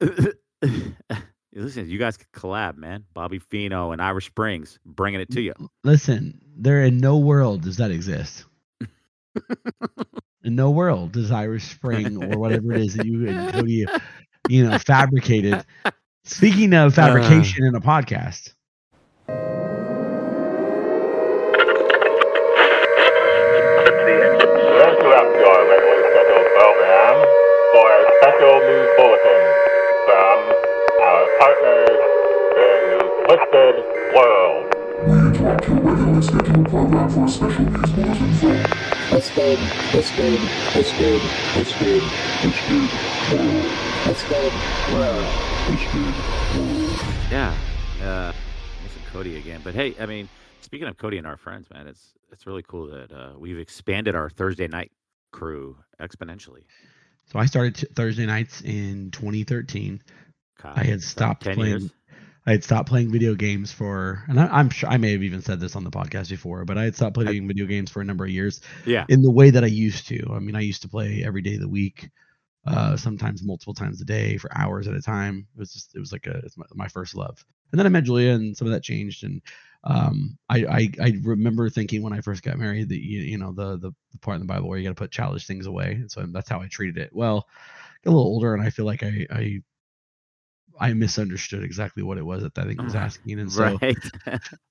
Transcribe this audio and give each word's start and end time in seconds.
Listen, 1.54 1.88
you 1.88 1.98
guys 1.98 2.16
could 2.16 2.32
collab, 2.32 2.76
man. 2.76 3.04
Bobby 3.14 3.38
Fino 3.38 3.92
and 3.92 4.02
Irish 4.02 4.26
Springs, 4.26 4.78
bringing 4.84 5.20
it 5.20 5.30
to 5.30 5.40
you. 5.40 5.54
Listen, 5.84 6.40
there 6.56 6.82
in 6.82 6.98
no 6.98 7.16
world 7.16 7.62
does 7.62 7.76
that 7.76 7.92
exist. 7.92 8.44
in 10.42 10.56
no 10.56 10.70
world 10.70 11.12
does 11.12 11.30
Irish 11.30 11.64
Spring 11.64 12.22
or 12.22 12.38
whatever 12.38 12.72
it 12.72 12.80
is 12.80 12.94
that 12.94 13.06
you 13.06 13.28
and 13.28 13.52
Cody, 13.52 13.86
you 14.48 14.68
know, 14.68 14.78
fabricated. 14.78 15.64
Speaking 16.24 16.72
of 16.74 16.98
uh. 16.98 17.02
fabrication 17.02 17.64
in 17.64 17.74
a 17.76 17.80
podcast, 17.80 18.54
partners 31.38 32.00
in 32.56 32.98
the 32.98 33.04
Twisted 33.26 33.76
World. 34.14 34.74
We 35.06 35.12
interrupt 35.18 35.68
your 35.68 35.80
regularly 35.80 36.22
scheduled 36.22 36.68
program 36.68 37.08
for 37.10 37.24
a 37.24 37.28
special 37.28 37.64
news 37.64 37.90
bulletin 37.92 38.34
from 38.34 38.62
Twisted, 39.10 39.58
Twisted, 39.90 40.40
Twisted, 40.72 41.20
Twisted, 41.52 42.02
Twisted 42.40 42.90
World. 43.32 43.64
Twisted 44.04 44.52
World. 44.92 45.26
Twisted 45.66 46.14
World. 46.56 47.00
Yeah. 47.30 47.54
Uh, 48.02 48.32
missing 48.82 49.02
Cody 49.12 49.36
again. 49.36 49.60
But 49.64 49.74
hey, 49.74 49.94
I 50.00 50.06
mean, 50.06 50.28
speaking 50.60 50.88
of 50.88 50.96
Cody 50.98 51.18
and 51.18 51.26
our 51.26 51.36
friends, 51.36 51.68
man, 51.70 51.86
it's 51.86 52.12
it's 52.32 52.46
really 52.46 52.62
cool 52.66 52.86
that 52.88 53.12
uh, 53.12 53.32
we've 53.38 53.58
expanded 53.58 54.14
our 54.14 54.28
Thursday 54.30 54.66
night 54.68 54.90
crew 55.32 55.76
exponentially. 56.00 56.64
so 57.26 57.38
I 57.38 57.46
started 57.46 57.74
t- 57.76 57.86
Thursday 57.94 58.26
nights 58.26 58.60
in 58.62 59.10
2013. 59.12 60.02
God, 60.64 60.78
I 60.78 60.84
had 60.84 61.02
stopped 61.02 61.44
10 61.44 61.54
playing. 61.56 61.80
years. 61.80 61.92
I 62.46 62.52
had 62.52 62.64
stopped 62.64 62.88
playing 62.90 63.10
video 63.10 63.34
games 63.34 63.72
for, 63.72 64.22
and 64.28 64.38
I, 64.38 64.46
I'm 64.48 64.68
sure 64.70 64.90
I 64.90 64.98
may 64.98 65.12
have 65.12 65.22
even 65.22 65.40
said 65.42 65.60
this 65.60 65.76
on 65.76 65.84
the 65.84 65.90
podcast 65.90 66.28
before, 66.30 66.64
but 66.66 66.76
I 66.76 66.84
had 66.84 66.94
stopped 66.96 67.14
playing 67.14 67.48
video 67.48 67.66
games 67.66 67.90
for 67.90 68.02
a 68.02 68.04
number 68.04 68.24
of 68.24 68.30
years 68.30 68.60
Yeah. 68.84 69.06
in 69.08 69.22
the 69.22 69.30
way 69.30 69.50
that 69.50 69.64
I 69.64 69.68
used 69.68 70.08
to. 70.08 70.32
I 70.32 70.40
mean, 70.40 70.54
I 70.56 70.60
used 70.60 70.82
to 70.82 70.88
play 70.88 71.22
every 71.24 71.42
day 71.42 71.54
of 71.54 71.62
the 71.62 71.68
week, 71.70 72.10
uh, 72.66 72.96
sometimes 72.96 73.42
multiple 73.42 73.74
times 73.74 74.00
a 74.02 74.04
day 74.04 74.36
for 74.36 74.50
hours 74.56 74.88
at 74.88 74.94
a 74.94 75.02
time. 75.02 75.46
It 75.56 75.58
was 75.58 75.72
just, 75.72 75.94
it 75.94 76.00
was 76.00 76.12
like 76.12 76.26
a, 76.26 76.38
it's 76.44 76.58
my, 76.58 76.66
my 76.74 76.88
first 76.88 77.14
love. 77.14 77.44
And 77.72 77.78
then 77.78 77.86
I 77.86 77.90
met 77.90 78.04
Julia, 78.04 78.32
and 78.32 78.56
some 78.56 78.66
of 78.68 78.72
that 78.74 78.82
changed. 78.82 79.24
And 79.24 79.42
um, 79.84 80.38
I, 80.50 80.64
I, 80.66 80.90
I 81.02 81.12
remember 81.22 81.70
thinking 81.70 82.02
when 82.02 82.12
I 82.12 82.20
first 82.20 82.42
got 82.42 82.58
married 82.58 82.90
that 82.90 83.02
you, 83.04 83.20
you 83.20 83.38
know, 83.38 83.52
the, 83.52 83.78
the 83.78 83.92
the 84.12 84.18
part 84.18 84.36
in 84.36 84.40
the 84.42 84.46
Bible 84.52 84.68
where 84.68 84.78
you 84.78 84.84
got 84.84 84.90
to 84.90 84.94
put 85.02 85.10
childish 85.12 85.46
things 85.46 85.66
away, 85.66 85.92
and 85.92 86.10
so 86.10 86.24
that's 86.28 86.48
how 86.48 86.60
I 86.60 86.68
treated 86.68 86.98
it. 86.98 87.10
Well, 87.14 87.48
got 88.04 88.10
a 88.10 88.14
little 88.14 88.22
older, 88.30 88.54
and 88.54 88.62
I 88.62 88.70
feel 88.70 88.84
like 88.86 89.02
I, 89.02 89.26
I 89.30 89.60
I 90.80 90.92
misunderstood 90.92 91.62
exactly 91.62 92.02
what 92.02 92.18
it 92.18 92.24
was 92.24 92.42
that 92.42 92.58
I 92.58 92.64
think 92.64 92.82
was 92.82 92.94
asking, 92.94 93.38
and 93.40 93.52
so 93.52 93.78
right. 93.80 93.96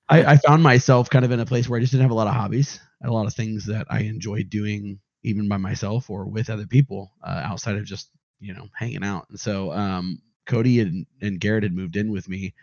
I, 0.10 0.24
I 0.26 0.38
found 0.38 0.64
myself 0.64 1.10
kind 1.10 1.26
of 1.26 1.32
in 1.32 1.40
a 1.40 1.46
place 1.46 1.68
where 1.68 1.78
I 1.78 1.82
just 1.82 1.92
didn't 1.92 2.04
have 2.04 2.12
a 2.12 2.16
lot 2.16 2.28
of 2.28 2.34
hobbies, 2.34 2.80
a 3.04 3.12
lot 3.12 3.26
of 3.26 3.34
things 3.34 3.66
that 3.68 3.88
I 3.90 4.02
enjoyed 4.02 4.50
doing, 4.50 5.00
even 5.24 5.48
by 5.48 5.58
myself 5.58 6.10
or 6.10 6.26
with 6.26 6.50
other 6.50 6.68
people, 6.68 7.12
uh, 7.24 7.42
outside 7.44 7.78
of 7.78 7.86
just 7.86 8.10
you 8.40 8.54
know 8.54 8.68
hanging 8.76 9.04
out. 9.04 9.28
And 9.30 9.40
so 9.40 9.72
um, 9.72 10.22
Cody 10.46 10.82
and, 10.82 11.06
and 11.22 11.40
Garrett 11.40 11.64
had 11.64 11.74
moved 11.74 11.96
in 11.96 12.12
with 12.12 12.28
me. 12.28 12.54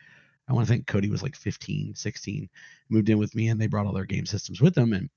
I 0.49 0.53
want 0.53 0.67
to 0.67 0.73
think 0.73 0.87
Cody 0.87 1.09
was 1.09 1.23
like 1.23 1.37
15, 1.37 1.95
16, 1.95 2.49
moved 2.89 3.09
in 3.09 3.19
with 3.19 3.35
me, 3.35 3.49
and 3.49 3.61
they 3.61 3.69
brought 3.69 3.87
all 3.87 3.93
their 3.93 4.05
game 4.05 4.27
systems 4.27 4.61
with 4.61 4.75
them. 4.75 4.93
And 4.93 5.09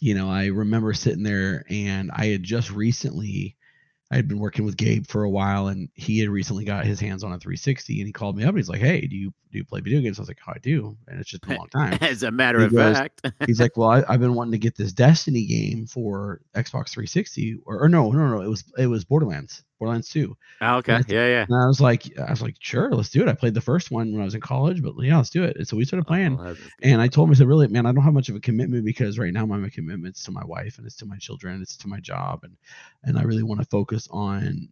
you 0.00 0.14
know, 0.14 0.28
I 0.28 0.46
remember 0.46 0.92
sitting 0.92 1.22
there, 1.22 1.64
and 1.70 2.10
I 2.12 2.26
had 2.26 2.42
just 2.42 2.70
recently 2.70 3.56
I 4.10 4.16
had 4.16 4.28
been 4.28 4.38
working 4.38 4.64
with 4.64 4.76
Gabe 4.76 5.06
for 5.06 5.24
a 5.24 5.30
while, 5.30 5.66
and 5.66 5.88
he 5.94 6.20
had 6.20 6.28
recently 6.28 6.64
got 6.64 6.84
his 6.84 7.00
hands 7.00 7.24
on 7.24 7.32
a 7.32 7.38
360, 7.38 7.98
and 8.00 8.06
he 8.06 8.12
called 8.12 8.36
me 8.36 8.44
up. 8.44 8.50
And 8.50 8.58
he's 8.58 8.68
like, 8.68 8.80
"Hey, 8.80 9.00
do 9.06 9.16
you 9.16 9.32
do 9.50 9.58
you 9.58 9.64
play 9.64 9.80
video 9.80 10.00
games?" 10.00 10.18
I 10.18 10.22
was 10.22 10.28
like, 10.28 10.38
"Oh, 10.46 10.52
I 10.54 10.58
do," 10.60 10.96
and 11.08 11.18
it's 11.18 11.28
just 11.28 11.42
been 11.42 11.56
a 11.56 11.58
long 11.58 11.68
time. 11.68 11.98
As 12.00 12.22
a 12.22 12.30
matter 12.30 12.60
He 12.60 12.66
of 12.66 12.72
goes- 12.72 12.96
fact. 12.96 13.26
he's 13.46 13.60
like, 13.60 13.76
"Well, 13.76 13.90
I, 13.90 14.04
I've 14.08 14.20
been 14.20 14.34
wanting 14.34 14.52
to 14.52 14.58
get 14.58 14.76
this 14.76 14.92
Destiny 14.92 15.44
game 15.46 15.86
for 15.86 16.40
Xbox 16.54 16.90
360, 16.90 17.58
or, 17.66 17.80
or 17.82 17.88
no, 17.88 18.12
no, 18.12 18.28
no, 18.28 18.40
it 18.42 18.48
was 18.48 18.62
it 18.78 18.86
was 18.86 19.04
Borderlands, 19.04 19.64
Borderlands 19.78 20.08
2." 20.10 20.36
Ah, 20.60 20.76
okay. 20.76 21.00
Yeah, 21.08 21.26
yeah. 21.26 21.46
And 21.48 21.56
I 21.62 21.66
was 21.66 21.80
like, 21.80 22.02
I 22.18 22.30
was 22.30 22.42
like, 22.42 22.56
"Sure, 22.60 22.90
let's 22.90 23.10
do 23.10 23.22
it." 23.22 23.28
I 23.28 23.34
played 23.34 23.54
the 23.54 23.60
first 23.60 23.90
one 23.92 24.12
when 24.12 24.20
I 24.20 24.24
was 24.24 24.34
in 24.34 24.40
college, 24.40 24.82
but 24.82 24.94
yeah, 25.00 25.16
let's 25.16 25.30
do 25.30 25.44
it. 25.44 25.56
And 25.56 25.66
so 25.68 25.76
we 25.76 25.84
started 25.84 26.06
playing. 26.06 26.40
Oh, 26.40 26.56
And 26.82 27.00
I 27.00 27.06
told 27.08 27.28
him, 27.28 27.32
I 27.32 27.34
said, 27.36 27.46
really, 27.46 27.68
man, 27.68 27.86
I 27.86 27.92
don't 27.92 28.02
have 28.04 28.14
much 28.14 28.28
of 28.28 28.34
a 28.36 28.40
commitment 28.40 28.84
because 28.84 29.18
right 29.18 29.32
now 29.32 29.46
my 29.46 29.68
commitment's 29.70 30.24
to 30.24 30.32
my 30.32 30.44
wife 30.44 30.78
and 30.78 30.86
it's 30.86 30.96
to 30.96 31.06
my 31.06 31.18
children, 31.18 31.62
it's 31.62 31.76
to 31.78 31.88
my 31.88 32.00
job, 32.00 32.40
and 32.42 32.56
and 33.04 33.18
I 33.18 33.22
really 33.22 33.44
want 33.44 33.60
to 33.60 33.66
focus 33.66 34.08
on, 34.10 34.68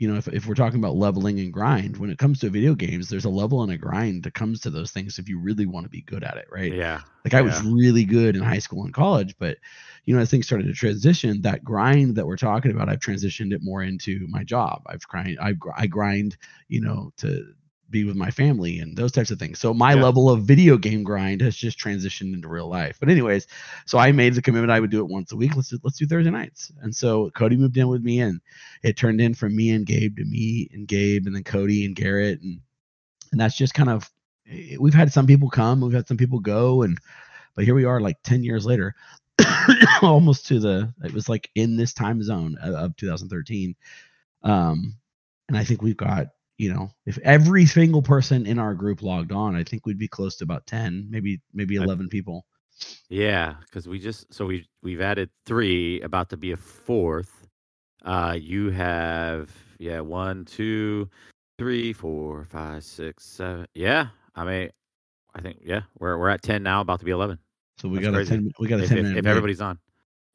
you 0.00 0.10
know, 0.10 0.16
if 0.16 0.28
if 0.28 0.46
we're 0.46 0.54
talking 0.54 0.78
about 0.78 0.96
leveling 0.96 1.38
and 1.40 1.52
grind, 1.52 1.98
when 1.98 2.08
it 2.08 2.16
comes 2.16 2.40
to 2.40 2.48
video 2.48 2.74
games, 2.74 3.10
there's 3.10 3.26
a 3.26 3.30
level 3.30 3.62
and 3.62 3.70
a 3.70 3.76
grind 3.76 4.22
that 4.22 4.32
comes 4.32 4.60
to 4.62 4.70
those 4.70 4.90
things 4.90 5.18
if 5.18 5.28
you 5.28 5.38
really 5.38 5.66
want 5.66 5.84
to 5.84 5.90
be 5.90 6.00
good 6.00 6.24
at 6.24 6.38
it, 6.38 6.46
right? 6.50 6.72
yeah. 6.72 7.02
Like 7.22 7.34
I 7.34 7.42
was 7.42 7.62
really 7.62 8.04
good 8.06 8.34
in 8.34 8.42
high 8.42 8.60
school 8.60 8.84
and 8.84 8.94
college, 8.94 9.34
but 9.38 9.58
you 10.06 10.14
know, 10.14 10.22
as 10.22 10.30
things 10.30 10.46
started 10.46 10.68
to 10.68 10.72
transition, 10.72 11.42
that 11.42 11.62
grind 11.62 12.16
that 12.16 12.26
we're 12.26 12.38
talking 12.38 12.70
about, 12.70 12.88
I've 12.88 13.00
transitioned 13.00 13.52
it 13.52 13.62
more 13.62 13.82
into 13.82 14.26
my 14.30 14.42
job. 14.42 14.80
I've 14.86 15.06
grind, 15.06 15.38
I, 15.38 15.52
gr- 15.52 15.68
I 15.76 15.86
grind, 15.86 16.38
you 16.68 16.80
know, 16.80 17.12
to 17.18 17.52
be 17.90 18.04
with 18.04 18.16
my 18.16 18.30
family 18.30 18.78
and 18.78 18.96
those 18.96 19.12
types 19.12 19.30
of 19.30 19.38
things. 19.38 19.58
So 19.58 19.74
my 19.74 19.94
Yeah. 19.94 20.02
level 20.02 20.30
of 20.30 20.44
video 20.44 20.76
game 20.78 21.02
grind 21.02 21.40
has 21.40 21.56
just 21.56 21.78
transitioned 21.78 22.32
into 22.34 22.48
real 22.48 22.68
life. 22.68 22.98
But 23.00 23.08
anyways, 23.08 23.46
so 23.86 23.98
I 23.98 24.12
made 24.12 24.34
the 24.34 24.42
commitment 24.42 24.70
I 24.70 24.80
would 24.80 24.90
do 24.90 25.00
it 25.00 25.08
once 25.08 25.32
a 25.32 25.36
week. 25.36 25.56
Let's 25.56 25.70
do, 25.70 25.78
let's 25.82 25.98
do 25.98 26.06
Thursday 26.06 26.30
nights. 26.30 26.72
And 26.82 26.94
so 26.94 27.30
Cody 27.30 27.56
moved 27.56 27.76
in 27.76 27.88
with 27.88 28.02
me, 28.02 28.20
and 28.20 28.40
it 28.82 28.96
turned 28.96 29.20
in 29.20 29.34
from 29.34 29.56
me 29.56 29.70
and 29.70 29.86
Gabe 29.86 30.16
to 30.16 30.24
me 30.24 30.68
and 30.72 30.86
Gabe, 30.86 31.26
and 31.26 31.34
then 31.34 31.44
Cody 31.44 31.84
and 31.84 31.96
Garrett, 31.96 32.40
and 32.42 32.60
and 33.32 33.40
that's 33.40 33.56
just 33.56 33.74
kind 33.74 33.90
of 33.90 34.10
eh, 34.48 34.76
we've 34.78 34.94
had 34.94 35.12
some 35.12 35.26
people 35.26 35.50
come, 35.50 35.80
we've 35.80 35.92
had 35.92 36.08
some 36.08 36.16
people 36.16 36.40
go, 36.40 36.82
and 36.82 36.98
but 37.54 37.64
here 37.64 37.74
we 37.74 37.84
are, 37.84 38.00
like 38.00 38.16
ten 38.22 38.42
years 38.44 38.64
later, 38.66 38.94
almost 40.02 40.46
to 40.46 40.58
the 40.60 40.92
it 41.04 41.12
was 41.12 41.28
like 41.28 41.50
in 41.54 41.76
this 41.76 41.92
time 41.92 42.22
zone 42.22 42.56
of, 42.62 42.74
of 42.74 42.96
2013, 42.96 43.74
um, 44.42 44.94
and 45.48 45.56
I 45.58 45.64
think 45.64 45.82
we've 45.82 45.96
got 45.96 46.28
you 46.60 46.70
know 46.72 46.90
if 47.06 47.16
every 47.24 47.64
single 47.64 48.02
person 48.02 48.46
in 48.46 48.58
our 48.58 48.74
group 48.74 49.02
logged 49.02 49.32
on, 49.32 49.56
I 49.56 49.64
think 49.64 49.86
we'd 49.86 49.98
be 49.98 50.08
close 50.08 50.36
to 50.36 50.44
about 50.44 50.66
ten, 50.66 51.06
maybe 51.08 51.40
maybe 51.54 51.78
I- 51.78 51.82
eleven 51.84 52.08
people. 52.08 52.44
Yeah, 53.08 53.54
because 53.64 53.88
we 53.88 53.98
just 53.98 54.32
so 54.32 54.46
we 54.46 54.68
we've 54.82 55.00
added 55.00 55.30
three, 55.46 56.00
about 56.02 56.28
to 56.30 56.36
be 56.36 56.52
a 56.52 56.56
fourth. 56.56 57.48
Uh, 58.04 58.36
you 58.38 58.70
have 58.70 59.50
yeah 59.78 60.00
one, 60.00 60.44
two, 60.44 61.08
three, 61.58 61.92
four, 61.92 62.44
five, 62.44 62.84
six, 62.84 63.24
seven. 63.24 63.66
Yeah, 63.74 64.08
I 64.34 64.44
mean, 64.44 64.70
I 65.34 65.40
think 65.40 65.58
yeah 65.62 65.82
we're 65.98 66.18
we're 66.18 66.28
at 66.30 66.42
ten 66.42 66.62
now, 66.62 66.80
about 66.82 67.00
to 67.00 67.04
be 67.06 67.10
eleven. 67.12 67.38
So 67.78 67.88
we 67.88 67.96
That's 67.96 68.06
got 68.06 68.14
crazy. 68.14 68.34
a 68.34 68.36
ten 68.36 68.52
we 68.60 68.68
got 68.68 68.80
a 68.80 68.84
If, 68.84 68.88
ten 68.88 68.98
if, 68.98 69.04
minute 69.04 69.18
if 69.18 69.26
everybody's 69.26 69.60
on, 69.60 69.78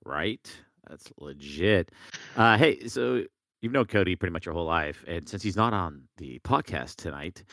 right? 0.03 0.45
That's 0.89 1.11
legit. 1.17 1.91
Uh, 2.35 2.57
hey, 2.57 2.87
so 2.87 3.23
you've 3.65 3.73
known 3.73 3.85
Cody 3.85 4.15
pretty 4.15 4.31
much 4.31 4.45
your 4.45 4.53
whole 4.53 4.65
life, 4.65 5.03
and 5.07 5.27
since 5.27 5.43
he's 5.43 5.57
not 5.57 5.73
on 5.73 6.03
the 6.17 6.39
podcast 6.39 6.95
tonight, 6.95 7.43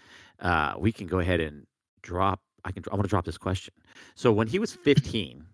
uh, 0.41 0.75
we 0.79 0.93
can 0.93 1.07
go 1.09 1.19
ahead 1.19 1.41
and 1.41 1.67
drop. 2.03 2.41
I 2.65 2.71
can. 2.73 2.85
I 2.93 2.95
want 2.95 3.05
to 3.05 3.09
drop 3.11 3.25
this 3.25 3.39
question. 3.39 3.75
So 4.15 4.33
when 4.33 4.47
he 4.47 4.59
was 4.61 4.73
15, 4.73 5.45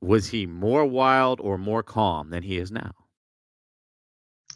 was 0.00 0.28
he 0.28 0.46
more 0.46 0.84
wild 0.84 1.40
or 1.40 1.58
more 1.58 1.82
calm 1.84 2.30
than 2.30 2.42
he 2.42 2.58
is 2.58 2.72
now? 2.72 2.92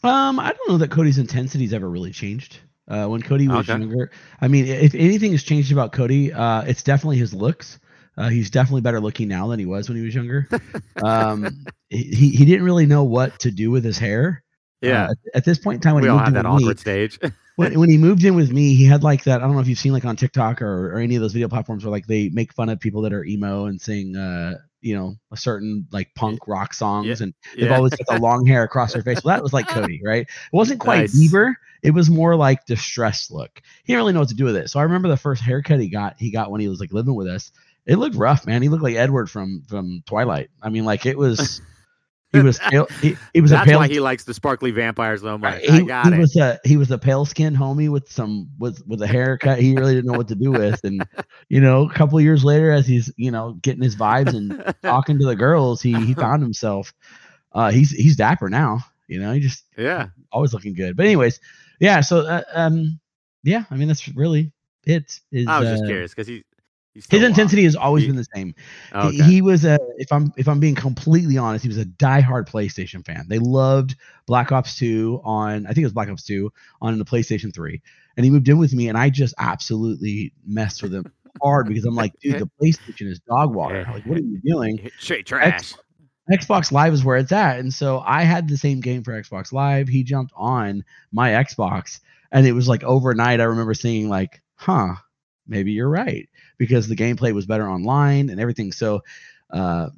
Um, 0.02 0.38
I 0.38 0.52
don't 0.52 0.68
know 0.68 0.78
that 0.78 0.90
Cody's 0.90 1.18
intensity's 1.18 1.72
ever 1.72 1.88
really 1.88 2.12
changed. 2.12 2.58
Uh, 2.88 3.06
when 3.08 3.20
Cody 3.22 3.48
was 3.48 3.68
Okay. 3.68 3.72
younger, 3.72 4.10
I 4.40 4.48
mean, 4.48 4.66
if 4.66 4.94
anything 4.94 5.32
has 5.32 5.42
changed 5.42 5.72
about 5.72 5.92
Cody, 5.92 6.32
uh, 6.32 6.62
it's 6.62 6.82
definitely 6.84 7.18
his 7.18 7.34
looks. 7.34 7.80
Uh, 8.16 8.28
he's 8.28 8.50
definitely 8.50 8.82
better 8.82 9.00
looking 9.00 9.28
now 9.28 9.48
than 9.48 9.58
he 9.58 9.66
was 9.66 9.88
when 9.88 9.98
he 9.98 10.04
was 10.04 10.14
younger. 10.14 10.48
um, 11.00 11.68
he 11.90 12.30
he 12.30 12.44
didn't 12.44 12.64
really 12.64 12.86
know 12.86 13.04
what 13.04 13.38
to 13.40 13.50
do 13.50 13.70
with 13.70 13.84
his 13.84 13.98
hair. 13.98 14.42
Yeah. 14.80 15.08
Uh, 15.08 15.14
at, 15.34 15.44
this 15.44 15.58
point 15.58 15.76
in 15.76 15.80
time, 15.80 15.94
when 15.94 16.02
we 16.02 16.08
he 16.08 16.10
all 16.10 16.18
have 16.18 16.28
in 16.28 16.34
that 16.34 16.50
with 16.52 16.62
me, 16.62 16.74
stage. 16.76 17.18
when, 17.56 17.78
when 17.78 17.88
he 17.88 17.96
moved 17.96 18.24
in 18.24 18.34
with 18.34 18.52
me, 18.52 18.74
he 18.74 18.84
had 18.84 19.02
like 19.02 19.24
that. 19.24 19.40
I 19.40 19.46
don't 19.46 19.54
know 19.54 19.60
if 19.60 19.68
you've 19.68 19.78
seen 19.78 19.92
like 19.92 20.04
on 20.04 20.16
TikTok 20.16 20.60
or, 20.62 20.92
or 20.94 20.98
any 20.98 21.16
of 21.16 21.22
those 21.22 21.32
video 21.32 21.48
platforms 21.48 21.84
where 21.84 21.90
like 21.90 22.06
they 22.06 22.28
make 22.30 22.52
fun 22.52 22.68
of 22.68 22.78
people 22.78 23.02
that 23.02 23.12
are 23.12 23.24
emo 23.24 23.66
and 23.66 23.80
sing, 23.80 24.16
uh, 24.16 24.54
you 24.80 24.94
know, 24.94 25.16
a 25.32 25.36
certain 25.36 25.86
like 25.90 26.14
punk 26.14 26.46
rock 26.46 26.74
songs, 26.74 27.06
Yeah. 27.06 27.24
and 27.24 27.34
they've 27.56 27.70
yeah. 27.70 27.76
always 27.76 27.94
got 27.94 28.14
the 28.14 28.20
long 28.22 28.46
hair 28.46 28.62
across 28.62 28.92
their 28.92 29.02
face. 29.02 29.24
Well, 29.24 29.34
that 29.34 29.42
was 29.42 29.52
like 29.52 29.68
Cody, 29.68 30.00
right? 30.04 30.22
It 30.22 30.52
wasn't 30.52 30.80
quite 30.80 31.00
Nice. 31.00 31.16
Bieber. 31.16 31.54
It 31.82 31.92
was 31.92 32.10
more 32.10 32.36
like 32.36 32.66
distressed 32.66 33.30
look. 33.30 33.62
He 33.84 33.92
didn't 33.92 34.00
really 34.02 34.12
know 34.12 34.20
what 34.20 34.28
to 34.30 34.34
do 34.34 34.44
with 34.44 34.56
it. 34.56 34.70
So 34.70 34.80
I 34.80 34.82
remember 34.82 35.08
the 35.08 35.16
first 35.16 35.42
haircut 35.42 35.80
he 35.80 35.88
got. 35.88 36.16
He 36.18 36.30
got 36.30 36.50
when 36.50 36.60
he 36.60 36.68
was 36.68 36.80
like 36.80 36.92
living 36.92 37.14
with 37.14 37.28
us. 37.28 37.52
It 37.86 37.96
looked 37.96 38.16
rough, 38.16 38.46
man. 38.46 38.62
He 38.62 38.68
looked 38.68 38.82
like 38.82 38.96
Edward 38.96 39.30
from 39.30 39.62
from 39.68 40.02
Twilight. 40.06 40.50
I 40.62 40.68
mean, 40.68 40.84
like 40.84 41.06
it 41.06 41.16
was. 41.16 41.60
He 42.36 42.42
was 42.42 42.58
pale. 42.70 42.86
He, 43.00 43.16
he 43.32 43.40
was 43.40 43.50
That's 43.50 43.66
a 43.66 43.70
pale. 43.70 43.78
why 43.78 43.88
he 43.88 44.00
likes 44.00 44.24
the 44.24 44.34
sparkly 44.34 44.70
vampires 44.70 45.22
so 45.22 45.38
much. 45.38 45.62
He, 45.62 45.84
got 45.84 46.06
he 46.06 46.14
it. 46.14 46.18
was 46.18 46.36
a 46.36 46.60
he 46.64 46.76
was 46.76 46.90
a 46.90 46.98
pale 46.98 47.24
skinned 47.24 47.56
homie 47.56 47.88
with 47.88 48.10
some 48.10 48.48
with 48.58 48.86
with 48.86 49.02
a 49.02 49.06
haircut 49.06 49.58
he 49.58 49.74
really 49.74 49.94
didn't 49.94 50.10
know 50.10 50.18
what 50.18 50.28
to 50.28 50.34
do 50.34 50.52
with, 50.52 50.84
and 50.84 51.06
you 51.48 51.60
know, 51.60 51.88
a 51.88 51.92
couple 51.92 52.20
years 52.20 52.44
later, 52.44 52.70
as 52.70 52.86
he's 52.86 53.12
you 53.16 53.30
know 53.30 53.54
getting 53.62 53.82
his 53.82 53.96
vibes 53.96 54.34
and 54.34 54.74
talking 54.82 55.18
to 55.18 55.26
the 55.26 55.36
girls, 55.36 55.82
he 55.82 55.92
he 56.04 56.14
found 56.14 56.42
himself. 56.42 56.92
Uh, 57.52 57.70
he's 57.70 57.90
he's 57.90 58.16
dapper 58.16 58.48
now. 58.48 58.80
You 59.08 59.20
know, 59.20 59.32
he 59.32 59.40
just 59.40 59.64
yeah. 59.76 60.08
always 60.32 60.52
looking 60.52 60.74
good. 60.74 60.96
But 60.96 61.06
anyways, 61.06 61.40
yeah. 61.80 62.00
So 62.00 62.20
uh, 62.20 62.42
um, 62.52 63.00
yeah. 63.42 63.64
I 63.70 63.76
mean, 63.76 63.88
that's 63.88 64.08
really 64.08 64.52
it. 64.84 65.20
Is 65.32 65.46
I 65.46 65.60
was 65.60 65.68
just 65.70 65.84
uh, 65.84 65.86
curious 65.86 66.12
because 66.12 66.26
he, 66.26 66.44
his 67.10 67.22
intensity 67.22 67.64
has 67.64 67.76
always 67.76 68.02
He- 68.04 68.08
been 68.08 68.16
the 68.16 68.26
same. 68.34 68.54
He- 68.92 68.98
Okay. 68.98 69.22
He, 69.22 69.42
was 69.42 69.64
a 69.64 69.78
if 69.98 70.12
I'm 70.12 70.32
if 70.36 70.48
I'm 70.48 70.60
being 70.60 70.74
completely 70.74 71.38
honest, 71.38 71.62
he 71.62 71.68
was 71.68 71.78
a 71.78 71.84
diehard 71.84 72.48
PlayStation 72.48 73.04
fan. 73.04 73.26
They 73.28 73.38
loved 73.38 73.96
Black 74.26 74.52
Ops 74.52 74.76
2 74.78 75.20
on 75.24 75.66
I 75.66 75.68
think 75.70 75.78
it 75.78 75.84
was 75.86 75.92
Black 75.92 76.08
Ops 76.08 76.24
2 76.24 76.52
on 76.80 76.98
the 76.98 77.04
PlayStation 77.04 77.54
3. 77.54 77.80
And 78.16 78.24
he 78.24 78.30
moved 78.30 78.48
in 78.48 78.58
with 78.58 78.72
me 78.72 78.88
and 78.88 78.96
I 78.96 79.10
just 79.10 79.34
absolutely 79.38 80.32
messed 80.46 80.82
with 80.82 80.94
him 80.94 81.04
hard 81.42 81.68
because 81.68 81.84
I'm 81.84 81.94
like, 81.94 82.12
dude, 82.20 82.38
the 82.38 82.50
PlayStation 82.62 83.08
is 83.10 83.20
dog 83.20 83.54
water. 83.54 83.86
Like, 83.92 84.06
what 84.06 84.18
are 84.18 84.22
you 84.22 84.40
doing? 84.44 84.90
Straight 84.98 85.26
trash. 85.26 85.74
Xbox 86.32 86.72
Live 86.72 86.92
is 86.92 87.04
where 87.04 87.16
it's 87.18 87.30
at. 87.30 87.60
And 87.60 87.72
so 87.72 88.00
I 88.04 88.22
had 88.22 88.48
the 88.48 88.56
same 88.56 88.80
game 88.80 89.04
for 89.04 89.12
Xbox 89.12 89.52
Live. 89.52 89.86
He 89.86 90.02
jumped 90.02 90.32
on 90.36 90.82
my 91.12 91.30
Xbox 91.30 92.00
and 92.32 92.46
it 92.46 92.52
was 92.52 92.68
like 92.68 92.82
overnight 92.82 93.40
I 93.40 93.44
remember 93.44 93.74
seeing 93.74 94.08
like, 94.08 94.42
huh, 94.56 94.94
maybe 95.46 95.72
you're 95.72 95.88
right 95.88 96.28
because 96.58 96.88
the 96.88 96.96
gameplay 96.96 97.32
was 97.32 97.46
better 97.46 97.68
online 97.68 98.30
and 98.30 98.40
everything. 98.40 98.72
So 98.72 99.02
uh 99.50 99.90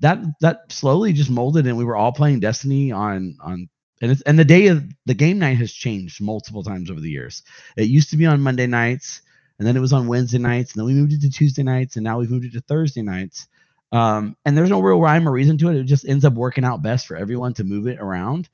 that 0.00 0.18
that 0.40 0.72
slowly 0.72 1.12
just 1.12 1.30
molded 1.30 1.66
and 1.66 1.76
we 1.76 1.84
were 1.84 1.96
all 1.96 2.12
playing 2.12 2.40
Destiny 2.40 2.92
on 2.92 3.36
on 3.40 3.68
and 4.02 4.10
it's 4.10 4.22
and 4.22 4.38
the 4.38 4.44
day 4.44 4.66
of 4.68 4.84
the 5.06 5.14
game 5.14 5.38
night 5.38 5.56
has 5.58 5.72
changed 5.72 6.20
multiple 6.20 6.62
times 6.62 6.90
over 6.90 7.00
the 7.00 7.10
years. 7.10 7.42
It 7.76 7.84
used 7.88 8.10
to 8.10 8.16
be 8.16 8.26
on 8.26 8.40
Monday 8.42 8.66
nights 8.66 9.22
and 9.58 9.66
then 9.66 9.76
it 9.76 9.80
was 9.80 9.92
on 9.92 10.06
Wednesday 10.06 10.38
nights 10.38 10.72
and 10.72 10.80
then 10.80 10.86
we 10.86 10.94
moved 10.94 11.12
it 11.12 11.22
to 11.22 11.30
Tuesday 11.30 11.62
nights 11.62 11.96
and 11.96 12.04
now 12.04 12.18
we've 12.18 12.30
moved 12.30 12.44
it 12.44 12.52
to 12.52 12.60
Thursday 12.60 13.02
nights. 13.02 13.48
Um, 13.92 14.36
and 14.44 14.56
there's 14.56 14.70
no 14.70 14.80
real 14.80 15.00
rhyme 15.00 15.28
or 15.28 15.32
reason 15.32 15.56
to 15.58 15.70
it. 15.70 15.76
It 15.76 15.84
just 15.84 16.06
ends 16.06 16.24
up 16.24 16.34
working 16.34 16.64
out 16.64 16.82
best 16.82 17.06
for 17.06 17.16
everyone 17.16 17.54
to 17.54 17.64
move 17.64 17.86
it 17.86 17.98
around. 18.00 18.48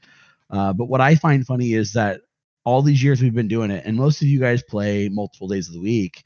Uh, 0.50 0.72
but 0.72 0.86
what 0.86 1.00
I 1.00 1.14
find 1.14 1.46
funny 1.46 1.72
is 1.72 1.94
that 1.94 2.20
all 2.64 2.82
these 2.82 3.02
years 3.02 3.22
we've 3.22 3.34
been 3.34 3.48
doing 3.48 3.70
it, 3.70 3.84
and 3.84 3.96
most 3.96 4.22
of 4.22 4.28
you 4.28 4.38
guys 4.38 4.62
play 4.62 5.08
multiple 5.08 5.48
days 5.48 5.66
of 5.68 5.74
the 5.74 5.80
week, 5.80 6.22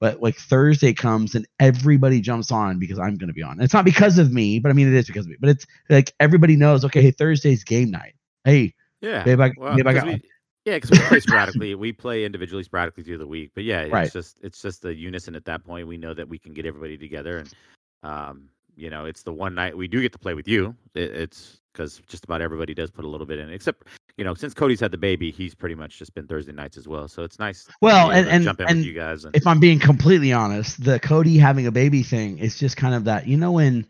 but 0.00 0.20
like 0.22 0.36
Thursday 0.36 0.92
comes 0.92 1.34
and 1.34 1.46
everybody 1.60 2.20
jumps 2.20 2.50
on 2.50 2.78
because 2.78 2.98
I'm 2.98 3.16
going 3.16 3.28
to 3.28 3.34
be 3.34 3.42
on. 3.42 3.52
And 3.52 3.62
it's 3.62 3.74
not 3.74 3.84
because 3.84 4.18
of 4.18 4.32
me, 4.32 4.58
but 4.58 4.70
I 4.70 4.72
mean, 4.72 4.88
it 4.88 4.94
is 4.94 5.06
because 5.06 5.26
of 5.26 5.30
me. 5.30 5.36
But 5.38 5.50
it's 5.50 5.66
like 5.90 6.14
everybody 6.18 6.56
knows, 6.56 6.84
okay, 6.86 7.02
hey, 7.02 7.10
Thursday's 7.10 7.62
game 7.62 7.90
night. 7.90 8.14
Hey, 8.44 8.74
Yeah. 9.00 9.24
babe, 9.24 9.40
I, 9.40 9.52
Well, 9.56 9.76
babe, 9.76 9.86
I 9.86 9.92
got 9.92 10.06
we, 10.06 10.22
yeah, 10.64 10.76
because 10.76 10.90
we 10.90 10.98
play 10.98 11.20
sporadically. 11.20 11.74
we 11.74 11.92
play 11.92 12.24
individually 12.24 12.64
sporadically 12.64 13.04
through 13.04 13.18
the 13.18 13.26
week. 13.26 13.52
But 13.54 13.64
yeah, 13.64 13.82
it's 13.82 13.92
Right. 13.92 14.12
just 14.12 14.38
it's 14.42 14.62
just 14.62 14.82
the 14.82 14.94
unison 14.94 15.34
at 15.36 15.44
that 15.44 15.64
point. 15.64 15.86
We 15.86 15.96
know 15.98 16.14
that 16.14 16.28
we 16.28 16.38
can 16.38 16.54
get 16.54 16.64
everybody 16.66 16.96
together, 16.96 17.38
and 17.38 17.54
um, 18.02 18.48
you 18.76 18.88
know, 18.88 19.04
it's 19.04 19.22
the 19.22 19.32
one 19.32 19.54
night 19.54 19.76
we 19.76 19.86
do 19.88 20.00
get 20.00 20.12
to 20.12 20.18
play 20.18 20.34
with 20.34 20.48
you. 20.48 20.74
It, 20.94 21.10
it's 21.10 21.60
because 21.72 22.00
just 22.08 22.24
about 22.24 22.40
everybody 22.40 22.74
does 22.74 22.90
put 22.90 23.04
a 23.04 23.08
little 23.08 23.26
bit 23.26 23.38
in, 23.38 23.50
except 23.50 23.86
you 24.16 24.24
know, 24.24 24.34
since 24.34 24.54
Cody's 24.54 24.80
had 24.80 24.90
the 24.90 24.98
baby, 24.98 25.30
he's 25.30 25.54
pretty 25.54 25.74
much 25.74 25.98
just 25.98 26.14
been 26.14 26.26
Thursday 26.26 26.52
nights 26.52 26.76
as 26.76 26.86
well. 26.88 27.08
So 27.08 27.22
it's 27.22 27.38
nice. 27.38 27.68
Well, 27.80 28.10
and- 28.10 28.28
and- 28.28 28.44
jump 28.44 28.60
in 28.60 28.68
and 28.68 28.78
with 28.78 28.86
you 28.86 28.92
guys. 28.94 29.24
And, 29.24 29.34
if 29.34 29.46
I'm 29.46 29.60
being 29.60 29.78
completely 29.78 30.32
honest, 30.32 30.82
the 30.82 30.98
Cody 30.98 31.38
having 31.38 31.66
a 31.66 31.72
baby 31.72 32.02
thing 32.02 32.38
is 32.38 32.58
just 32.58 32.76
kind 32.76 32.94
of 32.94 33.04
that, 33.04 33.26
you 33.26 33.36
know, 33.36 33.52
when 33.52 33.86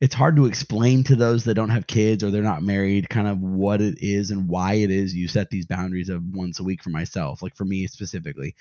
it's 0.00 0.14
hard 0.14 0.36
to 0.36 0.46
explain 0.46 1.02
to 1.04 1.16
those 1.16 1.44
that 1.44 1.54
don't 1.54 1.70
have 1.70 1.86
kids 1.88 2.22
or 2.22 2.30
they're 2.30 2.42
not 2.42 2.62
married 2.62 3.08
kind 3.08 3.26
of 3.26 3.40
what 3.40 3.80
it 3.80 3.98
is 4.00 4.30
and 4.30 4.48
why 4.48 4.74
it 4.74 4.90
is 4.92 5.12
you 5.14 5.26
set 5.26 5.50
these 5.50 5.66
boundaries 5.66 6.08
of 6.08 6.22
once 6.32 6.60
a 6.60 6.62
week 6.62 6.82
for 6.84 6.90
myself, 6.90 7.42
like 7.42 7.56
for 7.56 7.64
me 7.64 7.86
specifically. 7.88 8.54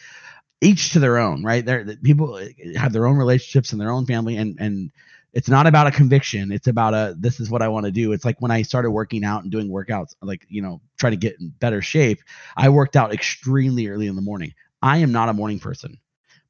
Each 0.62 0.94
to 0.94 1.00
their 1.00 1.20
own, 1.20 1.44
right? 1.44 1.64
There 1.64 1.86
people 2.02 2.38
eh, 2.40 2.50
have 2.76 2.92
their 2.92 3.06
own 3.06 3.18
relationships 3.18 3.72
and 3.72 3.80
their 3.80 3.92
own 3.92 4.08
family 4.08 4.38
and 4.38 4.58
and 4.60 4.92
it's 5.38 5.48
not 5.48 5.68
about 5.68 5.86
a 5.86 5.92
conviction. 5.92 6.52
It's 6.52 6.66
about 6.66 6.96
a 6.96 7.16
this 7.16 7.40
is 7.40 7.48
what 7.48 7.62
I 7.62 7.68
want 7.68 7.86
to 7.86 7.92
do. 7.92 8.12
It's 8.12 8.26
like 8.26 8.42
when 8.42 8.50
I 8.50 8.64
started 8.64 8.90
working 8.90 9.24
out 9.24 9.44
and 9.44 9.52
doing 9.52 9.70
workouts, 9.70 10.16
like, 10.20 10.44
you 10.50 10.64
know, 10.64 10.82
trying 10.98 11.12
to 11.12 11.18
get 11.18 11.40
in 11.40 11.50
better 11.60 11.80
shape, 11.80 12.24
I 12.56 12.70
worked 12.70 12.96
out 12.96 13.14
extremely 13.14 13.86
early 13.88 14.08
in 14.08 14.16
the 14.16 14.22
morning. 14.24 14.56
I 14.82 14.98
am 14.98 15.12
not 15.12 15.30
a 15.30 15.34
morning 15.34 15.60
person, 15.60 16.00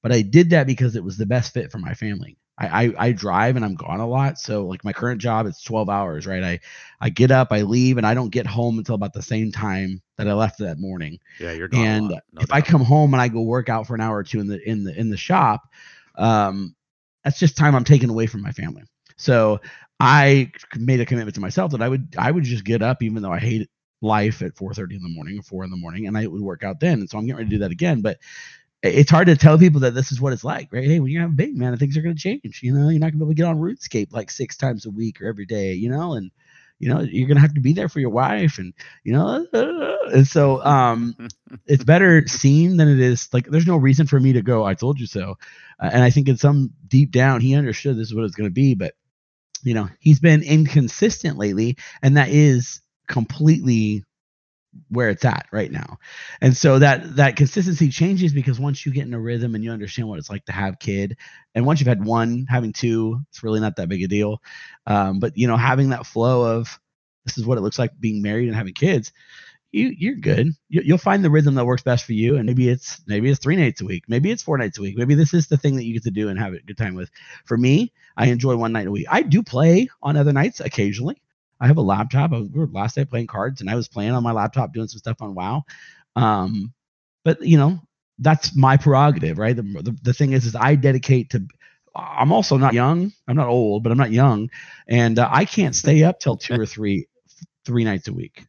but 0.01 0.13
I 0.13 0.21
did 0.21 0.51
that 0.51 0.67
because 0.67 0.95
it 0.95 1.03
was 1.03 1.17
the 1.17 1.25
best 1.25 1.53
fit 1.53 1.69
for 1.69 1.79
my 1.79 1.95
family. 1.95 2.37
I, 2.57 2.85
I, 2.85 2.93
I 2.97 3.11
drive 3.11 3.57
and 3.57 3.65
I'm 3.65 3.75
gone 3.75 3.99
a 3.99 4.07
lot. 4.07 4.39
So 4.39 4.65
like 4.65 4.85
my 4.85 4.93
current 4.93 5.19
job, 5.19 5.47
it's 5.47 5.61
12 5.63 5.89
hours, 5.89 6.25
right? 6.25 6.41
I, 6.41 6.59
I 7.01 7.09
get 7.09 7.29
up, 7.29 7.49
I 7.51 7.63
leave, 7.63 7.97
and 7.97 8.07
I 8.07 8.13
don't 8.13 8.29
get 8.29 8.47
home 8.47 8.77
until 8.77 8.95
about 8.95 9.11
the 9.11 9.21
same 9.21 9.51
time 9.51 10.01
that 10.15 10.29
I 10.29 10.33
left 10.33 10.59
that 10.59 10.79
morning. 10.79 11.19
yeah, 11.41 11.51
you're 11.51 11.67
gone. 11.67 11.85
and 11.85 12.09
no 12.31 12.41
if 12.41 12.53
I 12.53 12.61
come 12.61 12.85
home 12.85 13.13
and 13.13 13.19
I 13.19 13.27
go 13.27 13.41
work 13.41 13.67
out 13.67 13.85
for 13.85 13.95
an 13.95 14.01
hour 14.01 14.15
or 14.15 14.23
two 14.23 14.39
in 14.39 14.47
the 14.47 14.61
in 14.65 14.85
the 14.85 14.97
in 14.97 15.09
the 15.09 15.17
shop, 15.17 15.63
um, 16.15 16.73
that's 17.23 17.39
just 17.39 17.57
time 17.57 17.75
I'm 17.75 17.83
taking 17.83 18.09
away 18.09 18.27
from 18.27 18.41
my 18.41 18.51
family. 18.51 18.83
So 19.17 19.59
I 19.99 20.51
made 20.77 20.99
a 20.99 21.05
commitment 21.05 21.35
to 21.35 21.41
myself 21.41 21.71
that 21.71 21.81
I 21.81 21.89
would 21.89 22.15
I 22.17 22.31
would 22.31 22.43
just 22.43 22.63
get 22.63 22.81
up 22.81 23.01
even 23.01 23.21
though 23.21 23.31
I 23.31 23.39
hate 23.39 23.69
life 24.01 24.41
at 24.41 24.55
4:30 24.55 24.95
in 24.95 25.01
the 25.01 25.09
morning 25.09 25.39
or 25.39 25.43
4 25.43 25.63
in 25.63 25.71
the 25.71 25.77
morning, 25.77 26.07
and 26.07 26.17
I 26.17 26.27
would 26.27 26.41
work 26.41 26.63
out 26.63 26.79
then. 26.79 26.99
And 26.99 27.09
so 27.09 27.17
I'm 27.17 27.25
getting 27.25 27.37
ready 27.37 27.49
to 27.49 27.55
do 27.55 27.59
that 27.59 27.71
again, 27.71 28.01
but 28.01 28.19
it's 28.83 29.09
hard 29.09 29.27
to 29.27 29.35
tell 29.35 29.57
people 29.57 29.81
that 29.81 29.95
this 29.95 30.11
is 30.11 30.21
what 30.21 30.33
it's 30.33 30.43
like, 30.43 30.69
right? 30.71 30.85
Hey, 30.85 30.99
when 30.99 31.11
you 31.11 31.19
have 31.19 31.31
a 31.31 31.33
baby, 31.33 31.53
man, 31.53 31.75
things 31.77 31.97
are 31.97 32.01
going 32.01 32.15
to 32.15 32.21
change. 32.21 32.61
You 32.61 32.73
know, 32.73 32.89
you're 32.89 32.99
not 32.99 33.11
going 33.11 33.13
to 33.13 33.17
be 33.17 33.23
able 33.23 33.31
to 33.31 33.35
get 33.35 33.45
on 33.45 33.57
RuneScape 33.57 34.13
like 34.13 34.29
six 34.29 34.55
times 34.55 34.85
a 34.85 34.91
week 34.91 35.19
or 35.19 35.27
every 35.27 35.45
day. 35.47 35.73
You 35.73 35.89
know, 35.89 36.13
and 36.13 36.31
you 36.79 36.89
know 36.89 37.01
you're 37.01 37.27
going 37.27 37.37
to 37.37 37.41
have 37.41 37.53
to 37.55 37.61
be 37.61 37.73
there 37.73 37.89
for 37.89 37.99
your 37.99 38.09
wife, 38.09 38.57
and 38.57 38.73
you 39.03 39.13
know, 39.13 39.45
and 40.13 40.27
so 40.27 40.63
um, 40.63 41.15
it's 41.65 41.83
better 41.83 42.25
seen 42.27 42.77
than 42.77 42.87
it 42.87 42.99
is 42.99 43.29
like. 43.33 43.47
There's 43.47 43.67
no 43.67 43.77
reason 43.77 44.07
for 44.07 44.19
me 44.19 44.33
to 44.33 44.41
go. 44.41 44.65
I 44.65 44.73
told 44.73 44.99
you 44.99 45.07
so, 45.07 45.37
uh, 45.81 45.89
and 45.91 46.03
I 46.03 46.09
think 46.09 46.27
in 46.27 46.37
some 46.37 46.71
deep 46.87 47.11
down 47.11 47.41
he 47.41 47.55
understood 47.55 47.97
this 47.97 48.07
is 48.07 48.15
what 48.15 48.25
it's 48.25 48.35
going 48.35 48.49
to 48.49 48.53
be, 48.53 48.75
but 48.75 48.93
you 49.63 49.73
know 49.73 49.89
he's 49.99 50.19
been 50.19 50.43
inconsistent 50.43 51.37
lately, 51.37 51.77
and 52.01 52.17
that 52.17 52.29
is 52.29 52.81
completely 53.07 54.03
where 54.89 55.09
it's 55.09 55.25
at 55.25 55.47
right 55.51 55.71
now. 55.71 55.97
And 56.41 56.55
so 56.55 56.79
that 56.79 57.15
that 57.17 57.35
consistency 57.35 57.89
changes 57.89 58.33
because 58.33 58.59
once 58.59 58.85
you 58.85 58.93
get 58.93 59.05
in 59.05 59.13
a 59.13 59.19
rhythm 59.19 59.55
and 59.55 59.63
you 59.63 59.71
understand 59.71 60.07
what 60.07 60.19
it's 60.19 60.29
like 60.29 60.45
to 60.45 60.51
have 60.51 60.79
kid, 60.79 61.17
and 61.55 61.65
once 61.65 61.79
you've 61.79 61.87
had 61.87 62.05
one, 62.05 62.45
having 62.49 62.73
two, 62.73 63.19
it's 63.29 63.43
really 63.43 63.59
not 63.59 63.75
that 63.77 63.89
big 63.89 64.03
a 64.03 64.07
deal. 64.07 64.41
Um, 64.85 65.19
but 65.19 65.37
you 65.37 65.47
know, 65.47 65.57
having 65.57 65.89
that 65.89 66.05
flow 66.05 66.57
of 66.57 66.79
this 67.25 67.37
is 67.37 67.45
what 67.45 67.57
it 67.57 67.61
looks 67.61 67.79
like 67.79 67.99
being 67.99 68.21
married 68.21 68.47
and 68.47 68.55
having 68.55 68.73
kids, 68.73 69.11
you 69.71 69.93
you're 69.97 70.15
good. 70.15 70.47
You, 70.69 70.81
you'll 70.83 70.97
find 70.97 71.23
the 71.23 71.29
rhythm 71.29 71.55
that 71.55 71.65
works 71.65 71.83
best 71.83 72.05
for 72.05 72.13
you, 72.13 72.37
and 72.37 72.45
maybe 72.45 72.69
it's 72.69 73.01
maybe 73.07 73.29
it's 73.29 73.39
three 73.39 73.55
nights 73.55 73.81
a 73.81 73.85
week, 73.85 74.03
maybe 74.07 74.31
it's 74.31 74.43
four 74.43 74.57
nights 74.57 74.77
a 74.77 74.81
week, 74.81 74.97
maybe 74.97 75.15
this 75.15 75.33
is 75.33 75.47
the 75.47 75.57
thing 75.57 75.75
that 75.75 75.85
you 75.85 75.93
get 75.93 76.03
to 76.03 76.11
do 76.11 76.29
and 76.29 76.39
have 76.39 76.53
a 76.53 76.59
good 76.59 76.77
time 76.77 76.95
with. 76.95 77.09
For 77.45 77.57
me, 77.57 77.93
I 78.15 78.27
enjoy 78.27 78.55
one 78.55 78.71
night 78.71 78.87
a 78.87 78.91
week. 78.91 79.07
I 79.09 79.21
do 79.21 79.43
play 79.43 79.89
on 80.01 80.17
other 80.17 80.33
nights 80.33 80.59
occasionally. 80.59 81.21
I 81.59 81.67
have 81.67 81.77
a 81.77 81.81
laptop. 81.81 82.33
I 82.33 82.39
was, 82.39 82.49
we 82.49 82.59
were 82.59 82.67
last 82.67 82.97
night 82.97 83.09
playing 83.09 83.27
cards, 83.27 83.61
and 83.61 83.69
I 83.69 83.75
was 83.75 83.87
playing 83.87 84.11
on 84.11 84.23
my 84.23 84.31
laptop 84.31 84.73
doing 84.73 84.87
some 84.87 84.99
stuff 84.99 85.21
on 85.21 85.35
WoW. 85.35 85.63
Um, 86.15 86.73
but 87.23 87.41
you 87.41 87.57
know, 87.57 87.79
that's 88.19 88.55
my 88.55 88.77
prerogative, 88.77 89.37
right? 89.37 89.55
The, 89.55 89.63
the 89.63 89.97
the 90.01 90.13
thing 90.13 90.33
is, 90.33 90.45
is 90.45 90.55
I 90.55 90.75
dedicate 90.75 91.31
to. 91.31 91.45
I'm 91.95 92.31
also 92.31 92.57
not 92.57 92.73
young. 92.73 93.11
I'm 93.27 93.35
not 93.35 93.47
old, 93.47 93.83
but 93.83 93.91
I'm 93.91 93.97
not 93.97 94.11
young, 94.11 94.49
and 94.87 95.17
uh, 95.17 95.29
I 95.31 95.45
can't 95.45 95.75
stay 95.75 96.03
up 96.03 96.19
till 96.19 96.37
two 96.37 96.59
or 96.59 96.65
three 96.65 97.07
three 97.65 97.83
nights 97.83 98.07
a 98.07 98.13
week. 98.13 98.45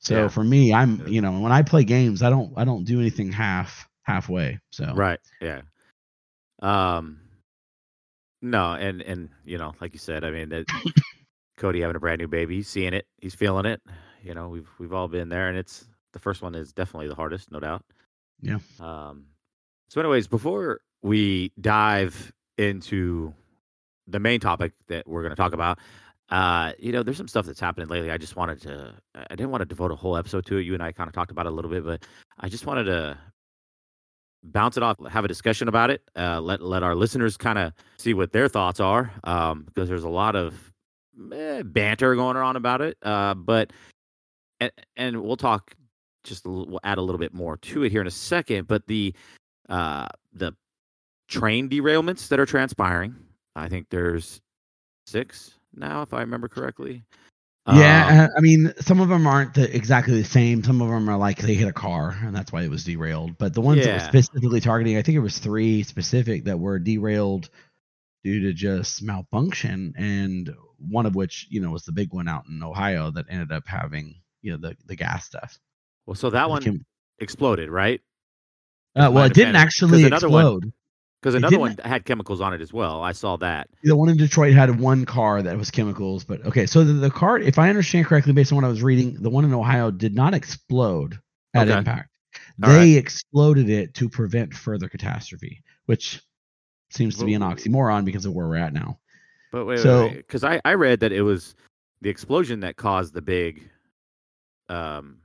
So 0.00 0.14
Yeah. 0.14 0.28
for 0.28 0.44
me, 0.44 0.72
I'm 0.72 1.06
you 1.08 1.20
know 1.20 1.40
when 1.40 1.52
I 1.52 1.62
play 1.62 1.84
games, 1.84 2.22
I 2.22 2.30
don't 2.30 2.52
I 2.56 2.64
don't 2.64 2.84
do 2.84 3.00
anything 3.00 3.32
half 3.32 3.88
halfway. 4.02 4.60
So 4.70 4.92
Right. 4.94 5.18
Yeah. 5.40 5.62
Um. 6.60 7.20
No, 8.40 8.74
and 8.74 9.02
and 9.02 9.30
you 9.44 9.58
know, 9.58 9.74
like 9.80 9.92
you 9.92 9.98
said, 9.98 10.24
I 10.24 10.30
mean, 10.30 10.48
that 10.50 10.66
Cody 11.58 11.80
having 11.80 11.96
a 11.96 12.00
brand 12.00 12.20
new 12.20 12.28
baby, 12.28 12.56
he's 12.56 12.68
seeing 12.68 12.94
it, 12.94 13.06
he's 13.18 13.34
feeling 13.34 13.66
it. 13.66 13.82
You 14.22 14.34
know, 14.34 14.48
we've 14.48 14.68
we've 14.78 14.92
all 14.92 15.08
been 15.08 15.28
there, 15.28 15.48
and 15.48 15.58
it's 15.58 15.86
the 16.12 16.18
first 16.18 16.42
one 16.42 16.54
is 16.54 16.72
definitely 16.72 17.08
the 17.08 17.14
hardest, 17.14 17.50
no 17.52 17.60
doubt. 17.60 17.84
Yeah. 18.40 18.58
Um. 18.80 19.26
So, 19.90 20.00
anyways, 20.00 20.26
before 20.26 20.80
we 21.02 21.52
dive 21.60 22.32
into 22.56 23.32
the 24.06 24.18
main 24.18 24.40
topic 24.40 24.72
that 24.88 25.06
we're 25.06 25.22
going 25.22 25.30
to 25.30 25.36
talk 25.36 25.52
about, 25.52 25.78
uh, 26.30 26.72
you 26.78 26.92
know, 26.92 27.02
there's 27.02 27.16
some 27.16 27.28
stuff 27.28 27.46
that's 27.46 27.60
happening 27.60 27.88
lately. 27.88 28.10
I 28.10 28.18
just 28.18 28.36
wanted 28.36 28.60
to. 28.62 28.94
I 29.14 29.34
didn't 29.34 29.50
want 29.50 29.62
to 29.62 29.66
devote 29.66 29.90
a 29.90 29.96
whole 29.96 30.16
episode 30.16 30.46
to 30.46 30.56
it. 30.58 30.62
You 30.62 30.74
and 30.74 30.82
I 30.82 30.92
kind 30.92 31.08
of 31.08 31.14
talked 31.14 31.30
about 31.30 31.46
it 31.46 31.52
a 31.52 31.54
little 31.54 31.70
bit, 31.70 31.84
but 31.84 32.04
I 32.38 32.48
just 32.48 32.66
wanted 32.66 32.84
to 32.84 33.18
bounce 34.42 34.76
it 34.76 34.82
off, 34.82 34.96
have 35.10 35.24
a 35.24 35.28
discussion 35.28 35.68
about 35.68 35.90
it. 35.90 36.02
Uh, 36.16 36.40
let 36.40 36.60
let 36.60 36.82
our 36.82 36.94
listeners 36.94 37.36
kind 37.36 37.58
of 37.58 37.72
see 37.98 38.14
what 38.14 38.32
their 38.32 38.48
thoughts 38.48 38.80
are, 38.80 39.12
um, 39.24 39.62
because 39.62 39.88
there's 39.88 40.04
a 40.04 40.08
lot 40.08 40.36
of 40.36 40.72
eh, 41.32 41.62
banter 41.62 42.14
going 42.14 42.36
on 42.36 42.56
about 42.56 42.80
it. 42.80 42.96
Uh, 43.02 43.34
but 43.34 43.72
and, 44.60 44.72
and 44.96 45.22
we'll 45.22 45.36
talk 45.36 45.74
just 46.24 46.46
a 46.46 46.48
little, 46.48 46.68
we'll 46.68 46.80
add 46.84 46.98
a 46.98 47.02
little 47.02 47.18
bit 47.18 47.34
more 47.34 47.56
to 47.58 47.84
it 47.84 47.92
here 47.92 48.00
in 48.00 48.06
a 48.06 48.10
second. 48.10 48.68
But 48.68 48.86
the 48.86 49.14
uh, 49.68 50.08
the 50.32 50.54
train 51.28 51.68
derailments 51.68 52.28
that 52.28 52.40
are 52.40 52.46
transpiring, 52.46 53.14
I 53.54 53.68
think 53.68 53.86
there's 53.90 54.40
six 55.06 55.54
now, 55.74 56.02
if 56.02 56.14
I 56.14 56.20
remember 56.20 56.48
correctly. 56.48 57.04
Yeah, 57.66 58.06
Um, 58.08 58.18
uh, 58.20 58.28
I 58.34 58.40
mean, 58.40 58.72
some 58.80 58.98
of 59.00 59.10
them 59.10 59.26
aren't 59.26 59.52
the, 59.52 59.74
exactly 59.76 60.14
the 60.14 60.26
same. 60.26 60.64
Some 60.64 60.80
of 60.80 60.88
them 60.88 61.06
are 61.10 61.18
like 61.18 61.38
they 61.42 61.52
hit 61.52 61.68
a 61.68 61.72
car 61.72 62.16
and 62.22 62.34
that's 62.34 62.50
why 62.50 62.62
it 62.62 62.70
was 62.70 62.82
derailed. 62.82 63.36
But 63.36 63.52
the 63.52 63.60
ones 63.60 63.84
that 63.84 63.92
were 63.92 64.08
specifically 64.08 64.60
targeting, 64.60 64.96
I 64.96 65.02
think 65.02 65.16
it 65.16 65.20
was 65.20 65.38
three 65.38 65.82
specific 65.82 66.44
that 66.44 66.58
were 66.58 66.78
derailed 66.78 67.50
due 68.24 68.40
to 68.40 68.54
just 68.54 69.02
malfunction, 69.02 69.94
and 69.98 70.54
one 70.78 71.06
of 71.06 71.14
which, 71.14 71.46
you 71.50 71.60
know, 71.60 71.70
was 71.70 71.84
the 71.84 71.92
big 71.92 72.12
one 72.12 72.28
out 72.28 72.46
in 72.48 72.62
Ohio 72.62 73.10
that 73.12 73.26
ended 73.28 73.52
up 73.52 73.66
having, 73.66 74.14
you 74.42 74.52
know, 74.52 74.56
the 74.56 74.76
the 74.86 74.96
gas 74.96 75.24
stuff. 75.26 75.58
well, 76.06 76.14
so 76.14 76.30
that 76.30 76.48
one 76.48 76.62
chem- 76.62 76.84
exploded, 77.18 77.70
right? 77.70 78.00
Uh, 78.96 79.10
well, 79.12 79.24
it 79.24 79.34
didn't 79.34 79.56
actually 79.56 80.04
explode. 80.04 80.72
Because 81.20 81.34
another 81.34 81.58
one 81.58 81.76
had 81.84 82.04
chemicals 82.04 82.40
on 82.40 82.54
it 82.54 82.60
as 82.60 82.72
well. 82.72 83.02
I 83.02 83.10
saw 83.10 83.36
that. 83.38 83.68
The 83.82 83.96
one 83.96 84.08
in 84.08 84.16
Detroit 84.16 84.54
had 84.54 84.78
one 84.78 85.04
car 85.04 85.42
that 85.42 85.56
was 85.56 85.68
chemicals, 85.68 86.22
but 86.24 86.44
okay. 86.46 86.64
So 86.64 86.84
the, 86.84 86.92
the 86.92 87.10
car, 87.10 87.38
if 87.38 87.58
I 87.58 87.68
understand 87.68 88.06
correctly, 88.06 88.32
based 88.32 88.52
on 88.52 88.56
what 88.56 88.64
I 88.64 88.68
was 88.68 88.82
reading, 88.84 89.14
the 89.20 89.28
one 89.28 89.44
in 89.44 89.52
Ohio 89.52 89.90
did 89.90 90.14
not 90.14 90.32
explode 90.32 91.18
at 91.54 91.68
Okay. 91.68 91.76
impact. 91.78 92.10
All 92.62 92.70
They 92.70 92.92
exploded 92.92 93.68
it 93.68 93.94
to 93.94 94.08
prevent 94.08 94.54
further 94.54 94.88
catastrophe, 94.88 95.62
which 95.86 96.22
seems 96.90 97.16
to 97.18 97.24
be 97.24 97.34
an 97.34 97.42
oxymoron 97.42 98.04
because 98.04 98.24
of 98.24 98.32
where 98.32 98.46
we're 98.46 98.56
at 98.56 98.72
now. 98.72 99.00
But 99.52 99.64
wait, 99.66 99.78
So- 99.80 100.10
because 100.10 100.44
I 100.44 100.60
I 100.64 100.74
read 100.74 101.00
that 101.00 101.12
it 101.12 101.22
was 101.22 101.54
the 102.00 102.10
explosion 102.10 102.60
that 102.60 102.76
caused 102.76 103.14
the 103.14 103.22
big. 103.22 103.68
Um. 104.68 105.18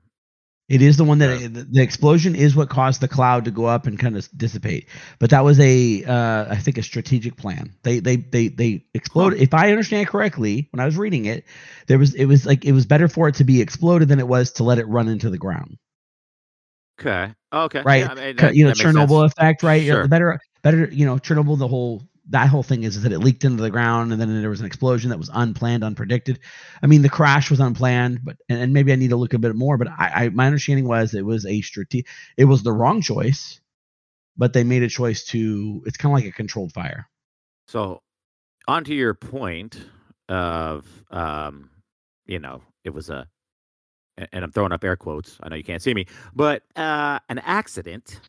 It 0.70 0.82
is 0.82 0.96
the 0.96 1.03
one 1.03 1.20
that 1.20 1.53
the, 1.53 1.68
the 1.70 1.82
explosion 1.84 2.36
is 2.36 2.56
what 2.56 2.70
caused 2.70 3.01
the 3.01 3.08
cloud 3.08 3.44
to 3.46 3.51
go 3.51 3.65
up 3.65 3.86
and 3.86 4.00
kind 4.00 4.15
of 4.15 4.27
dissipate. 4.36 4.88
But 5.20 5.30
that 5.32 5.44
was 5.44 5.60
a, 5.60 6.03
uh, 6.06 6.46
I 6.50 6.56
think, 6.56 6.77
a 6.77 6.82
strategic 6.82 7.36
plan. 7.36 7.75
They 7.84 8.00
they 8.00 8.15
they 8.15 8.48
they 8.48 8.86
exploded. 8.94 9.42
If 9.42 9.53
I 9.53 9.70
understand 9.72 10.08
correctly, 10.08 10.70
when 10.72 10.80
I 10.80 10.86
was 10.86 10.96
reading 10.96 11.25
it, 11.25 11.44
there 11.88 12.00
was 12.00 12.15
it 12.15 12.25
was 12.25 12.46
like 12.46 12.63
it 12.63 12.72
was 12.72 12.86
better 12.86 13.10
for 13.10 13.27
it 13.27 13.36
to 13.36 13.44
be 13.44 13.62
exploded 13.62 14.08
than 14.08 14.20
it 14.20 14.27
was 14.27 14.53
to 14.53 14.63
let 14.63 14.80
it 14.80 14.88
run 14.88 15.10
into 15.10 15.30
the 15.30 15.38
ground. 15.38 15.77
Okay. 17.00 17.34
Okay. 17.51 17.82
right? 17.84 18.03
Yeah, 18.06 18.12
I 18.12 18.15
mean, 18.15 18.36
that- 18.38 18.56
you 18.56 18.65
know. 18.65 18.72
Chernobyl 18.72 19.25
effect, 19.25 19.63
right? 19.63 19.82
You 19.82 19.92
know, 19.92 19.98
Sure. 20.00 20.08
better, 20.08 20.39
better, 20.62 20.86
you 20.92 21.06
know, 21.06 21.18
Chernobyl. 21.18 21.58
The 21.60 21.68
whole 21.68 22.03
that 22.30 22.48
whole 22.48 22.63
thing 22.63 22.84
is, 22.84 22.96
is 22.96 23.03
that 23.03 23.12
it 23.12 23.20
leaked 23.20 23.44
into 23.44 23.62
the 23.62 23.70
ground, 23.70 24.12
and 24.12 24.22
then 24.22 24.42
there 24.42 24.50
was 24.50 24.62
an 24.62 24.65
explosion 24.65 25.10
that 25.10 25.18
was 25.20 25.30
unplanned, 25.34 25.84
unpredicted. 25.84 26.38
I 26.82 26.88
mean, 26.88 27.01
the 27.01 27.10
crash 27.10 27.50
was 27.50 27.60
unplanned, 27.60 28.22
but 28.24 28.38
and, 28.50 28.62
and 28.62 28.74
maybe 28.74 28.94
I 28.94 28.96
need 28.96 29.10
to 29.10 29.15
look 29.18 29.34
a 29.34 29.39
bit 29.39 29.56
more. 29.56 29.77
But 29.77 29.89
I, 29.89 30.25
I 30.25 30.30
my 30.30 30.46
understanding 30.46 30.88
was 30.88 31.13
it 31.13 31.25
was 31.25 31.46
a 31.46 31.62
strate- 31.62 32.08
It 32.38 32.46
was 32.46 32.63
the 32.63 32.72
wrong 32.72 33.01
choice, 33.01 33.60
but 34.38 34.53
they 34.53 34.63
made 34.63 34.84
a 34.84 34.89
choice 34.89 35.25
to. 35.25 35.84
It's 35.86 35.98
kind 35.98 36.13
of 36.13 36.24
like 36.24 36.30
a 36.30 36.36
controlled 36.36 36.74
fire. 36.74 37.10
So, 37.68 38.01
onto 38.68 38.94
your 38.94 39.13
point 39.13 39.82
of, 40.30 40.86
um, 41.12 41.70
you 42.25 42.39
know, 42.39 42.62
it 42.84 42.92
was 42.92 43.10
a- 43.10 43.27
and 44.18 44.44
I'm 44.46 44.51
throwing 44.51 44.72
up 44.72 44.84
air 44.84 44.96
quotes. 44.96 45.38
I 45.42 45.50
know 45.50 45.56
you 45.56 45.63
can't 45.63 45.82
see 45.82 45.94
me, 45.94 46.06
but 46.36 46.63
uh, 46.75 47.20
an 47.30 47.39
accident. 47.39 48.20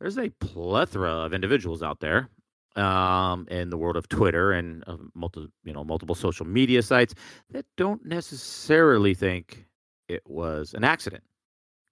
There's 0.00 0.18
a 0.18 0.30
plethora 0.30 1.10
of 1.10 1.32
individuals 1.32 1.82
out 1.82 2.00
there, 2.00 2.28
um, 2.76 3.46
in 3.50 3.70
the 3.70 3.76
world 3.76 3.96
of 3.96 4.08
Twitter 4.08 4.52
and 4.52 4.84
uh, 4.86 4.96
multi, 5.14 5.48
you 5.64 5.72
know, 5.72 5.84
multiple 5.84 6.14
social 6.14 6.46
media 6.46 6.82
sites 6.82 7.14
that 7.50 7.66
don't 7.76 8.04
necessarily 8.04 9.14
think 9.14 9.66
it 10.08 10.22
was 10.26 10.74
an 10.74 10.84
accident. 10.84 11.22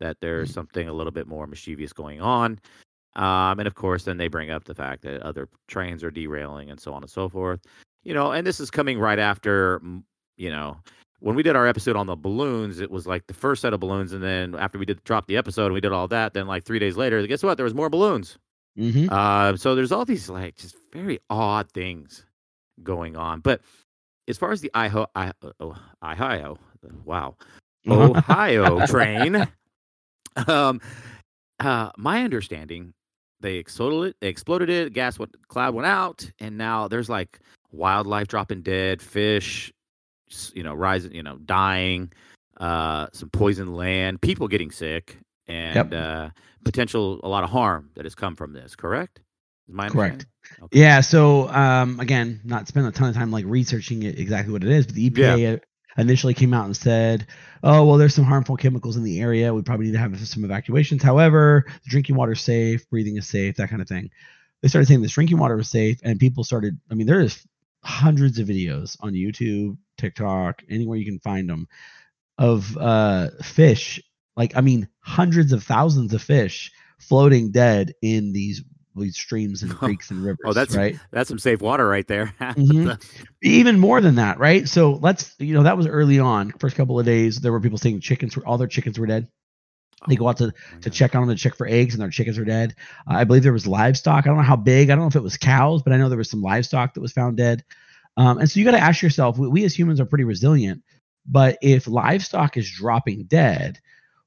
That 0.00 0.16
there's 0.20 0.52
something 0.52 0.88
a 0.88 0.92
little 0.94 1.10
bit 1.10 1.26
more 1.26 1.46
mischievous 1.46 1.92
going 1.92 2.20
on. 2.20 2.58
Um, 3.16 3.58
and 3.58 3.66
of 3.66 3.74
course, 3.74 4.04
then 4.04 4.16
they 4.16 4.28
bring 4.28 4.50
up 4.50 4.64
the 4.64 4.74
fact 4.74 5.02
that 5.02 5.20
other 5.22 5.48
trains 5.68 6.02
are 6.02 6.10
derailing 6.10 6.70
and 6.70 6.80
so 6.80 6.94
on 6.94 7.02
and 7.02 7.10
so 7.10 7.28
forth. 7.28 7.60
You 8.02 8.14
know, 8.14 8.32
and 8.32 8.46
this 8.46 8.60
is 8.60 8.70
coming 8.70 8.98
right 8.98 9.18
after, 9.18 9.80
mm, 9.80 10.02
you 10.36 10.50
know, 10.50 10.78
when 11.18 11.36
we 11.36 11.42
did 11.42 11.54
our 11.54 11.66
episode 11.66 11.96
on 11.96 12.06
the 12.06 12.16
balloons, 12.16 12.80
it 12.80 12.90
was 12.90 13.06
like 13.06 13.26
the 13.26 13.34
first 13.34 13.60
set 13.60 13.74
of 13.74 13.80
balloons, 13.80 14.12
and 14.12 14.22
then 14.22 14.54
after 14.54 14.78
we 14.78 14.86
did 14.86 15.04
drop 15.04 15.26
the 15.26 15.36
episode 15.36 15.66
and 15.66 15.74
we 15.74 15.80
did 15.80 15.92
all 15.92 16.08
that, 16.08 16.32
then 16.32 16.46
like 16.46 16.64
three 16.64 16.78
days 16.78 16.96
later, 16.96 17.24
guess 17.26 17.42
what? 17.42 17.58
There 17.58 17.64
was 17.64 17.74
more 17.74 17.90
balloons. 17.90 18.38
Mm-hmm. 18.78 19.08
Uh, 19.10 19.56
so 19.56 19.74
there's 19.74 19.92
all 19.92 20.04
these 20.04 20.28
like 20.28 20.56
just 20.56 20.76
very 20.92 21.20
odd 21.28 21.70
things 21.72 22.24
going 22.82 23.16
on. 23.16 23.40
But 23.40 23.60
as 24.28 24.38
far 24.38 24.52
as 24.52 24.60
the 24.60 24.70
Ohio, 24.74 25.06
I, 25.14 25.32
oh, 25.60 25.76
Ohio, 26.02 26.56
wow, 27.04 27.36
Ohio 27.88 28.86
train, 28.86 29.46
um, 30.46 30.80
uh, 31.58 31.90
my 31.96 32.24
understanding, 32.24 32.94
they 33.40 33.56
exploded 33.56 34.10
it. 34.10 34.16
They 34.20 34.28
exploded 34.28 34.70
it. 34.70 34.92
Gas 34.92 35.18
went, 35.18 35.34
cloud 35.48 35.74
went 35.74 35.86
out, 35.86 36.30
and 36.38 36.56
now 36.56 36.88
there's 36.88 37.08
like 37.08 37.40
wildlife 37.72 38.28
dropping 38.28 38.62
dead, 38.62 39.02
fish, 39.02 39.72
you 40.54 40.62
know, 40.62 40.74
rising, 40.74 41.12
you 41.12 41.22
know, 41.22 41.38
dying, 41.38 42.12
uh, 42.58 43.08
some 43.12 43.30
poisoned 43.30 43.76
land, 43.76 44.20
people 44.20 44.48
getting 44.48 44.70
sick, 44.70 45.18
and 45.50 45.94
uh, 45.94 46.30
potential 46.64 47.20
a 47.22 47.28
lot 47.28 47.44
of 47.44 47.50
harm 47.50 47.90
that 47.94 48.04
has 48.04 48.14
come 48.14 48.36
from 48.36 48.52
this. 48.52 48.76
Correct? 48.76 49.20
Correct. 49.92 50.26
Okay. 50.62 50.80
Yeah. 50.80 51.00
So 51.00 51.48
um, 51.48 52.00
again, 52.00 52.40
not 52.44 52.68
spend 52.68 52.86
a 52.86 52.90
ton 52.92 53.08
of 53.08 53.14
time 53.14 53.30
like 53.30 53.44
researching 53.46 54.02
it 54.02 54.18
exactly 54.18 54.52
what 54.52 54.64
it 54.64 54.70
is, 54.70 54.86
but 54.86 54.94
the 54.94 55.10
EPA 55.10 55.56
uh 55.56 55.58
initially 55.96 56.34
came 56.34 56.54
out 56.54 56.64
and 56.66 56.76
said, 56.76 57.26
"Oh, 57.62 57.84
well, 57.84 57.98
there's 57.98 58.14
some 58.14 58.24
harmful 58.24 58.56
chemicals 58.56 58.96
in 58.96 59.02
the 59.02 59.20
area. 59.20 59.52
We 59.52 59.62
probably 59.62 59.86
need 59.86 59.92
to 59.92 59.98
have 59.98 60.18
some 60.26 60.44
evacuations. 60.44 61.02
However, 61.02 61.64
the 61.66 61.90
drinking 61.90 62.16
water 62.16 62.32
is 62.32 62.40
safe, 62.40 62.88
breathing 62.90 63.16
is 63.16 63.28
safe, 63.28 63.56
that 63.56 63.70
kind 63.70 63.82
of 63.82 63.88
thing." 63.88 64.10
They 64.62 64.68
started 64.68 64.86
saying 64.88 65.02
this 65.02 65.12
drinking 65.12 65.38
water 65.38 65.56
was 65.56 65.68
safe, 65.68 65.98
and 66.02 66.18
people 66.18 66.44
started. 66.44 66.78
I 66.90 66.94
mean, 66.94 67.06
there 67.06 67.20
is 67.20 67.46
hundreds 67.82 68.38
of 68.38 68.48
videos 68.48 68.96
on 69.00 69.12
YouTube, 69.12 69.76
TikTok, 69.98 70.62
anywhere 70.68 70.98
you 70.98 71.06
can 71.06 71.18
find 71.20 71.48
them 71.48 71.66
of 72.38 72.76
uh, 72.76 73.30
fish. 73.42 74.00
Like, 74.40 74.56
I 74.56 74.62
mean, 74.62 74.88
hundreds 75.00 75.52
of 75.52 75.62
thousands 75.62 76.14
of 76.14 76.22
fish 76.22 76.72
floating 76.98 77.50
dead 77.50 77.92
in 78.00 78.32
these 78.32 78.62
these 78.96 79.14
streams 79.18 79.62
and 79.62 79.70
creeks 79.76 80.10
and 80.10 80.24
rivers. 80.24 80.38
Oh, 80.46 80.54
that's- 80.54 80.74
right. 80.74 80.98
That's 81.10 81.28
some 81.28 81.38
safe 81.38 81.60
water 81.60 81.86
right 81.86 82.06
there. 82.08 82.32
Mhm. 82.40 82.98
Even 83.42 83.78
more 83.78 84.00
than 84.00 84.14
that, 84.14 84.38
right? 84.38 84.66
So 84.66 84.92
let's, 85.02 85.34
you 85.38 85.52
know, 85.52 85.64
that 85.64 85.76
was 85.76 85.86
early 85.86 86.18
on. 86.18 86.52
First 86.52 86.74
couple 86.74 86.98
of 86.98 87.04
days, 87.04 87.38
there 87.42 87.52
were 87.52 87.60
people 87.60 87.76
saying 87.76 88.00
chickens 88.00 88.34
were 88.34 88.46
all 88.46 88.56
their 88.56 88.66
chickens 88.66 88.98
were 88.98 89.06
dead. 89.06 89.28
They 90.08 90.16
go 90.16 90.26
out 90.26 90.38
to 90.38 90.54
to 90.80 90.88
check 90.88 91.14
on 91.14 91.26
them 91.26 91.36
to 91.36 91.42
check 91.42 91.54
for 91.54 91.66
eggs, 91.66 91.92
and 91.94 92.00
their 92.02 92.08
chickens 92.08 92.38
are 92.38 92.44
dead. 92.46 92.74
Uh, 93.06 93.16
I 93.16 93.24
believe 93.24 93.42
there 93.42 93.52
was 93.52 93.66
livestock. 93.66 94.24
I 94.24 94.28
don't 94.28 94.38
know 94.38 94.42
how 94.42 94.56
big. 94.56 94.88
I 94.88 94.94
don't 94.94 95.02
know 95.04 95.08
if 95.08 95.16
it 95.16 95.22
was 95.22 95.36
cows, 95.36 95.82
but 95.82 95.92
I 95.92 95.98
know 95.98 96.08
there 96.08 96.16
was 96.16 96.30
some 96.30 96.40
livestock 96.40 96.94
that 96.94 97.02
was 97.02 97.12
found 97.12 97.36
dead. 97.36 97.62
Um, 98.16 98.38
and 98.38 98.50
so 98.50 98.58
you 98.58 98.64
got 98.64 98.70
to 98.72 98.78
ask 98.80 99.02
yourself: 99.02 99.36
we, 99.36 99.48
we 99.48 99.64
as 99.66 99.78
humans 99.78 100.00
are 100.00 100.06
pretty 100.06 100.24
resilient, 100.24 100.82
but 101.26 101.58
if 101.60 101.86
livestock 101.86 102.56
is 102.56 102.70
dropping 102.70 103.24
dead, 103.24 103.78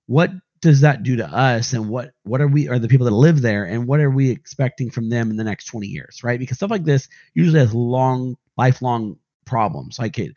what 0.08 0.32
does 0.62 0.82
that 0.82 1.04
do 1.04 1.18
to 1.18 1.28
us? 1.28 1.74
And 1.74 1.90
what 1.90 2.12
what 2.24 2.42
are 2.42 2.48
we 2.48 2.70
are 2.70 2.80
the 2.80 2.88
people 2.88 3.06
that 3.06 3.12
live 3.12 3.42
there, 3.42 3.66
and 3.66 3.88
what 3.88 4.00
are 4.00 4.10
we 4.10 4.30
expecting 4.32 4.90
from 4.90 5.10
them 5.10 5.30
in 5.30 5.38
the 5.38 5.44
next 5.44 5.66
20 5.66 5.88
years, 5.88 6.24
right? 6.24 6.40
Because 6.40 6.58
stuff 6.58 6.72
like 6.72 6.86
this 6.86 7.08
usually 7.34 7.60
has 7.60 7.74
long, 7.74 8.36
lifelong 8.58 9.18
problems. 9.46 10.00
Like 10.00 10.18
it, 10.20 10.34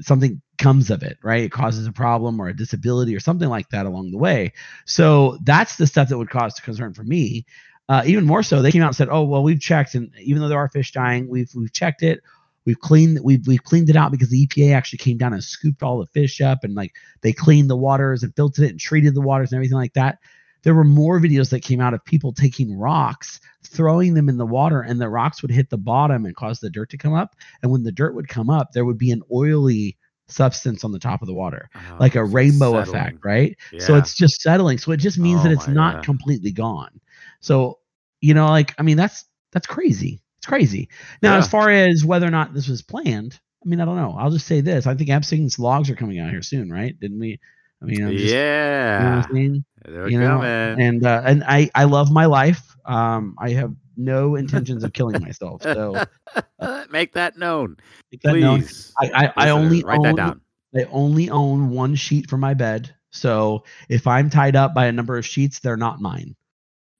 something 0.00 0.42
comes 0.58 0.90
of 0.90 1.02
it, 1.02 1.18
right? 1.22 1.44
It 1.44 1.52
causes 1.52 1.86
a 1.86 1.92
problem 1.92 2.40
or 2.40 2.48
a 2.48 2.56
disability 2.56 3.14
or 3.14 3.20
something 3.20 3.48
like 3.48 3.68
that 3.70 3.86
along 3.86 4.10
the 4.10 4.18
way. 4.18 4.52
So 4.86 5.38
that's 5.44 5.76
the 5.76 5.86
stuff 5.86 6.08
that 6.08 6.18
would 6.18 6.30
cause 6.30 6.54
concern 6.60 6.92
for 6.94 7.04
me. 7.04 7.46
Uh, 7.88 8.02
even 8.06 8.24
more 8.24 8.42
so, 8.42 8.62
they 8.62 8.70
came 8.70 8.82
out 8.82 8.88
and 8.88 8.96
said, 8.96 9.08
"Oh, 9.10 9.24
well, 9.24 9.42
we've 9.42 9.60
checked, 9.60 9.96
and 9.96 10.12
even 10.20 10.42
though 10.42 10.48
there 10.48 10.58
are 10.58 10.68
fish 10.68 10.92
dying, 10.92 11.28
we've 11.28 11.50
we've 11.56 11.72
checked 11.72 12.02
it. 12.02 12.22
We've 12.66 12.78
cleaned 12.78 13.20
we've 13.22 13.46
we've 13.46 13.64
cleaned 13.64 13.88
it 13.90 13.96
out 13.96 14.12
because 14.12 14.28
the 14.30 14.46
EPA 14.46 14.74
actually 14.74 14.98
came 14.98 15.16
down 15.16 15.32
and 15.32 15.42
scooped 15.42 15.82
all 15.82 15.98
the 15.98 16.06
fish 16.06 16.40
up, 16.40 16.58
and 16.62 16.74
like 16.74 16.94
they 17.22 17.32
cleaned 17.32 17.70
the 17.70 17.76
waters 17.76 18.22
and 18.22 18.34
filtered 18.36 18.64
it 18.66 18.70
and 18.70 18.80
treated 18.80 19.14
the 19.14 19.20
waters 19.20 19.52
and 19.52 19.56
everything 19.58 19.78
like 19.78 19.94
that." 19.94 20.18
There 20.62 20.74
were 20.74 20.84
more 20.84 21.18
videos 21.18 21.48
that 21.50 21.62
came 21.62 21.80
out 21.80 21.94
of 21.94 22.04
people 22.04 22.34
taking 22.34 22.76
rocks, 22.76 23.40
throwing 23.64 24.12
them 24.12 24.28
in 24.28 24.36
the 24.36 24.44
water, 24.44 24.82
and 24.82 25.00
the 25.00 25.08
rocks 25.08 25.40
would 25.40 25.50
hit 25.50 25.70
the 25.70 25.78
bottom 25.78 26.26
and 26.26 26.36
cause 26.36 26.60
the 26.60 26.68
dirt 26.68 26.90
to 26.90 26.98
come 26.98 27.14
up. 27.14 27.34
And 27.62 27.72
when 27.72 27.82
the 27.82 27.92
dirt 27.92 28.14
would 28.14 28.28
come 28.28 28.50
up, 28.50 28.72
there 28.72 28.84
would 28.84 28.98
be 28.98 29.10
an 29.10 29.22
oily 29.32 29.96
substance 30.28 30.84
on 30.84 30.92
the 30.92 30.98
top 30.98 31.22
of 31.22 31.28
the 31.28 31.34
water, 31.34 31.70
Oh, 31.74 31.96
like 31.98 32.14
a 32.14 32.24
rainbow 32.24 32.74
settling. 32.74 33.00
effect, 33.00 33.24
right? 33.24 33.56
So 33.78 33.96
it's 33.96 34.14
just 34.14 34.42
settling. 34.42 34.76
So 34.76 34.92
it 34.92 34.98
just 34.98 35.18
means 35.18 35.40
Oh 35.40 35.44
that 35.44 35.52
it's 35.52 35.66
not 35.66 35.94
God. 35.96 36.04
completely 36.04 36.52
gone. 36.52 37.00
So 37.40 37.78
you 38.20 38.34
know, 38.34 38.48
like 38.48 38.74
I 38.78 38.82
mean, 38.82 38.98
that's 38.98 39.24
that's 39.52 39.66
crazy. 39.66 40.20
It's 40.40 40.46
crazy. 40.46 40.88
Now, 41.22 41.36
as 41.36 41.48
far 41.48 41.68
as 41.68 42.02
whether 42.02 42.26
or 42.26 42.30
not 42.30 42.54
this 42.54 42.66
was 42.66 42.80
planned, 42.80 43.38
I 43.62 43.68
mean, 43.68 43.78
I 43.78 43.84
don't 43.84 43.96
know. 43.96 44.16
I'll 44.18 44.30
just 44.30 44.46
say 44.46 44.62
this: 44.62 44.86
I 44.86 44.94
think 44.94 45.10
Epstein's 45.10 45.58
logs 45.58 45.90
are 45.90 45.94
coming 45.94 46.18
out 46.18 46.30
here 46.30 46.40
soon, 46.40 46.72
right? 46.72 46.98
Didn't 46.98 47.18
we? 47.18 47.38
I 47.82 47.84
mean, 47.84 48.06
I'm 48.06 48.12
just, 48.12 48.24
you 48.24 48.30
know 48.32 48.40
yeah. 48.40 49.16
what 49.16 49.26
I'm 49.26 49.34
saying? 49.34 49.64
They're 49.84 50.08
you 50.08 50.18
know, 50.18 50.42
and 50.42 51.04
uh, 51.04 51.22
and 51.26 51.44
I 51.46 51.70
I 51.74 51.84
love 51.84 52.10
my 52.10 52.24
life. 52.24 52.74
Um, 52.86 53.36
I 53.38 53.50
have 53.50 53.74
no 53.98 54.36
intentions 54.36 54.82
of 54.82 54.94
killing 54.94 55.20
myself. 55.20 55.62
So 55.62 56.02
Make 56.90 57.12
that 57.12 57.36
known, 57.36 57.76
make 58.10 58.22
that 58.22 58.36
known. 58.36 58.60
please. 58.60 58.94
I 58.98 59.10
I, 59.14 59.32
I 59.36 59.50
only 59.50 59.82
write 59.84 59.98
own 59.98 60.02
that 60.04 60.16
down. 60.16 60.40
I 60.74 60.84
only 60.90 61.28
own 61.28 61.68
one 61.68 61.94
sheet 61.96 62.30
for 62.30 62.38
my 62.38 62.54
bed. 62.54 62.94
So 63.10 63.64
if 63.88 64.06
I'm 64.06 64.30
tied 64.30 64.56
up 64.56 64.72
by 64.74 64.86
a 64.86 64.92
number 64.92 65.18
of 65.18 65.26
sheets, 65.26 65.58
they're 65.58 65.76
not 65.76 66.00
mine. 66.00 66.34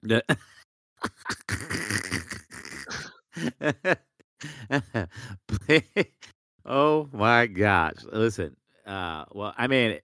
Oh 6.64 7.09
my 7.12 7.47
gosh. 7.47 7.97
Listen, 8.12 8.56
uh, 8.87 9.25
well, 9.32 9.54
I 9.56 9.66
mean, 9.66 9.99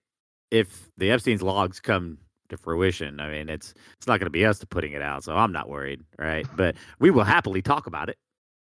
if 0.51 0.89
the 0.97 1.11
Epstein's 1.11 1.43
logs 1.43 1.79
come 1.79 2.17
to 2.49 2.57
fruition, 2.57 3.19
I 3.19 3.29
mean, 3.29 3.49
it's 3.49 3.73
it's 3.97 4.07
not 4.07 4.19
going 4.19 4.25
to 4.25 4.31
be 4.31 4.45
us 4.45 4.59
to 4.59 4.67
putting 4.67 4.93
it 4.93 5.01
out, 5.01 5.23
so 5.23 5.35
I'm 5.35 5.51
not 5.51 5.69
worried, 5.69 6.01
right? 6.17 6.47
But 6.55 6.75
we 6.99 7.11
will 7.11 7.23
happily 7.23 7.61
talk 7.61 7.87
about 7.87 8.09
it. 8.09 8.17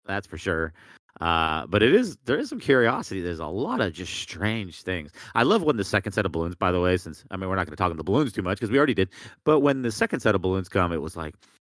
That's 0.07 0.26
for 0.26 0.38
sure. 0.38 0.73
Uh, 1.21 1.64
but 1.69 1.81
it 1.83 1.95
is 1.95 2.16
there 2.25 2.38
is 2.38 2.49
some 2.49 2.59
curiosity. 2.59 3.21
There's 3.21 3.38
a 3.38 3.47
lot 3.47 3.81
of 3.81 3.93
just 3.93 4.12
strange 4.12 4.83
things. 4.83 5.12
I 5.37 5.45
love 5.45 5.62
when 5.62 5.76
the 5.76 5.85
second 5.85 6.12
set 6.12 6.26
of 6.26 6.33
balloons, 6.33 6.57
by 6.57 6.73
the 6.73 6.81
way, 6.81 6.97
since 6.97 7.25
I 7.31 7.37
mean 7.37 7.49
we're 7.49 7.57
not 7.57 7.66
going 7.66 7.76
to 7.76 7.81
talk 7.81 7.90
on 7.93 7.97
the 7.97 8.02
balloons 8.04 8.33
too 8.33 8.43
much 8.43 8.59
because 8.59 8.71
we 8.71 8.78
already 8.78 8.95
did. 8.95 9.11
But 9.45 9.61
when 9.61 9.83
the 9.83 9.93
second 9.93 10.21
set 10.21 10.35
of 10.35 10.43
balloons 10.43 10.69
come, 10.69 10.93
it 10.93 11.00
was 11.00 11.16
like, 11.16 11.35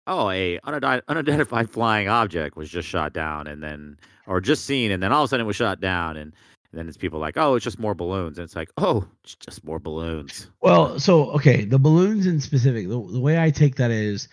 oh, 0.08 0.30
a 0.30 0.58
unidentified, 0.64 1.70
flying 1.70 2.08
object 2.08 2.56
was 2.56 2.68
just 2.68 2.88
shot 2.88 3.12
down, 3.12 3.46
and 3.46 3.62
then 3.62 3.98
or 4.26 4.40
just 4.40 4.64
seen, 4.64 4.90
and 4.90 5.02
then 5.02 5.12
all 5.12 5.22
of 5.22 5.26
a 5.26 5.28
sudden 5.28 5.44
it 5.44 5.46
was 5.46 5.56
shot 5.56 5.80
down, 5.80 6.16
and, 6.16 6.32
and 6.72 6.78
then 6.78 6.88
it's 6.88 6.96
people 6.96 7.20
like, 7.20 7.36
oh, 7.36 7.54
it's 7.54 7.64
just 7.64 7.78
more 7.78 7.94
balloons, 7.94 8.38
and 8.38 8.44
it's 8.44 8.56
like, 8.56 8.70
oh, 8.78 9.06
it's 9.22 9.36
just 9.36 9.64
more 9.64 9.78
balloons. 9.78 10.48
Well, 10.60 10.98
so 10.98 11.30
okay, 11.32 11.64
the 11.64 11.78
balloons 11.78 12.26
in 12.26 12.40
specific. 12.40 12.88
The, 12.88 13.06
the 13.12 13.20
way 13.20 13.38
I 13.38 13.50
take 13.50 13.76
that 13.76 13.90
is, 13.90 14.28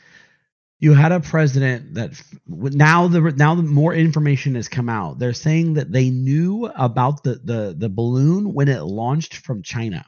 you 0.79 0.93
had 0.93 1.11
a 1.11 1.19
president 1.19 1.93
that 1.93 2.21
now 2.47 3.07
the 3.07 3.21
now 3.37 3.55
the 3.55 3.63
more 3.63 3.93
information 3.93 4.55
has 4.55 4.67
come 4.67 4.89
out. 4.89 5.19
They're 5.19 5.33
saying 5.33 5.73
that 5.75 5.91
they 5.91 6.09
knew 6.09 6.65
about 6.75 7.23
the 7.23 7.35
the 7.43 7.75
the 7.77 7.89
balloon 7.89 8.53
when 8.53 8.67
it 8.67 8.83
launched 8.83 9.37
from 9.37 9.61
China, 9.61 10.05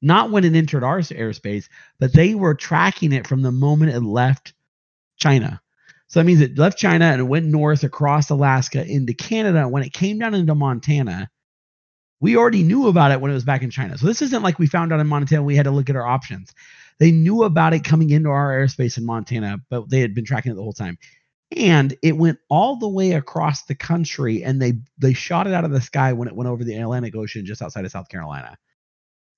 not 0.00 0.30
when 0.30 0.44
it 0.44 0.54
entered 0.54 0.84
our 0.84 0.98
airspace, 0.98 1.68
but 2.00 2.12
they 2.12 2.34
were 2.34 2.54
tracking 2.54 3.12
it 3.12 3.26
from 3.26 3.42
the 3.42 3.52
moment 3.52 3.92
it 3.92 4.00
left 4.00 4.54
China. 5.22 5.60
So 6.08 6.20
that 6.20 6.26
means 6.26 6.40
it 6.40 6.58
left 6.58 6.76
China 6.76 7.06
and 7.06 7.20
it 7.20 7.24
went 7.24 7.46
north 7.46 7.84
across 7.84 8.28
Alaska 8.28 8.84
into 8.84 9.14
Canada. 9.14 9.66
When 9.66 9.82
it 9.82 9.94
came 9.94 10.18
down 10.18 10.34
into 10.34 10.54
Montana, 10.54 11.30
we 12.20 12.36
already 12.36 12.62
knew 12.62 12.88
about 12.88 13.12
it 13.12 13.20
when 13.20 13.30
it 13.30 13.34
was 13.34 13.44
back 13.44 13.62
in 13.62 13.70
China. 13.70 13.96
So 13.96 14.06
this 14.06 14.20
isn't 14.20 14.42
like 14.42 14.58
we 14.58 14.66
found 14.66 14.92
out 14.92 15.00
in 15.00 15.06
Montana. 15.06 15.42
We 15.42 15.56
had 15.56 15.64
to 15.64 15.70
look 15.70 15.88
at 15.88 15.96
our 15.96 16.06
options. 16.06 16.52
They 16.98 17.10
knew 17.10 17.44
about 17.44 17.72
it 17.72 17.82
coming 17.82 18.10
into 18.10 18.28
our 18.28 18.52
airspace 18.52 18.98
in 18.98 19.06
Montana, 19.06 19.58
but 19.70 19.88
they 19.88 20.00
had 20.00 20.14
been 20.14 20.24
tracking 20.24 20.52
it 20.52 20.54
the 20.56 20.62
whole 20.62 20.72
time. 20.72 20.98
And 21.56 21.96
it 22.02 22.16
went 22.16 22.38
all 22.48 22.76
the 22.76 22.88
way 22.88 23.12
across 23.12 23.64
the 23.64 23.74
country, 23.74 24.44
and 24.44 24.60
they 24.60 24.74
they 24.98 25.12
shot 25.12 25.46
it 25.46 25.52
out 25.52 25.64
of 25.64 25.70
the 25.70 25.80
sky 25.80 26.12
when 26.12 26.28
it 26.28 26.36
went 26.36 26.48
over 26.48 26.64
the 26.64 26.76
Atlantic 26.76 27.14
Ocean 27.16 27.44
just 27.44 27.60
outside 27.60 27.84
of 27.84 27.90
South 27.90 28.08
Carolina. 28.08 28.56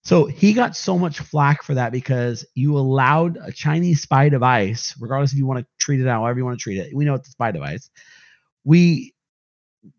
So 0.05 0.27
he 0.27 0.53
got 0.53 0.77
so 0.77 0.99
much 0.99 1.19
flack 1.19 1.63
for 1.63 1.75
that 1.75 1.91
because 1.91 2.45
you 2.55 2.77
allowed 2.77 3.39
a 3.43 3.51
Chinese 3.51 4.03
spy 4.03 4.29
device, 4.29 4.95
regardless 5.01 5.33
if 5.33 5.39
you 5.39 5.47
want 5.47 5.61
to 5.61 5.67
treat 5.79 6.01
it 6.01 6.07
however 6.07 6.39
you 6.39 6.45
want 6.45 6.59
to 6.59 6.63
treat 6.63 6.79
it. 6.79 6.95
We 6.95 7.07
know 7.07 7.15
it's 7.15 7.29
a 7.29 7.33
spy 7.33 7.53
device. 7.53 7.89
We 8.65 9.15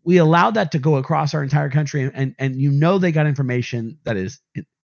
we 0.04 0.18
allowed 0.18 0.54
that 0.54 0.72
to 0.72 0.78
go 0.78 0.96
across 0.96 1.34
our 1.34 1.42
entire 1.42 1.70
country, 1.70 2.02
and 2.02 2.12
and, 2.14 2.34
and 2.38 2.60
you 2.60 2.70
know 2.70 2.98
they 2.98 3.10
got 3.12 3.26
information 3.26 3.98
that 4.04 4.16
is 4.16 4.40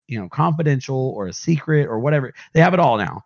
you 0.08 0.20
know 0.20 0.30
confidential 0.30 1.14
or 1.16 1.28
a 1.28 1.34
secret 1.34 1.88
or 1.88 2.00
whatever. 2.00 2.34
They 2.54 2.62
have 2.62 2.74
it 2.74 2.80
all 2.80 2.98
now, 2.98 3.24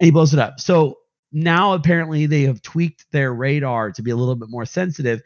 and 0.00 0.06
he 0.06 0.10
blows 0.10 0.32
it 0.32 0.40
up. 0.40 0.58
So 0.58 0.98
now 1.32 1.74
apparently 1.74 2.24
they 2.24 2.42
have 2.42 2.62
tweaked 2.62 3.04
their 3.12 3.34
radar 3.34 3.92
to 3.92 4.02
be 4.02 4.10
a 4.10 4.16
little 4.16 4.36
bit 4.36 4.48
more 4.48 4.64
sensitive, 4.64 5.20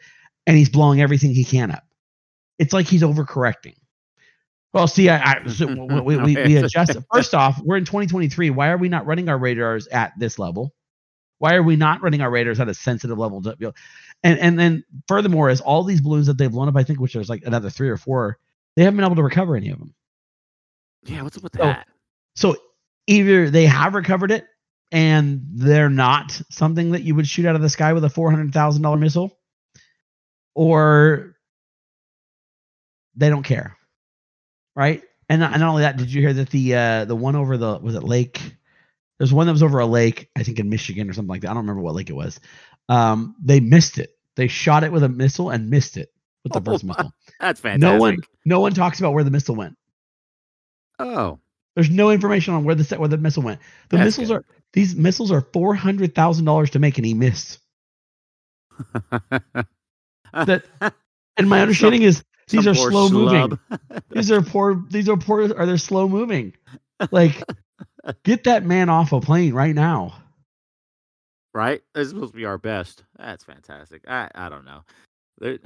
and 0.45 0.57
he's 0.57 0.71
blowing 0.71 1.01
everything 1.01 1.35
he 1.35 1.45
can 1.45 1.71
up. 1.71 1.85
It's 2.59 2.73
like 2.73 2.87
he's 2.89 3.03
overcorrecting. 3.03 3.77
Well, 4.73 4.87
see, 4.87 5.09
I, 5.09 5.19
I 5.19 5.47
so 5.49 5.67
we, 6.05 6.17
we, 6.17 6.37
we 6.37 6.57
adjust. 6.57 6.97
First 7.13 7.35
off, 7.35 7.61
we're 7.63 7.77
in 7.77 7.85
2023. 7.85 8.51
Why 8.51 8.69
are 8.69 8.79
we 8.79 8.89
not 8.89 9.07
running 9.07 9.29
our 9.29 9.39
radars 9.39 9.89
at 9.89 10.13
this 10.19 10.39
level? 10.39 10.75
Why 11.39 11.55
are 11.55 11.63
we 11.63 11.77
not 11.77 12.03
running 12.03 12.21
our 12.21 12.31
radars 12.31 12.61
at 12.61 12.69
a 12.69 12.75
sensitive 12.75 13.19
level? 13.19 13.43
To, 13.43 13.57
you 13.59 13.67
know, 13.69 13.73
and 14.23 14.39
and 14.39 14.59
then 14.59 14.85
furthermore, 15.09 15.51
is 15.51 15.61
all 15.61 15.83
these 15.83 16.01
balloons 16.01 16.27
that 16.27 16.39
they've 16.39 16.51
blown 16.51 16.69
up, 16.69 16.77
I 16.77 16.85
think, 16.85 17.01
which 17.01 17.15
there's 17.15 17.31
like 17.31 17.43
another 17.45 17.71
three 17.71 17.89
or 17.89 17.97
four, 17.97 18.39
they 18.77 18.85
haven't 18.85 18.97
been 18.97 19.07
able 19.07 19.17
to 19.17 19.23
recover 19.23 19.57
any 19.57 19.71
of 19.71 19.79
them. 19.79 19.95
Yeah, 21.05 21.23
what's 21.23 21.37
up 21.37 21.43
with 21.43 21.57
So- 21.57 21.63
that? 21.65 21.89
So 22.37 22.57
either 23.07 23.51
they 23.51 23.67
have 23.67 23.95
recovered 23.95 24.31
it 24.31 24.47
and 24.93 25.43
they're 25.53 25.91
not 25.91 26.41
something 26.51 26.93
that 26.93 27.03
you 27.03 27.15
would 27.15 27.27
shoot 27.27 27.47
out 27.47 27.57
of 27.57 27.63
the 27.63 27.69
sky 27.69 27.93
with 27.93 28.05
a 28.05 28.11
four 28.11 28.31
hundred 28.31 28.53
thousand 28.53 28.83
dollar 28.83 28.97
missile, 28.97 29.37
or 30.55 31.37
they 33.17 33.29
don't 33.29 33.43
care, 33.43 33.77
right? 34.75 35.03
And 35.29 35.41
not, 35.41 35.53
and 35.53 35.61
not 35.61 35.71
only 35.71 35.83
that, 35.83 35.97
did 35.97 36.13
you 36.13 36.21
hear 36.21 36.33
that 36.35 36.51
the 36.51 36.75
uh, 36.75 37.05
the 37.05 37.17
one 37.17 37.37
over 37.37 37.57
the 37.57 37.79
was 37.79 37.95
it 37.95 38.03
Lake? 38.03 38.57
There's 39.19 39.33
one 39.33 39.47
that 39.47 39.53
was 39.53 39.63
over 39.63 39.79
a 39.81 39.87
lake, 39.87 40.31
I 40.37 40.43
think 40.43 40.59
in 40.59 40.71
Michigan 40.71 41.09
or 41.11 41.13
something 41.13 41.29
like 41.29 41.43
that. 41.43 41.49
I 41.51 41.55
don't 41.55 41.63
remember 41.63 41.83
what 41.83 41.95
lake 41.95 42.09
it 42.11 42.15
was. 42.15 42.41
Um, 42.89 43.37
they 43.43 43.61
missed 43.61 43.99
it. 43.99 44.17
They 44.37 44.49
shot 44.49 44.83
it 44.83 44.93
with 44.93 45.03
a 45.03 45.09
missile 45.09 45.51
and 45.51 45.69
missed 45.71 45.97
it 45.99 46.13
with 46.43 46.53
the 46.55 46.61
Oh, 46.61 46.63
first 46.63 46.85
missile. 46.85 47.13
That's 47.41 47.61
fantastic. 47.61 47.81
No 47.81 47.97
one, 47.99 48.17
no 48.47 48.61
one 48.61 48.73
talks 48.73 48.99
about 48.99 49.13
where 49.13 49.25
the 49.25 49.31
missile 49.31 49.55
went. 49.57 49.77
Oh, 50.99 51.39
There's 51.75 51.91
no 51.91 52.11
information 52.11 52.55
on 52.55 52.65
where 52.65 52.75
the 52.75 52.85
se- 52.85 52.97
where 52.97 53.09
the 53.09 53.19
missile 53.19 53.43
went. 53.43 53.61
The 53.91 53.99
That's 53.99 54.19
missiles 54.19 54.29
good. 54.29 54.37
are 54.39 54.45
these 54.73 54.95
missiles 54.97 55.31
are 55.31 55.43
four 55.53 55.75
hundred 55.75 56.15
thousand 56.15 56.47
dollars 56.47 56.71
to 56.71 56.79
make, 56.79 56.97
and 56.99 57.07
he 57.07 57.15
missed. 57.15 57.59
That, 60.45 60.65
and 61.37 61.49
my 61.49 61.61
understanding 61.61 62.03
is 62.03 62.23
these 62.51 62.65
Some 62.65 62.73
are 62.73 62.91
slow 62.91 63.09
moving. 63.09 63.59
These 64.11 64.31
are 64.31 64.43
poor. 64.43 64.83
These 64.91 65.09
are 65.09 65.17
poor. 65.17 65.57
Are 65.57 65.67
they 65.67 65.77
slow 65.77 66.09
moving? 66.09 66.53
Like, 67.11 67.43
get 68.25 68.45
that 68.45 68.65
man 68.65 68.89
off 68.89 69.13
a 69.13 69.21
plane 69.21 69.55
right 69.55 69.75
now. 69.75 70.15
right? 71.55 71.83
This 71.95 72.07
is 72.07 72.11
supposed 72.11 72.33
to 72.33 72.37
be 72.37 72.45
our 72.45 72.59
best. 72.59 73.05
That's 73.17 73.45
fantastic. 73.45 74.03
I 74.09 74.29
I 74.35 74.49
don't 74.49 74.65
know. 74.65 74.83
There's 75.39 75.61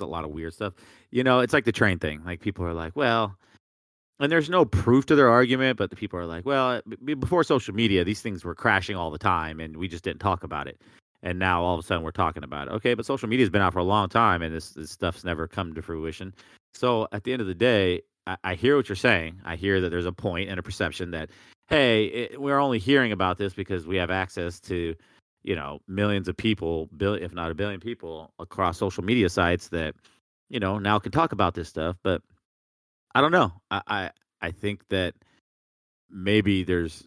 a 0.00 0.04
lot 0.06 0.24
of 0.24 0.30
weird 0.30 0.54
stuff. 0.54 0.74
You 1.10 1.22
know, 1.24 1.40
it's 1.40 1.52
like 1.52 1.64
the 1.64 1.72
train 1.72 1.98
thing. 1.98 2.22
Like 2.24 2.40
people 2.40 2.64
are 2.64 2.74
like, 2.74 2.96
well, 2.96 3.36
and 4.18 4.30
there's 4.30 4.50
no 4.50 4.64
proof 4.64 5.06
to 5.06 5.14
their 5.16 5.28
argument, 5.30 5.78
but 5.78 5.90
the 5.90 5.96
people 5.96 6.18
are 6.18 6.26
like, 6.26 6.44
well, 6.46 6.80
b- 7.04 7.14
before 7.14 7.44
social 7.44 7.74
media, 7.74 8.04
these 8.04 8.20
things 8.20 8.44
were 8.44 8.54
crashing 8.54 8.96
all 8.96 9.10
the 9.10 9.18
time, 9.18 9.60
and 9.60 9.76
we 9.76 9.88
just 9.88 10.04
didn't 10.04 10.20
talk 10.20 10.44
about 10.44 10.68
it. 10.68 10.80
And 11.22 11.38
now 11.38 11.62
all 11.62 11.74
of 11.74 11.84
a 11.84 11.86
sudden 11.86 12.02
we're 12.02 12.12
talking 12.12 12.44
about 12.44 12.68
it. 12.68 12.70
Okay, 12.72 12.94
but 12.94 13.04
social 13.04 13.28
media's 13.28 13.50
been 13.50 13.62
out 13.62 13.72
for 13.72 13.78
a 13.78 13.84
long 13.84 14.08
time, 14.08 14.42
and 14.42 14.54
this 14.54 14.70
this 14.70 14.90
stuff's 14.90 15.24
never 15.24 15.46
come 15.46 15.74
to 15.74 15.82
fruition. 15.82 16.34
So 16.74 17.08
at 17.12 17.24
the 17.24 17.32
end 17.32 17.42
of 17.42 17.46
the 17.46 17.54
day, 17.54 18.02
I, 18.26 18.36
I 18.44 18.54
hear 18.54 18.76
what 18.76 18.88
you're 18.88 18.96
saying. 18.96 19.40
I 19.44 19.56
hear 19.56 19.80
that 19.80 19.90
there's 19.90 20.06
a 20.06 20.12
point 20.12 20.48
and 20.48 20.58
a 20.58 20.62
perception 20.62 21.10
that 21.12 21.30
hey, 21.68 22.06
it, 22.06 22.40
we're 22.40 22.58
only 22.58 22.78
hearing 22.78 23.12
about 23.12 23.38
this 23.38 23.54
because 23.54 23.86
we 23.86 23.96
have 23.96 24.10
access 24.10 24.58
to, 24.58 24.94
you 25.44 25.54
know, 25.54 25.80
millions 25.86 26.26
of 26.26 26.36
people, 26.36 26.88
billion, 26.96 27.24
if 27.24 27.32
not 27.32 27.50
a 27.50 27.54
billion 27.54 27.78
people 27.80 28.32
across 28.40 28.76
social 28.76 29.04
media 29.04 29.28
sites 29.28 29.68
that, 29.68 29.94
you 30.48 30.58
know, 30.58 30.80
now 30.80 30.98
can 30.98 31.12
talk 31.12 31.32
about 31.32 31.54
this 31.54 31.68
stuff. 31.68 31.96
But 32.02 32.22
I 33.14 33.20
don't 33.20 33.32
know. 33.32 33.52
I 33.70 33.82
I, 33.86 34.10
I 34.40 34.50
think 34.50 34.88
that 34.88 35.14
maybe 36.10 36.64
there's 36.64 37.06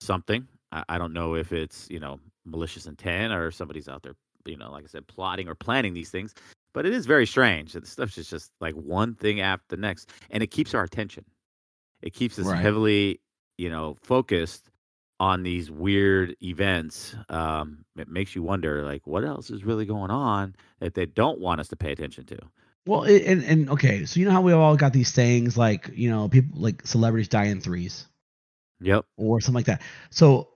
something. 0.00 0.46
I, 0.72 0.84
I 0.88 0.98
don't 0.98 1.12
know 1.12 1.34
if 1.34 1.52
it's 1.52 1.86
you 1.90 2.00
know 2.00 2.20
malicious 2.50 2.86
intent 2.86 3.32
or 3.32 3.50
somebody's 3.50 3.88
out 3.88 4.02
there, 4.02 4.14
you 4.46 4.56
know, 4.56 4.70
like 4.70 4.84
I 4.84 4.88
said, 4.88 5.06
plotting 5.06 5.48
or 5.48 5.54
planning 5.54 5.94
these 5.94 6.10
things. 6.10 6.34
But 6.72 6.86
it 6.86 6.92
is 6.92 7.06
very 7.06 7.26
strange. 7.26 7.72
that 7.72 7.80
The 7.80 7.86
stuff's 7.90 8.14
just, 8.14 8.30
just 8.30 8.52
like 8.60 8.74
one 8.74 9.14
thing 9.14 9.40
after 9.40 9.76
the 9.76 9.80
next, 9.80 10.10
and 10.30 10.42
it 10.42 10.48
keeps 10.48 10.74
our 10.74 10.84
attention. 10.84 11.24
It 12.02 12.12
keeps 12.14 12.38
us 12.38 12.46
Right. 12.46 12.62
heavily, 12.62 13.20
you 13.56 13.70
know, 13.70 13.96
focused 14.02 14.70
on 15.20 15.42
these 15.42 15.70
weird 15.70 16.36
events. 16.42 17.16
Um, 17.28 17.84
it 17.96 18.08
makes 18.08 18.36
you 18.36 18.42
wonder, 18.42 18.84
like, 18.84 19.06
what 19.06 19.24
else 19.24 19.50
is 19.50 19.64
really 19.64 19.86
going 19.86 20.10
on 20.10 20.54
that 20.80 20.94
they 20.94 21.06
don't 21.06 21.40
want 21.40 21.60
us 21.60 21.68
to 21.68 21.76
pay 21.76 21.90
attention 21.92 22.24
to? 22.26 22.38
Well, 22.86 23.02
and 23.04 23.44
and 23.44 23.70
okay, 23.70 24.06
so 24.06 24.18
you 24.18 24.26
know 24.26 24.32
how 24.32 24.40
we 24.40 24.52
all 24.52 24.76
got 24.76 24.92
these 24.94 25.12
sayings 25.12 25.58
like 25.58 25.90
you 25.94 26.08
know 26.08 26.28
people 26.28 26.58
like 26.60 26.86
celebrities 26.86 27.28
die 27.28 27.44
in 27.46 27.60
threes 27.60 28.06
Yep. 28.80 29.06
or 29.16 29.40
something 29.40 29.54
like 29.56 29.66
that. 29.66 29.82
So 30.10 30.48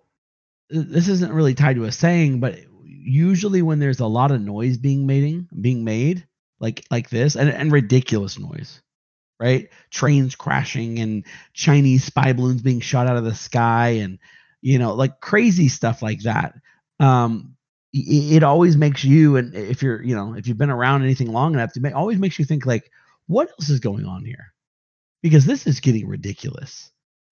this 0.73 1.09
isn't 1.09 1.33
really 1.33 1.55
tied 1.55 1.77
to 1.77 1.85
a 1.85 1.93
saying, 1.93 2.41
but 2.41 2.59
usually 2.85 3.63
when 3.63 3.79
there's 3.79 4.01
a 4.01 4.07
lot 4.07 4.31
of 4.31 4.41
noise 4.41 4.77
being 4.77 5.07
made, 5.07 5.47
being 5.61 5.85
made 5.85 6.27
like 6.61 6.85
like 6.91 7.11
this, 7.11 7.37
and, 7.37 7.51
and 7.51 7.73
ridiculous 7.73 8.39
noise, 8.39 8.81
right? 9.39 9.69
Trains 9.91 10.35
crashing 10.35 10.99
and 10.99 11.25
Chinese 11.53 12.05
spy 12.05 12.33
balloons 12.33 12.63
being 12.63 12.81
shot 12.81 13.07
out 13.07 13.17
of 13.17 13.25
the 13.25 13.35
sky 13.35 13.89
and 13.89 14.19
you 14.63 14.79
know, 14.79 14.95
like 14.95 15.21
crazy 15.21 15.69
stuff 15.69 16.03
like 16.03 16.23
that. 16.23 16.55
Um, 17.01 17.57
it, 17.93 18.37
it 18.37 18.43
always 18.43 18.77
makes 18.77 19.05
you, 19.05 19.37
and 19.37 19.55
if 19.55 19.83
you're, 19.83 20.03
you 20.03 20.15
know, 20.15 20.35
if 20.35 20.47
you've 20.47 20.59
been 20.59 20.71
around 20.71 21.03
anything 21.03 21.33
long 21.33 21.53
enough, 21.55 21.73
it 21.77 21.93
always 21.93 22.19
makes 22.19 22.39
you 22.39 22.45
think 22.45 22.65
like, 22.65 22.91
what 23.27 23.51
else 23.51 23.69
is 23.69 23.81
going 23.81 24.07
on 24.07 24.25
here? 24.25 24.55
Because 25.21 25.45
this 25.45 25.67
is 25.67 25.81
getting 25.81 26.09
ridiculous. 26.09 26.91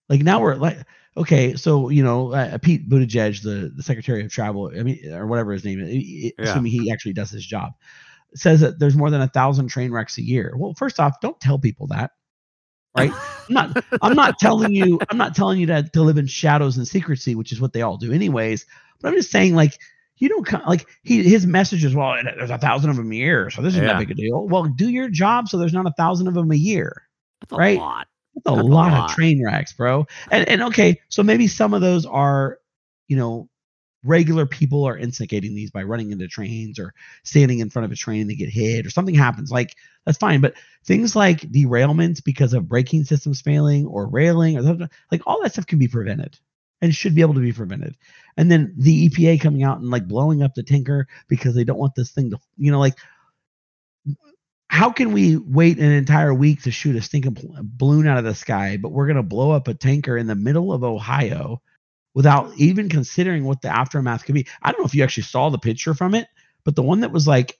Like 0.09 0.21
now 0.21 0.41
we're 0.41 0.55
like, 0.55 0.85
okay, 1.17 1.55
so 1.55 1.89
you 1.89 2.03
know, 2.03 2.33
uh, 2.33 2.57
Pete 2.57 2.89
Buttigieg, 2.89 3.41
the 3.43 3.71
the 3.75 3.83
Secretary 3.83 4.23
of 4.23 4.31
Travel, 4.31 4.71
I 4.77 4.83
mean, 4.83 4.99
or 5.13 5.27
whatever 5.27 5.51
his 5.53 5.65
name 5.65 5.79
is, 5.81 5.89
Yeah. 5.89 6.31
assuming 6.39 6.71
he 6.71 6.91
actually 6.91 7.13
does 7.13 7.29
his 7.31 7.45
job, 7.45 7.73
says 8.35 8.59
that 8.61 8.79
there's 8.79 8.95
more 8.95 9.09
than 9.09 9.21
a 9.21 9.27
thousand 9.27 9.67
train 9.67 9.91
wrecks 9.91 10.17
a 10.17 10.23
year. 10.23 10.53
Well, 10.57 10.73
first 10.73 10.99
off, 10.99 11.19
don't 11.21 11.39
tell 11.39 11.59
people 11.59 11.87
that, 11.87 12.11
right? 12.95 13.11
I'm 13.49 13.53
not 13.53 13.83
I'm 14.01 14.15
not 14.15 14.39
telling 14.39 14.73
you 14.73 14.99
I'm 15.09 15.17
not 15.17 15.35
telling 15.35 15.59
you 15.59 15.65
to, 15.67 15.83
to 15.93 16.01
live 16.01 16.17
in 16.17 16.27
shadows 16.27 16.77
and 16.77 16.87
secrecy, 16.87 17.35
which 17.35 17.51
is 17.51 17.59
what 17.59 17.73
they 17.73 17.81
all 17.81 17.97
do 17.97 18.11
anyways. 18.13 18.65
But 19.01 19.09
I'm 19.09 19.15
just 19.15 19.31
saying, 19.31 19.55
like, 19.55 19.77
you 20.17 20.29
don't 20.29 20.67
like 20.67 20.87
he 21.03 21.23
his 21.23 21.45
message 21.47 21.83
is 21.83 21.95
well, 21.95 22.15
there's 22.23 22.51
a 22.51 22.57
thousand 22.57 22.91
of 22.91 22.95
them 22.95 23.11
a 23.11 23.15
year, 23.15 23.49
so 23.49 23.61
this 23.61 23.73
isn't 23.73 23.83
Yeah. 23.85 23.93
that 23.93 23.99
big 23.99 24.11
a 24.11 24.13
deal. 24.13 24.47
Well, 24.47 24.63
do 24.65 24.89
your 24.89 25.09
job 25.09 25.49
so 25.49 25.57
there's 25.57 25.73
not 25.73 25.87
a 25.87 25.93
thousand 25.97 26.27
of 26.27 26.35
them 26.35 26.51
a 26.51 26.55
year. 26.55 27.03
That's 27.41 27.51
a 27.53 27.55
Right. 27.55 27.77
lot. 27.79 28.07
That's 28.35 28.47
a 28.47 28.51
That's 28.55 28.61
a 28.61 28.63
lot, 28.63 28.91
lot. 28.91 29.09
of 29.09 29.15
train 29.15 29.43
wrecks, 29.43 29.73
bro. 29.73 30.07
And 30.31 30.47
and 30.47 30.61
okay, 30.63 30.99
so 31.09 31.23
maybe 31.23 31.47
some 31.47 31.73
of 31.73 31.81
those 31.81 32.05
are, 32.05 32.59
you 33.07 33.17
know, 33.17 33.49
regular 34.03 34.45
people 34.47 34.83
are 34.85 34.97
instigating 34.97 35.53
these 35.53 35.69
by 35.69 35.83
running 35.83 36.11
into 36.11 36.27
trains 36.27 36.79
or 36.79 36.93
standing 37.23 37.59
in 37.59 37.69
front 37.69 37.85
of 37.85 37.91
a 37.91 37.95
train 37.95 38.21
and 38.21 38.29
they 38.29 38.35
get 38.35 38.49
hit 38.49 38.85
or 38.85 38.89
something 38.89 39.13
happens. 39.15 39.51
Like 39.51 39.75
that's 40.05 40.17
fine, 40.17 40.41
but 40.41 40.55
things 40.85 41.15
like 41.15 41.41
derailments 41.41 42.23
because 42.23 42.53
of 42.53 42.67
braking 42.67 43.03
systems 43.03 43.41
failing 43.41 43.85
or 43.85 44.07
railing 44.07 44.57
or 44.57 44.63
something- 44.63 44.89
like 45.11 45.21
all 45.27 45.41
that 45.43 45.51
stuff 45.51 45.67
can 45.67 45.77
be 45.77 45.87
prevented 45.87 46.39
and 46.81 46.95
should 46.95 47.13
be 47.13 47.21
able 47.21 47.35
to 47.35 47.39
be 47.41 47.53
prevented. 47.53 47.95
And 48.37 48.49
then 48.49 48.73
the 48.77 49.07
EPA 49.09 49.39
coming 49.39 49.61
out 49.61 49.79
and 49.79 49.91
like 49.91 50.07
blowing 50.07 50.41
up 50.41 50.55
the 50.55 50.63
tanker 50.63 51.07
because 51.27 51.53
they 51.53 51.63
don't 51.63 51.77
want 51.77 51.93
this 51.95 52.09
thing 52.11 52.31
to, 52.31 52.39
you 52.57 52.71
know, 52.71 52.79
like 52.79 52.95
how 54.71 54.89
can 54.89 55.11
we 55.11 55.35
wait 55.35 55.77
an 55.79 55.91
entire 55.91 56.33
week 56.33 56.61
to 56.63 56.71
shoot 56.71 56.95
a 56.95 57.01
stinking 57.01 57.35
balloon 57.61 58.07
out 58.07 58.17
of 58.17 58.23
the 58.23 58.33
sky, 58.33 58.77
but 58.77 58.93
we're 58.93 59.05
going 59.05 59.17
to 59.17 59.21
blow 59.23 59.51
up 59.51 59.67
a 59.67 59.73
tanker 59.73 60.17
in 60.17 60.27
the 60.27 60.35
middle 60.35 60.71
of 60.71 60.81
Ohio 60.81 61.61
without 62.13 62.53
even 62.55 62.87
considering 62.87 63.43
what 63.43 63.61
the 63.61 63.67
aftermath 63.67 64.23
could 64.23 64.33
be? 64.33 64.47
I 64.61 64.71
don't 64.71 64.79
know 64.79 64.85
if 64.85 64.95
you 64.95 65.03
actually 65.03 65.23
saw 65.23 65.49
the 65.49 65.59
picture 65.59 65.93
from 65.93 66.15
it, 66.15 66.27
but 66.63 66.77
the 66.77 66.83
one 66.83 67.01
that 67.01 67.11
was 67.11 67.27
like 67.27 67.59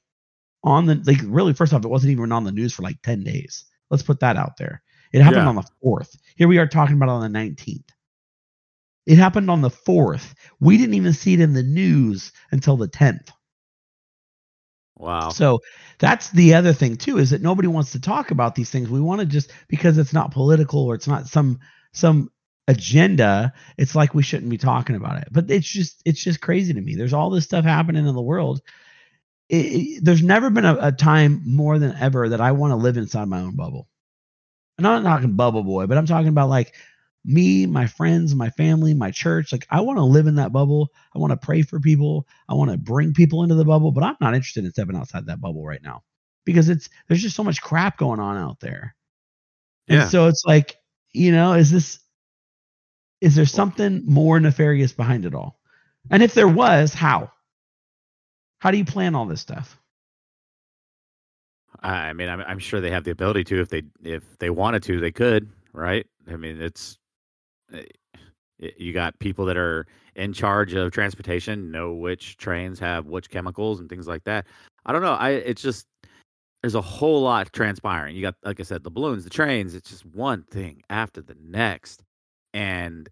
on 0.63 0.85
the, 0.85 1.03
like, 1.05 1.19
really, 1.25 1.51
first 1.51 1.73
off, 1.73 1.83
it 1.83 1.89
wasn't 1.89 2.13
even 2.13 2.31
on 2.31 2.45
the 2.45 2.51
news 2.51 2.73
for 2.73 2.81
like 2.83 3.01
10 3.01 3.25
days. 3.25 3.65
Let's 3.89 4.03
put 4.03 4.21
that 4.21 4.37
out 4.37 4.55
there. 4.55 4.81
It 5.11 5.21
happened 5.21 5.41
Yeah. 5.43 5.49
on 5.49 5.55
the 5.55 5.67
4th. 5.83 6.15
Here 6.37 6.47
we 6.47 6.59
are 6.59 6.67
talking 6.67 6.95
about 6.95 7.09
on 7.09 7.21
the 7.21 7.37
19th. 7.37 7.89
It 9.05 9.17
happened 9.17 9.51
on 9.51 9.59
the 9.59 9.69
4th. 9.69 10.33
We 10.61 10.77
didn't 10.77 10.93
even 10.93 11.11
see 11.11 11.33
it 11.33 11.41
in 11.41 11.51
the 11.51 11.63
news 11.63 12.31
until 12.53 12.77
the 12.77 12.87
10th. 12.87 13.31
Wow. 15.01 15.29
So 15.31 15.59
that's 15.99 16.29
the 16.31 16.53
other 16.55 16.73
thing 16.73 16.97
too 16.97 17.17
is 17.17 17.29
that 17.31 17.41
nobody 17.41 17.67
wants 17.67 17.91
to 17.93 17.99
talk 17.99 18.31
about 18.31 18.55
these 18.55 18.69
things. 18.69 18.89
We 18.89 19.01
want 19.01 19.21
to 19.21 19.25
just 19.27 19.51
because 19.67 19.97
it's 19.97 20.13
not 20.13 20.31
political 20.31 20.81
or 20.85 20.95
it's 20.95 21.07
not 21.07 21.27
some 21.27 21.59
some 21.93 22.29
agenda, 22.67 23.53
it's 23.77 23.95
like 23.95 24.13
we 24.13 24.23
shouldn't 24.23 24.49
be 24.51 24.57
talking 24.57 24.95
about 24.95 25.17
it. 25.19 25.27
But 25.31 25.49
it's 25.51 25.67
just 25.67 26.01
it's 26.05 26.23
just 26.23 26.41
crazy 26.41 26.73
to 26.73 26.81
me. 26.81 26.95
There's 26.95 27.13
all 27.13 27.29
this 27.29 27.45
stuff 27.45 27.65
happening 27.65 28.07
in 28.07 28.15
the 28.15 28.21
world. 28.21 28.61
It, 29.49 29.65
it- 29.67 30.05
there's 30.05 30.23
never 30.23 30.49
been 30.51 30.65
a, 30.65 30.77
a 30.81 30.91
time 30.93 31.43
more 31.45 31.79
than 31.79 31.95
ever 31.97 32.29
that 32.29 32.41
I 32.41 32.53
want 32.53 32.71
to 32.71 32.77
live 32.77 32.97
inside 32.97 33.27
my 33.29 33.41
own 33.41 33.55
bubble. 33.55 33.89
And 34.77 34.87
I'm 34.87 35.03
not 35.03 35.09
talking 35.17 35.35
bubble 35.35 35.63
boy, 35.63 35.87
but 35.87 35.97
I'm 35.97 36.05
talking 36.05 36.29
about 36.29 36.49
like 36.49 36.73
me, 37.23 37.65
my 37.65 37.87
friends, 37.87 38.35
my 38.35 38.49
family, 38.51 38.93
my 38.93 39.11
church. 39.11 39.51
Like 39.51 39.67
I 39.69 39.81
want 39.81 39.97
to 39.97 40.03
live 40.03 40.27
in 40.27 40.35
that 40.35 40.51
bubble. 40.51 40.89
I 41.15 41.19
want 41.19 41.31
to 41.31 41.37
pray 41.37 41.61
for 41.61 41.79
people. 41.79 42.27
I 42.49 42.53
want 42.55 42.71
to 42.71 42.77
bring 42.77 43.13
people 43.13 43.43
into 43.43 43.55
the 43.55 43.65
bubble, 43.65 43.91
but 43.91 44.03
I'm 44.03 44.17
not 44.21 44.33
interested 44.35 44.65
in 44.65 44.71
stepping 44.71 44.95
outside 44.95 45.25
that 45.27 45.41
bubble 45.41 45.65
right 45.65 45.81
now 45.83 46.03
because 46.45 46.69
it's 46.69 46.89
there's 47.07 47.21
just 47.21 47.35
so 47.35 47.43
much 47.43 47.61
crap 47.61 47.97
going 47.97 48.19
on 48.19 48.37
out 48.37 48.59
there. 48.59 48.95
And 49.89 49.99
Yeah. 49.99 50.09
so 50.09 50.27
it's 50.27 50.45
like, 50.45 50.77
you 51.13 51.31
know, 51.31 51.53
is 51.53 51.71
this 51.71 51.99
is 53.21 53.35
there 53.35 53.45
something 53.45 54.03
more 54.05 54.39
nefarious 54.39 54.91
behind 54.91 55.25
it 55.25 55.35
all? 55.35 55.59
And 56.09 56.23
if 56.23 56.33
there 56.33 56.47
was, 56.47 56.93
how? 56.93 57.31
How 58.59 58.71
do 58.71 58.77
you 58.77 58.85
plan 58.85 59.15
all 59.15 59.25
this 59.25 59.41
stuff? 59.41 59.77
I 61.81 62.13
mean, 62.13 62.29
I'm, 62.29 62.41
I'm 62.41 62.59
sure 62.59 62.79
they 62.81 62.91
have 62.91 63.03
the 63.03 63.11
ability 63.11 63.43
to 63.45 63.61
if 63.61 63.69
they 63.69 63.83
if 64.03 64.37
they 64.39 64.49
wanted 64.49 64.83
to, 64.83 64.99
they 64.99 65.11
could, 65.11 65.49
right? 65.73 66.05
I 66.27 66.35
mean, 66.35 66.61
it's 66.61 66.97
Eh, 67.73 67.83
you 68.77 68.93
got 68.93 69.17
people 69.19 69.45
that 69.45 69.57
are 69.57 69.87
in 70.15 70.33
charge 70.33 70.73
of 70.73 70.91
transportation, 70.91 71.71
know 71.71 71.93
which 71.93 72.37
trains 72.37 72.79
have 72.79 73.07
which 73.07 73.29
chemicals 73.29 73.79
and 73.79 73.89
things 73.89 74.07
like 74.07 74.23
that. 74.25 74.45
I 74.85 74.93
don't 74.93 75.01
know. 75.01 75.13
I 75.13 75.31
it's 75.31 75.61
just 75.61 75.87
there's 76.61 76.75
a 76.75 76.81
whole 76.81 77.21
lot 77.21 77.51
transpiring. 77.53 78.15
You 78.15 78.21
got, 78.21 78.35
like 78.43 78.59
I 78.59 78.63
said, 78.63 78.83
the 78.83 78.91
balloons, 78.91 79.23
the 79.23 79.29
trains. 79.31 79.75
It's 79.75 79.89
just 79.89 80.05
one 80.05 80.43
thing 80.43 80.81
after 80.89 81.21
the 81.21 81.35
next, 81.43 82.03
and 82.53 83.09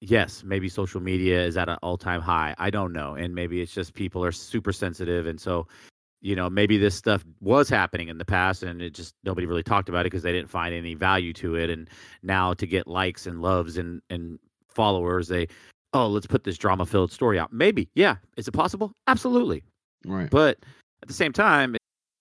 yes, 0.00 0.44
maybe 0.44 0.68
social 0.68 1.00
media 1.00 1.44
is 1.44 1.56
at 1.58 1.68
an 1.68 1.78
all 1.82 1.98
time 1.98 2.20
high. 2.22 2.54
I 2.58 2.70
don't 2.70 2.92
know, 2.92 3.14
and 3.16 3.34
maybe 3.34 3.60
it's 3.62 3.74
just 3.74 3.94
people 3.94 4.24
are 4.24 4.32
super 4.32 4.72
sensitive, 4.72 5.26
and 5.26 5.40
so 5.40 5.68
you 6.20 6.34
know 6.34 6.48
maybe 6.50 6.78
this 6.78 6.94
stuff 6.94 7.24
was 7.40 7.68
happening 7.68 8.08
in 8.08 8.18
the 8.18 8.24
past 8.24 8.62
and 8.62 8.82
it 8.82 8.94
just 8.94 9.14
nobody 9.24 9.46
really 9.46 9.62
talked 9.62 9.88
about 9.88 10.00
it 10.00 10.10
because 10.10 10.22
they 10.22 10.32
didn't 10.32 10.50
find 10.50 10.74
any 10.74 10.94
value 10.94 11.32
to 11.34 11.54
it. 11.56 11.70
And 11.70 11.88
now 12.22 12.54
to 12.54 12.66
get 12.66 12.86
likes 12.86 13.26
and 13.26 13.42
loves 13.42 13.76
and 13.76 14.02
and 14.10 14.38
followers 14.68 15.28
they 15.28 15.46
oh 15.94 16.06
let's 16.06 16.26
put 16.26 16.44
this 16.44 16.58
drama 16.58 16.86
filled 16.86 17.12
story 17.12 17.38
out. 17.38 17.52
Maybe 17.52 17.88
yeah. 17.94 18.16
Is 18.36 18.48
it 18.48 18.52
possible? 18.52 18.92
Absolutely. 19.06 19.62
Right. 20.04 20.30
but 20.30 20.58
at 21.02 21.08
the 21.08 21.14
same 21.14 21.32
time 21.32 21.75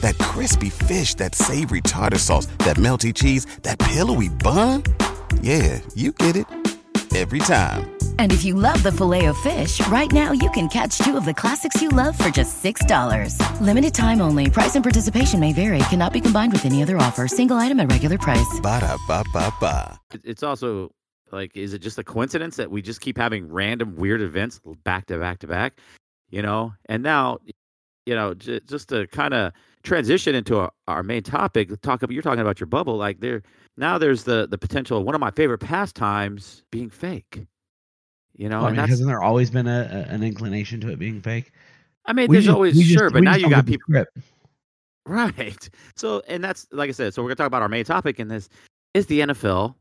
That 0.00 0.18
crispy 0.18 0.70
fish, 0.70 1.14
that 1.14 1.34
savory 1.34 1.80
tartar 1.80 2.18
sauce, 2.18 2.46
that 2.64 2.76
melty 2.76 3.14
cheese, 3.14 3.46
that 3.62 3.78
pillowy 3.78 4.28
bun. 4.28 4.82
Yeah, 5.40 5.80
you 5.94 6.12
get 6.12 6.36
it. 6.36 6.46
Every 7.16 7.40
time. 7.40 7.90
And 8.20 8.32
if 8.32 8.44
you 8.44 8.54
love 8.54 8.80
the 8.82 8.92
filet 8.92 9.26
of 9.26 9.36
fish, 9.38 9.84
right 9.88 10.10
now 10.12 10.30
you 10.30 10.48
can 10.50 10.68
catch 10.68 10.98
two 10.98 11.16
of 11.16 11.24
the 11.24 11.34
classics 11.34 11.82
you 11.82 11.88
love 11.88 12.16
for 12.16 12.28
just 12.28 12.62
$6. 12.62 13.60
Limited 13.60 13.94
time 13.94 14.20
only. 14.20 14.48
Price 14.48 14.76
and 14.76 14.84
participation 14.84 15.40
may 15.40 15.52
vary. 15.52 15.78
Cannot 15.90 16.12
be 16.12 16.20
combined 16.20 16.52
with 16.52 16.64
any 16.66 16.82
other 16.82 16.96
offer. 16.98 17.26
Single 17.26 17.56
item 17.56 17.80
at 17.80 17.90
regular 17.90 18.16
price. 18.16 18.60
Ba-da-ba-ba-ba. 18.62 19.98
it's 20.22 20.42
also 20.44 20.90
like 21.32 21.56
is 21.56 21.74
it 21.74 21.80
just 21.80 21.98
a 21.98 22.04
coincidence 22.04 22.56
that 22.56 22.70
we 22.70 22.80
just 22.82 23.00
keep 23.00 23.16
having 23.16 23.48
random 23.48 23.96
weird 23.96 24.20
events 24.20 24.60
back 24.84 25.06
to 25.06 25.18
back 25.18 25.40
to 25.40 25.46
back? 25.46 25.78
You 26.30 26.42
know, 26.42 26.72
and 26.86 27.02
now, 27.02 27.38
you 28.06 28.14
know, 28.14 28.34
j- 28.34 28.60
just 28.66 28.88
to 28.90 29.06
kind 29.08 29.34
of 29.34 29.52
transition 29.82 30.34
into 30.34 30.58
our, 30.58 30.70
our 30.88 31.02
main 31.02 31.22
topic, 31.22 31.68
talk 31.82 32.02
about 32.02 32.12
you're 32.12 32.22
talking 32.22 32.40
about 32.40 32.60
your 32.60 32.66
bubble. 32.66 32.96
Like 32.96 33.20
there 33.20 33.42
now, 33.76 33.98
there's 33.98 34.24
the 34.24 34.46
the 34.48 34.58
potential 34.58 34.98
of 34.98 35.04
one 35.04 35.14
of 35.14 35.20
my 35.20 35.30
favorite 35.30 35.58
pastimes 35.58 36.62
being 36.70 36.90
fake. 36.90 37.46
You 38.36 38.48
know, 38.48 38.58
Well, 38.58 38.66
I 38.68 38.70
mean, 38.72 38.88
hasn't 38.88 39.08
there 39.08 39.22
always 39.22 39.50
been 39.50 39.66
a, 39.66 40.06
a- 40.08 40.12
an 40.14 40.22
inclination 40.22 40.80
to 40.82 40.88
it 40.90 40.98
being 40.98 41.20
fake? 41.20 41.52
I 42.06 42.12
mean, 42.14 42.28
We 42.28 42.36
there's 42.36 42.46
just- 42.46 42.54
always 42.54 42.76
just- 42.78 42.90
sure, 42.90 43.10
but 43.10 43.22
now 43.22 43.34
you 43.36 43.50
got 43.50 43.66
people 43.66 43.82
script. 43.88 44.16
right. 45.06 45.68
So, 45.96 46.22
and 46.28 46.42
that's 46.42 46.66
like 46.72 46.88
I 46.88 46.92
said. 46.92 47.14
So 47.14 47.22
we're 47.22 47.28
gonna 47.28 47.36
talk 47.36 47.46
about 47.46 47.62
our 47.62 47.68
main 47.68 47.84
topic 47.84 48.18
in 48.20 48.28
this 48.28 48.48
is 48.94 49.06
the 49.06 49.20
NFL. 49.20 49.74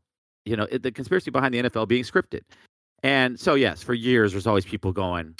You 0.45 0.55
know, 0.55 0.67
it, 0.71 0.83
the 0.83 0.91
conspiracy 0.91 1.31
behind 1.31 1.53
the 1.53 1.63
NFL 1.63 1.87
being 1.87 2.03
scripted. 2.03 2.41
And 3.03 3.39
so, 3.39 3.53
yes, 3.55 3.81
for 3.83 3.93
years 3.93 4.31
there's 4.33 4.47
always 4.47 4.65
people 4.65 4.91
going, 4.91 5.35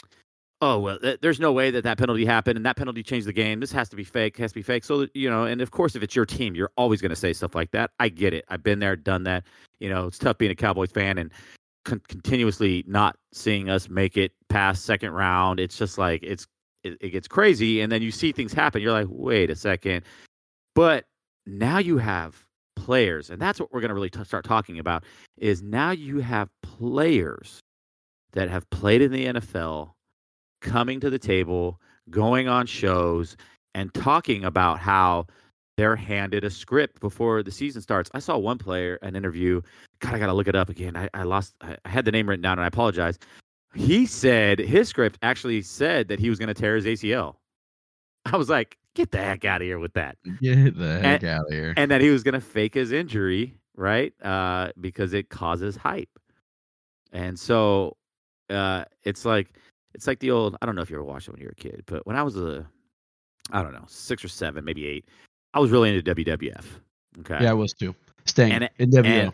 "Oh 0.62 0.80
well, 0.80 1.00
th- 1.00 1.20
there's 1.22 1.40
no 1.40 1.52
way 1.52 1.72
that 1.72 1.84
that 1.84 1.98
penalty 1.98 2.26
happened, 2.26 2.58
and 2.58 2.66
that 2.66 2.76
penalty 2.76 3.04
changed 3.04 3.28
the 3.28 3.34
game. 3.34 3.60
This 3.60 3.72
has 3.72 3.90
to 3.90 3.96
be 3.96 4.04
fake. 4.04 4.38
Has 4.38 4.52
to 4.52 4.56
be 4.56 4.62
fake." 4.62 4.84
So 4.84 5.08
you 5.14 5.30
know, 5.30 5.46
and 5.46 5.62
of 5.62 5.72
course, 5.72 5.96
if 5.96 6.04
it's 6.04 6.16
your 6.16 6.26
team, 6.26 6.56
you're 6.56 6.72
always 6.78 7.02
going 7.02 7.12
to 7.12 7.16
say 7.16 7.34
stuff 7.34 7.56
like 7.56 7.72
that. 7.72 7.92
I 8.00 8.10
get 8.10 8.34
it. 8.34 8.46
I've 8.50 8.64
been 8.64 8.80
there, 8.80 8.96
done 8.96 9.24
that. 9.24 9.46
You 9.80 9.90
know, 9.90 10.08
it's 10.08 10.18
tough 10.18 10.38
being 10.38 10.52
a 10.52 10.56
Cowboys 10.56 10.92
fan 10.92 11.18
and 11.18 11.32
con- 11.86 12.02
continuously 12.08 12.84
not 12.88 13.18
seeing 13.34 13.70
us 13.70 13.90
make 13.90 14.18
it 14.18 14.34
past 14.50 14.86
second 14.86 15.12
round. 15.12 15.60
It's 15.60 15.78
just 15.78 15.98
like 15.98 16.24
it's 16.24 16.48
it, 16.84 16.98
it 17.02 17.10
gets 17.10 17.28
crazy, 17.28 17.82
and 17.82 17.92
then 17.92 18.02
you 18.02 18.12
see 18.12 18.32
things 18.32 18.54
happen. 18.54 18.82
You're 18.82 18.94
like, 18.94 19.08
wait 19.10 19.50
a 19.50 19.56
second. 19.56 20.04
But 20.76 21.06
now 21.46 21.80
you 21.80 21.98
have 21.98 22.46
players, 22.76 23.30
and 23.30 23.42
that's 23.42 23.60
what 23.60 23.72
we're 23.74 23.82
going 23.82 23.90
to 23.90 23.96
really 23.96 24.10
t- 24.10 24.24
start 24.24 24.46
talking 24.46 24.80
about. 24.80 25.04
Is 25.38 25.62
now 25.62 25.92
you 25.92 26.20
have 26.20 26.50
players 26.62 27.60
that 28.34 28.50
have 28.50 28.70
played 28.70 29.02
in 29.02 29.12
the 29.12 29.26
NFL 29.26 29.92
coming 30.62 31.00
to 31.00 31.10
the 31.10 31.20
table, 31.20 31.80
going 32.10 32.48
on 32.48 32.66
shows, 32.66 33.38
and 33.74 33.94
talking 33.94 34.44
about 34.44 34.80
how 34.80 35.28
they're 35.78 35.96
handed 35.96 36.44
a 36.44 36.50
script 36.50 37.00
before 37.00 37.42
the 37.42 37.52
season 37.52 37.82
starts. 37.82 38.10
I 38.14 38.20
saw 38.20 38.38
one 38.38 38.58
player, 38.58 39.00
an 39.02 39.16
interview. 39.16 39.62
God, 40.00 40.14
I 40.14 40.20
got 40.20 40.26
to 40.26 40.34
look 40.34 40.50
it 40.50 40.56
up 40.56 40.70
again. 40.70 40.98
I, 40.98 41.10
I 41.14 41.24
lost, 41.24 41.56
I 41.62 41.78
had 41.86 42.04
the 42.04 42.12
name 42.12 42.28
written 42.28 42.44
down 42.44 42.54
and 42.54 42.62
I 42.62 42.68
apologize. 42.68 43.18
He 43.74 44.06
said 44.06 44.60
his 44.60 44.90
script 44.90 45.18
actually 45.22 45.62
said 45.62 46.10
that 46.10 46.20
he 46.20 46.30
was 46.30 46.38
going 46.38 46.48
to 46.48 46.54
tear 46.54 46.76
his 46.76 46.86
ACL. 46.86 47.36
I 48.26 48.36
was 48.36 48.50
like, 48.50 48.78
get 48.96 49.12
the 49.12 49.20
heck 49.20 49.46
out 49.46 49.62
of 49.62 49.68
here 49.68 49.80
with 49.80 49.94
that. 49.94 50.18
Get 50.42 50.78
the 50.78 51.00
heck 51.00 51.24
out 51.24 51.46
of 51.46 51.54
here. 51.54 51.74
And 51.78 51.90
that 51.92 52.02
he 52.02 52.10
was 52.10 52.24
going 52.24 52.34
to 52.34 52.42
fake 52.42 52.74
his 52.74 52.92
injury, 52.92 53.56
right? 53.78 54.14
Uh, 54.22 54.72
because 54.82 55.14
it 55.14 55.30
causes 55.30 55.78
hype. 55.78 56.10
And 57.14 57.40
so 57.40 57.96
uh, 58.50 58.84
it's 59.04 59.24
like 59.24 59.54
it's 59.94 60.08
like 60.08 60.20
the 60.20 60.32
old. 60.32 60.58
I 60.62 60.66
don't 60.66 60.76
know 60.76 60.82
if 60.82 60.90
you 60.90 60.96
ever 60.96 61.04
watched 61.04 61.28
it 61.28 61.32
when 61.32 61.42
you 61.42 61.48
were 61.48 61.52
a 61.52 61.56
kid, 61.56 61.84
but 61.86 62.06
when 62.06 62.16
I 62.16 62.24
was 62.24 62.38
a, 62.38 62.66
I 63.52 63.62
don't 63.64 63.74
know, 63.74 63.86
six 63.88 64.24
or 64.24 64.28
seven, 64.28 64.64
maybe 64.64 64.88
eight, 64.88 65.06
I 65.54 65.60
was 65.60 65.72
really 65.72 65.96
into 65.96 66.16
WWF. 66.16 66.66
Okay. 67.20 67.38
yeah, 67.42 67.52
I 67.52 67.54
was 67.54 67.74
too. 67.74 67.96
Staying 68.26 68.52
And 68.54 68.70
in. 68.78 69.06
And 69.06 69.34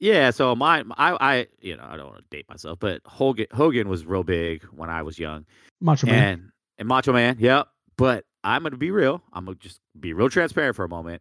yeah, 0.00 0.30
so 0.30 0.56
my, 0.56 0.82
I, 0.96 1.16
I, 1.20 1.46
you 1.60 1.76
know, 1.76 1.86
I 1.86 1.96
don't 1.96 2.06
want 2.06 2.18
to 2.18 2.36
date 2.36 2.48
myself, 2.48 2.78
but 2.80 3.02
Hogan, 3.04 3.46
Hogan 3.52 3.88
was 3.88 4.06
real 4.06 4.24
big 4.24 4.64
when 4.64 4.88
I 4.88 5.02
was 5.02 5.18
young, 5.18 5.44
Macho 5.80 6.06
Man. 6.06 6.32
and 6.32 6.50
and 6.78 6.88
Macho 6.88 7.12
Man, 7.12 7.36
yep. 7.38 7.68
But 7.96 8.24
I'm 8.42 8.62
gonna 8.62 8.78
be 8.78 8.90
real. 8.90 9.22
I'm 9.34 9.44
gonna 9.44 9.58
just 9.58 9.80
be 9.98 10.14
real 10.14 10.30
transparent 10.30 10.74
for 10.74 10.84
a 10.84 10.88
moment. 10.88 11.20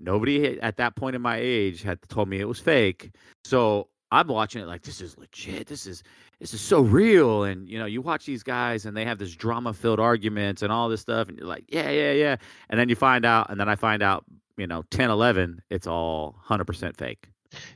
Nobody 0.00 0.60
at 0.60 0.76
that 0.78 0.96
point 0.96 1.14
in 1.14 1.22
my 1.22 1.36
age 1.36 1.82
had 1.82 2.02
told 2.08 2.28
me 2.28 2.40
it 2.40 2.48
was 2.48 2.58
fake, 2.58 3.12
so 3.44 3.88
I'm 4.10 4.28
watching 4.28 4.62
it 4.62 4.66
like 4.66 4.82
this 4.82 5.00
is 5.00 5.18
legit. 5.18 5.66
This 5.66 5.86
is 5.86 6.02
this 6.40 6.54
is 6.54 6.60
so 6.60 6.80
real. 6.80 7.44
And 7.44 7.68
you 7.68 7.78
know, 7.78 7.86
you 7.86 8.00
watch 8.00 8.24
these 8.26 8.42
guys 8.42 8.86
and 8.86 8.96
they 8.96 9.04
have 9.04 9.18
this 9.18 9.34
drama 9.34 9.72
filled 9.72 10.00
arguments 10.00 10.62
and 10.62 10.72
all 10.72 10.88
this 10.88 11.00
stuff, 11.00 11.28
and 11.28 11.38
you're 11.38 11.46
like, 11.46 11.64
yeah, 11.68 11.90
yeah, 11.90 12.12
yeah. 12.12 12.36
And 12.70 12.78
then 12.78 12.88
you 12.88 12.96
find 12.96 13.24
out, 13.24 13.50
and 13.50 13.60
then 13.60 13.68
I 13.68 13.76
find 13.76 14.02
out, 14.02 14.24
you 14.56 14.66
know, 14.66 14.82
10, 14.90 15.10
11, 15.10 15.62
it's 15.70 15.86
all 15.86 16.36
100% 16.48 16.96
fake. 16.96 17.28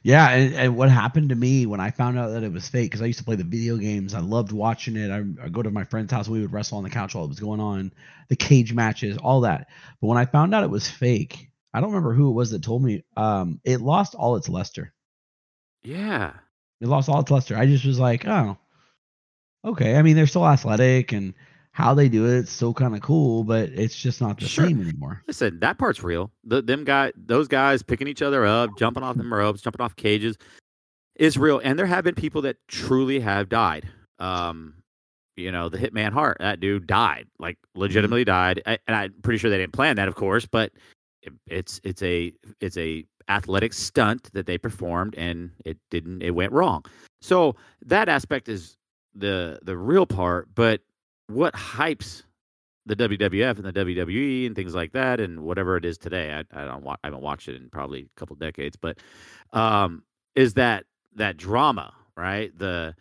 Yeah, 0.03 0.29
and, 0.31 0.55
and 0.55 0.77
what 0.77 0.91
happened 0.91 1.31
to 1.31 1.35
me 1.35 1.65
when 1.65 1.81
I 1.81 1.91
found 1.91 2.19
out 2.19 2.29
that 2.31 2.43
it 2.43 2.53
was 2.53 2.69
fake, 2.69 2.91
because 2.91 3.01
I 3.03 3.07
used 3.07 3.19
to 3.21 3.25
play 3.25 3.37
the 3.37 3.45
video 3.45 3.77
games, 3.77 4.13
I 4.13 4.21
loved 4.21 4.53
watching 4.53 4.97
it. 4.97 5.11
I 5.11 5.25
I 5.43 5.49
go 5.49 5.63
to 5.63 5.71
my 5.71 5.85
friend's 5.85 6.13
house, 6.13 6.29
we 6.29 6.41
would 6.41 6.53
wrestle 6.53 6.79
on 6.79 6.85
the 6.85 6.91
couch 6.91 7.15
while 7.15 7.25
it 7.25 7.29
was 7.29 7.41
going 7.41 7.61
on, 7.61 7.93
the 8.29 8.37
cage 8.37 8.75
matches, 8.75 9.17
all 9.19 9.43
that. 9.43 9.69
But 10.01 10.09
when 10.09 10.19
I 10.19 10.27
found 10.27 10.55
out 10.55 10.65
it 10.65 10.71
was 10.71 10.89
fake, 10.89 11.51
I 11.73 11.81
don't 11.81 11.91
remember 11.91 12.13
who 12.13 12.29
it 12.29 12.35
was 12.35 12.51
that 12.51 12.63
told 12.63 12.83
me. 12.83 13.05
Um, 13.17 13.61
it 13.65 13.81
lost 13.81 14.15
all 14.15 14.37
its 14.37 14.49
luster. 14.49 14.93
Yeah. 15.85 16.33
It 16.81 16.89
lost 16.89 17.09
all 17.09 17.21
its 17.21 17.31
luster. 17.31 17.57
I 17.57 17.67
just 17.67 17.85
was 17.85 17.99
like, 17.99 18.27
oh, 18.27 18.57
okay. 19.65 19.97
I 19.97 20.03
mean, 20.03 20.17
they're 20.17 20.27
still 20.27 20.47
athletic, 20.47 21.13
and 21.13 21.35
how 21.73 21.95
they 21.95 22.09
do 22.09 22.27
it, 22.27 22.39
it's 22.41 22.53
still 22.53 22.75
kind 22.75 22.95
of 22.95 23.01
cool, 23.03 23.45
but 23.45 23.69
it's 23.71 23.97
just 23.97 24.21
not 24.21 24.39
the 24.39 24.47
Sure. 24.47 24.67
same 24.67 24.81
anymore. 24.81 25.23
Listen, 25.27 25.59
that 25.61 25.79
part's 25.79 26.03
real. 26.03 26.31
The, 26.45 26.61
them 26.61 26.85
guy, 26.85 27.13
those 27.17 27.49
guys 27.49 27.83
picking 27.83 28.09
each 28.09 28.21
other 28.23 28.45
up, 28.45 28.77
jumping 28.79 29.03
off 29.03 29.17
them 29.17 29.33
ropes, 29.33 29.63
jumping 29.63 29.81
off 29.81 29.97
cages, 29.97 30.37
is 31.17 31.39
real. 31.39 31.61
And 31.65 31.79
there 31.79 31.87
have 31.87 32.05
been 32.05 32.15
people 32.15 32.43
that 32.43 32.57
truly 32.69 33.21
have 33.21 33.49
died. 33.49 33.89
Um, 34.19 34.75
you 35.37 35.51
know, 35.51 35.69
the 35.71 35.79
Hitman 35.79 36.13
Hart, 36.13 36.37
that 36.41 36.61
dude 36.61 36.87
died, 36.87 37.27
like 37.39 37.57
legitimately 37.75 38.25
died. 38.25 38.61
I, 38.67 38.79
and 38.87 38.95
I'm 38.95 39.15
pretty 39.23 39.39
sure 39.39 39.49
they 39.51 39.57
didn't 39.59 39.73
plan 39.73 39.97
that, 39.97 40.09
of 40.09 40.15
course, 40.15 40.45
but 40.45 40.73
it, 41.23 41.33
it's 41.47 41.81
it's 41.85 42.03
a 42.03 42.33
it's 42.61 42.77
a 42.77 43.07
athletic 43.29 43.73
stunt 43.73 44.33
that 44.33 44.47
they 44.47 44.59
performed, 44.59 45.15
and 45.17 45.51
it 45.65 45.79
didn't. 45.91 46.23
It 46.23 46.31
went 46.31 46.53
wrong. 46.53 46.85
So 47.21 47.57
that 47.83 48.09
aspect 48.09 48.49
is 48.49 48.77
the 49.15 49.59
the 49.63 49.77
real 49.77 50.07
part. 50.07 50.49
But 50.55 50.81
what 51.29 51.55
hypes 51.55 52.23
the 52.87 52.97
WWF 52.97 53.57
and 53.57 53.65
the 53.65 53.73
WWE 53.73 54.47
and 54.47 54.57
things 54.57 54.75
like 54.75 54.93
that, 54.93 55.21
and 55.21 55.41
whatever 55.41 55.77
it 55.77 55.85
is 55.85 55.99
today. 55.99 56.33
I, 56.33 56.61
I 56.61 56.65
don't 56.65 56.83
wa- 56.83 56.97
I 57.03 57.09
haven't 57.09 57.23
watched 57.23 57.49
it 57.49 57.57
in 57.57 57.69
probably 57.71 58.01
a 58.01 58.19
couple 58.21 58.37
decades, 58.37 58.77
but 58.77 58.99
um, 59.53 60.03
is 60.35 60.55
that 60.55 60.85
that 61.15 61.37
drama, 61.37 61.93
right? 62.17 62.57
The 62.59 62.95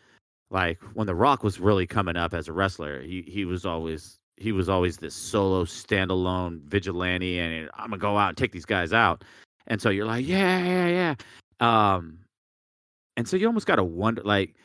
like 0.51 0.79
when 0.93 1.07
The 1.07 1.15
Rock 1.15 1.43
was 1.43 1.59
really 1.59 1.87
coming 1.87 2.15
up 2.15 2.33
as 2.33 2.47
a 2.47 2.53
wrestler, 2.53 3.01
he 3.01 3.23
he 3.27 3.45
was 3.45 3.65
always 3.65 4.19
he 4.37 4.51
was 4.51 4.69
always 4.69 4.97
this 4.97 5.15
solo 5.15 5.65
standalone 5.65 6.61
vigilante, 6.63 7.39
and 7.39 7.69
I'm 7.73 7.89
gonna 7.89 7.97
go 7.97 8.17
out 8.17 8.29
and 8.29 8.37
take 8.37 8.51
these 8.51 8.65
guys 8.65 8.93
out. 8.93 9.23
And 9.67 9.81
so 9.81 9.89
you're 9.89 10.05
like, 10.05 10.27
yeah, 10.27 10.63
yeah, 10.63 10.87
yeah. 10.87 11.15
Um, 11.59 12.19
and 13.17 13.27
so 13.27 13.37
you 13.37 13.47
almost 13.47 13.67
got 13.67 13.75
to 13.75 13.83
wonder, 13.83 14.21
like, 14.23 14.55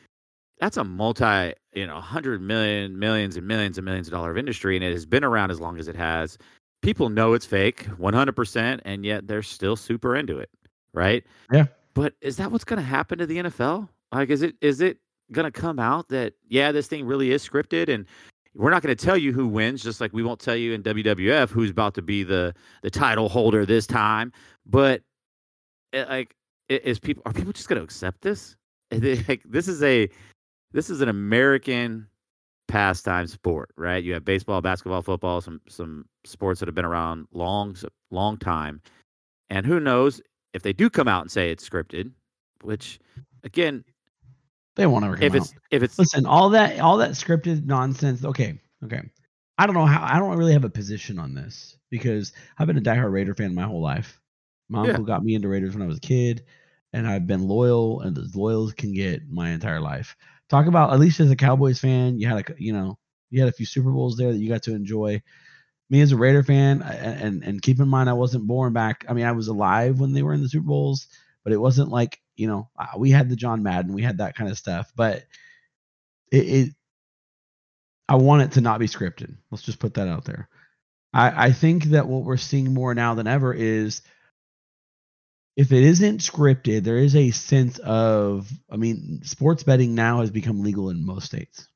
that's 0.59 0.77
a 0.77 0.83
multi, 0.83 1.53
you 1.73 1.85
know, 1.85 1.99
hundred 2.01 2.41
million, 2.41 2.97
millions 2.97 3.37
and 3.37 3.47
millions 3.47 3.77
and 3.77 3.85
millions 3.85 4.07
of 4.07 4.13
dollar 4.13 4.31
of 4.31 4.37
industry, 4.37 4.75
and 4.75 4.83
it 4.83 4.91
has 4.91 5.05
been 5.05 5.23
around 5.23 5.51
as 5.51 5.59
long 5.59 5.77
as 5.79 5.87
it 5.87 5.95
has. 5.95 6.37
People 6.81 7.09
know 7.09 7.33
it's 7.33 7.45
fake, 7.45 7.83
one 7.97 8.13
hundred 8.13 8.35
percent, 8.35 8.81
and 8.85 9.05
yet 9.05 9.27
they're 9.27 9.43
still 9.43 9.75
super 9.75 10.15
into 10.15 10.39
it, 10.39 10.49
right? 10.93 11.23
Yeah. 11.51 11.65
But 11.93 12.13
is 12.21 12.37
that 12.37 12.51
what's 12.51 12.63
going 12.63 12.77
to 12.77 12.85
happen 12.85 13.19
to 13.19 13.25
the 13.25 13.37
NFL? 13.37 13.89
Like, 14.11 14.29
is 14.29 14.41
it 14.41 14.55
is 14.61 14.81
it 14.81 14.97
going 15.31 15.45
to 15.45 15.51
come 15.51 15.79
out 15.79 16.09
that 16.09 16.33
yeah, 16.47 16.71
this 16.71 16.87
thing 16.87 17.05
really 17.05 17.31
is 17.31 17.47
scripted, 17.47 17.89
and 17.89 18.05
we're 18.57 18.71
not 18.71 18.81
going 18.81 18.95
to 18.95 19.05
tell 19.05 19.17
you 19.17 19.31
who 19.31 19.47
wins, 19.47 19.83
just 19.83 20.01
like 20.01 20.11
we 20.13 20.23
won't 20.23 20.39
tell 20.39 20.55
you 20.55 20.73
in 20.73 20.81
WWF 20.81 21.49
who's 21.49 21.69
about 21.69 21.93
to 21.93 22.01
be 22.01 22.23
the 22.23 22.53
the 22.81 22.89
title 22.89 23.29
holder 23.29 23.65
this 23.65 23.85
time. 23.85 24.33
But 24.65 25.03
eh, 25.93 26.05
like, 26.09 26.35
is 26.67 26.99
people 26.99 27.21
are 27.25 27.33
people 27.33 27.53
just 27.53 27.69
going 27.69 27.77
to 27.77 27.83
accept 27.83 28.21
this? 28.21 28.55
Like, 28.89 29.41
this 29.45 29.67
is 29.67 29.83
a 29.83 30.09
this 30.71 30.89
is 30.89 31.01
an 31.01 31.09
American 31.09 32.07
pastime 32.67 33.27
sport, 33.27 33.69
right? 33.77 34.03
You 34.03 34.13
have 34.13 34.25
baseball, 34.25 34.61
basketball, 34.61 35.01
football, 35.01 35.41
some 35.41 35.61
some 35.67 36.05
sports 36.25 36.59
that 36.59 36.67
have 36.67 36.75
been 36.75 36.85
around 36.85 37.27
long 37.33 37.75
long 38.11 38.37
time, 38.37 38.81
and 39.49 39.65
who 39.65 39.79
knows 39.79 40.21
if 40.53 40.63
they 40.63 40.73
do 40.73 40.89
come 40.89 41.07
out 41.07 41.21
and 41.21 41.31
say 41.31 41.51
it's 41.51 41.67
scripted, 41.67 42.11
which 42.63 42.99
again, 43.43 43.83
They 44.77 44.85
won't 44.85 45.03
ever 45.03 45.15
come 45.15 45.23
if 45.23 45.33
out. 45.33 45.37
it's 45.41 45.53
if 45.71 45.83
it's 45.83 45.99
Listen, 45.99 46.25
all 46.25 46.49
that 46.51 46.79
all 46.79 46.97
that 46.97 47.11
scripted 47.11 47.65
nonsense. 47.65 48.23
Okay, 48.23 48.59
okay. 48.85 49.01
I 49.57 49.65
don't 49.65 49.75
know 49.75 49.85
how. 49.85 50.05
I 50.05 50.19
don't 50.19 50.37
really 50.37 50.53
have 50.53 50.63
a 50.65 50.69
position 50.69 51.17
on 51.19 51.33
this 51.33 51.75
because 51.89 52.31
I've 52.57 52.67
been 52.67 52.77
a 52.77 52.81
diehard 52.81 53.11
Raider 53.11 53.33
fan 53.33 53.53
my 53.55 53.63
whole 53.63 53.81
life. 53.81 54.21
My 54.69 54.83
Yeah. 54.83 54.91
uncle 54.91 55.05
got 55.05 55.23
me 55.23 55.33
into 55.35 55.47
Raiders 55.47 55.73
when 55.73 55.81
I 55.81 55.87
was 55.87 55.97
a 55.97 56.01
kid, 56.01 56.43
and 56.93 57.07
I've 57.07 57.25
been 57.27 57.47
loyal 57.47 58.01
and 58.01 58.17
as 58.17 58.35
loyal 58.35 58.67
as 58.67 58.73
can 58.73 58.93
get 58.93 59.27
my 59.29 59.49
entire 59.49 59.81
life. 59.81 60.15
Talk 60.49 60.67
about 60.67 60.93
at 60.93 60.99
least 60.99 61.19
as 61.19 61.31
a 61.31 61.35
Cowboys 61.35 61.79
fan, 61.79 62.19
you 62.19 62.27
had 62.27 62.49
a 62.49 62.53
you 62.61 62.71
know 62.71 62.99
you 63.31 63.39
had 63.41 63.49
a 63.49 63.53
few 63.53 63.65
Super 63.65 63.91
Bowls 63.91 64.15
there 64.15 64.31
that 64.31 64.37
you 64.37 64.47
got 64.47 64.63
to 64.63 64.75
enjoy. 64.75 65.21
Me 65.89 66.01
as 66.01 66.11
a 66.11 66.17
Raider 66.17 66.43
fan, 66.43 66.83
I- 66.83 66.93
and 66.95 67.43
and 67.43 67.61
keep 67.61 67.79
in 67.79 67.87
mind 67.87 68.09
I 68.09 68.13
wasn't 68.13 68.45
born 68.45 68.73
back. 68.73 69.05
I 69.09 69.13
mean, 69.13 69.25
I 69.25 69.31
was 69.31 69.47
alive 69.47 69.99
when 69.99 70.13
they 70.13 70.21
were 70.21 70.33
in 70.33 70.41
the 70.43 70.49
Super 70.49 70.67
Bowls, 70.67 71.07
but 71.43 71.51
it 71.53 71.57
wasn't 71.57 71.89
like 71.89 72.19
you 72.37 72.47
know 72.47 72.69
uh, 72.77 72.97
we 72.97 73.11
had 73.11 73.29
the 73.29 73.35
John 73.35 73.63
Madden, 73.63 73.93
we 73.93 74.03
had 74.03 74.19
that 74.19 74.35
kind 74.35 74.49
of 74.49 74.57
stuff, 74.57 74.91
but 74.95 75.23
it, 76.31 76.37
it 76.37 76.69
I 78.07 78.15
want 78.15 78.43
it 78.43 78.51
to 78.53 78.61
not 78.61 78.79
be 78.79 78.87
scripted. 78.87 79.35
Let's 79.51 79.63
just 79.63 79.79
put 79.79 79.95
that 79.95 80.07
out 80.07 80.25
there. 80.25 80.47
I, 81.13 81.47
I 81.47 81.51
think 81.51 81.85
that 81.85 82.07
what 82.07 82.23
we're 82.23 82.37
seeing 82.37 82.73
more 82.73 82.93
now 82.93 83.15
than 83.15 83.27
ever 83.27 83.53
is 83.53 84.01
if 85.57 85.71
it 85.71 85.83
isn't 85.83 86.19
scripted, 86.19 86.83
there 86.83 86.97
is 86.97 87.15
a 87.15 87.31
sense 87.31 87.79
of, 87.79 88.49
I 88.69 88.77
mean, 88.77 89.21
sports 89.23 89.63
betting 89.63 89.95
now 89.95 90.21
has 90.21 90.29
become 90.29 90.61
legal 90.61 90.89
in 90.89 91.05
most 91.05 91.25
states. 91.25 91.67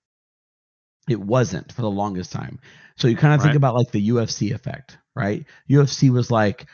It 1.09 1.19
wasn't 1.19 1.71
for 1.71 1.81
the 1.81 1.89
longest 1.89 2.31
time. 2.31 2.59
So 2.95 3.07
you 3.07 3.17
kind 3.17 3.33
of 3.33 3.41
think 3.41 3.55
about 3.55 3.73
like 3.73 3.91
the 3.91 4.09
UFC 4.09 4.53
effect, 4.53 4.97
right? 5.15 5.45
UFC 5.67 6.11
was 6.11 6.29
like 6.29 6.67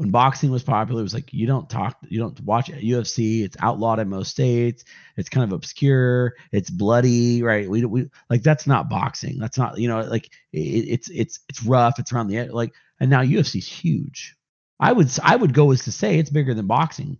when 0.00 0.08
boxing 0.10 0.50
was 0.50 0.62
popular, 0.62 1.00
it 1.00 1.02
was 1.02 1.12
like 1.12 1.30
you 1.30 1.46
don't 1.46 1.68
talk, 1.68 1.98
you 2.08 2.18
don't 2.18 2.40
watch 2.40 2.70
UFC. 2.70 3.44
It's 3.44 3.58
outlawed 3.60 3.98
in 3.98 4.08
most 4.08 4.30
states. 4.30 4.82
It's 5.18 5.28
kind 5.28 5.44
of 5.44 5.52
obscure. 5.52 6.36
It's 6.52 6.70
bloody, 6.70 7.42
right? 7.42 7.68
We 7.68 7.84
we 7.84 8.08
like 8.30 8.42
that's 8.42 8.66
not 8.66 8.88
boxing. 8.88 9.38
That's 9.38 9.58
not 9.58 9.76
you 9.76 9.88
know 9.88 10.00
like 10.00 10.30
it, 10.54 10.58
it's 10.58 11.10
it's 11.10 11.40
it's 11.50 11.62
rough. 11.64 11.98
It's 11.98 12.14
around 12.14 12.28
the 12.28 12.38
edge. 12.38 12.50
Like 12.50 12.72
and 12.98 13.10
now 13.10 13.20
UFC's 13.20 13.68
huge. 13.68 14.36
I 14.80 14.90
would 14.90 15.10
I 15.22 15.36
would 15.36 15.52
go 15.52 15.70
as 15.70 15.84
to 15.84 15.92
say 15.92 16.18
it's 16.18 16.30
bigger 16.30 16.54
than 16.54 16.66
boxing, 16.66 17.18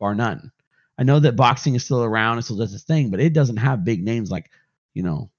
bar 0.00 0.16
none. 0.16 0.50
I 0.98 1.04
know 1.04 1.20
that 1.20 1.36
boxing 1.36 1.76
is 1.76 1.84
still 1.84 2.02
around 2.02 2.38
and 2.38 2.44
still 2.44 2.56
does 2.56 2.74
its 2.74 2.82
thing, 2.82 3.10
but 3.10 3.20
it 3.20 3.34
doesn't 3.34 3.58
have 3.58 3.84
big 3.84 4.02
names 4.02 4.32
like 4.32 4.50
you 4.94 5.04
know 5.04 5.30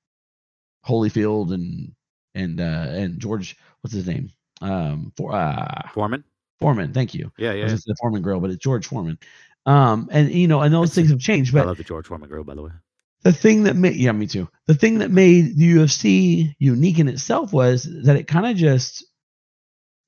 Holyfield 0.87 1.53
and 1.53 1.91
and 2.33 2.61
uh 2.61 2.87
and 2.91 3.19
George 3.19 3.57
what's 3.81 3.93
his 3.93 4.07
name 4.07 4.31
um 4.61 5.11
for 5.17 5.35
uh 5.35 5.89
Foreman. 5.93 6.23
Foreman. 6.61 6.93
Thank 6.93 7.13
you. 7.13 7.31
Yeah, 7.37 7.53
yeah. 7.53 7.63
was 7.63 7.83
gonna 7.83 7.95
Foreman 7.99 8.21
Grill, 8.21 8.39
but 8.39 8.51
it's 8.51 8.63
George 8.63 8.87
Foreman. 8.87 9.17
Um, 9.65 10.09
and 10.11 10.31
you 10.31 10.47
know, 10.47 10.61
and 10.61 10.73
those 10.73 10.93
things 10.93 11.09
have 11.09 11.19
changed. 11.19 11.53
But 11.53 11.63
I 11.63 11.65
love 11.65 11.77
the 11.77 11.83
George 11.83 12.07
Foreman 12.07 12.29
grill, 12.29 12.43
by 12.43 12.55
the 12.55 12.63
way. 12.63 12.71
the 13.23 13.33
thing 13.33 13.63
that 13.63 13.75
made 13.75 13.95
yeah, 13.95 14.11
me 14.11 14.27
too. 14.27 14.49
The 14.67 14.73
thing 14.73 14.99
that 14.99 15.11
made 15.11 15.57
the 15.57 15.73
UFC 15.75 16.55
unique 16.57 16.99
in 16.99 17.07
itself 17.07 17.53
was 17.53 17.87
that 18.03 18.15
it 18.15 18.27
kind 18.27 18.47
of 18.47 18.55
just 18.55 19.05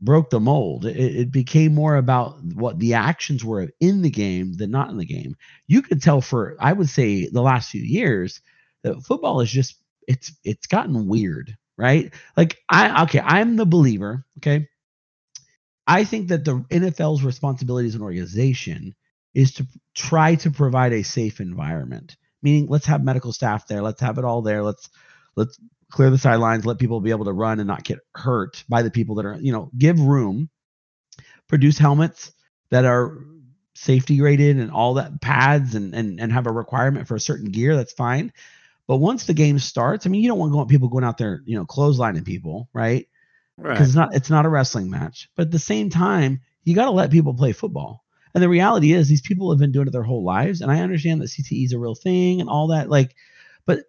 broke 0.01 0.29
the 0.29 0.39
mold. 0.39 0.85
It, 0.85 0.97
it 0.97 1.31
became 1.31 1.73
more 1.73 1.97
about 1.97 2.43
what 2.55 2.79
the 2.79 2.95
actions 2.95 3.45
were 3.45 3.69
in 3.79 4.01
the 4.01 4.09
game 4.09 4.53
than 4.53 4.71
not 4.71 4.89
in 4.89 4.97
the 4.97 5.05
game. 5.05 5.35
You 5.67 5.81
could 5.81 6.01
tell 6.01 6.21
for 6.21 6.55
I 6.59 6.73
would 6.73 6.89
say 6.89 7.27
the 7.27 7.41
last 7.41 7.69
few 7.69 7.83
years 7.83 8.41
that 8.81 9.03
football 9.03 9.39
is 9.41 9.51
just 9.51 9.75
it's 10.07 10.33
it's 10.43 10.65
gotten 10.65 11.07
weird, 11.07 11.55
right? 11.77 12.11
Like 12.35 12.59
I 12.69 13.03
okay, 13.03 13.19
I'm 13.19 13.55
the 13.55 13.67
believer, 13.67 14.25
okay? 14.39 14.67
I 15.85 16.03
think 16.05 16.29
that 16.29 16.45
the 16.45 16.59
NFL's 16.69 17.23
responsibility 17.23 17.87
as 17.87 17.95
an 17.95 18.01
organization 18.01 18.95
is 19.33 19.53
to 19.55 19.67
try 19.95 20.35
to 20.35 20.51
provide 20.51 20.93
a 20.93 21.03
safe 21.03 21.39
environment. 21.39 22.15
Meaning, 22.41 22.67
let's 22.69 22.85
have 22.85 23.03
medical 23.03 23.33
staff 23.33 23.67
there. 23.67 23.81
Let's 23.81 24.01
have 24.01 24.17
it 24.17 24.25
all 24.25 24.41
there. 24.41 24.63
Let's 24.63 24.89
let's 25.35 25.59
clear 25.91 26.09
the 26.09 26.17
sidelines. 26.17 26.65
Let 26.65 26.79
people 26.79 26.99
be 26.99 27.11
able 27.11 27.25
to 27.25 27.33
run 27.33 27.59
and 27.59 27.67
not 27.67 27.83
get 27.83 27.99
hurt 28.15 28.63
by 28.67 28.81
the 28.81 28.91
people 28.91 29.15
that 29.15 29.25
are 29.25 29.37
you 29.39 29.51
know 29.51 29.71
give 29.77 29.99
room. 29.99 30.49
Produce 31.47 31.77
helmets 31.77 32.31
that 32.69 32.85
are 32.85 33.17
safety 33.75 34.21
rated 34.21 34.57
and 34.57 34.71
all 34.71 34.95
that 34.95 35.21
pads 35.21 35.75
and 35.75 35.93
and 35.93 36.19
and 36.19 36.31
have 36.31 36.47
a 36.47 36.51
requirement 36.51 37.07
for 37.07 37.15
a 37.15 37.19
certain 37.19 37.51
gear. 37.51 37.75
That's 37.75 37.93
fine. 37.93 38.33
But 38.87 38.97
once 38.97 39.25
the 39.25 39.33
game 39.33 39.59
starts, 39.59 40.05
I 40.05 40.09
mean, 40.09 40.21
you 40.21 40.29
don't 40.29 40.39
want 40.39 40.53
want 40.53 40.69
people 40.69 40.89
going 40.89 41.05
out 41.05 41.17
there, 41.17 41.41
you 41.45 41.57
know, 41.57 41.65
clotheslining 41.65 42.25
people, 42.25 42.69
right? 42.73 43.07
Right. 43.57 43.73
because 43.73 43.89
it's 43.89 43.95
not 43.95 44.15
it's 44.15 44.29
not 44.29 44.45
a 44.45 44.49
wrestling 44.49 44.89
match. 44.89 45.29
But 45.35 45.47
at 45.47 45.51
the 45.51 45.59
same 45.59 45.89
time, 45.89 46.41
you 46.63 46.75
got 46.75 46.85
to 46.85 46.91
let 46.91 47.11
people 47.11 47.33
play 47.33 47.51
football. 47.51 48.03
And 48.33 48.41
the 48.41 48.49
reality 48.49 48.93
is, 48.93 49.07
these 49.07 49.21
people 49.21 49.51
have 49.51 49.59
been 49.59 49.71
doing 49.71 49.87
it 49.87 49.91
their 49.91 50.03
whole 50.03 50.23
lives. 50.23 50.61
And 50.61 50.71
I 50.71 50.81
understand 50.81 51.21
that 51.21 51.29
CTE 51.29 51.65
is 51.65 51.73
a 51.73 51.79
real 51.79 51.95
thing 51.95 52.41
and 52.41 52.49
all 52.49 52.67
that. 52.69 52.89
Like, 52.89 53.15
but 53.65 53.85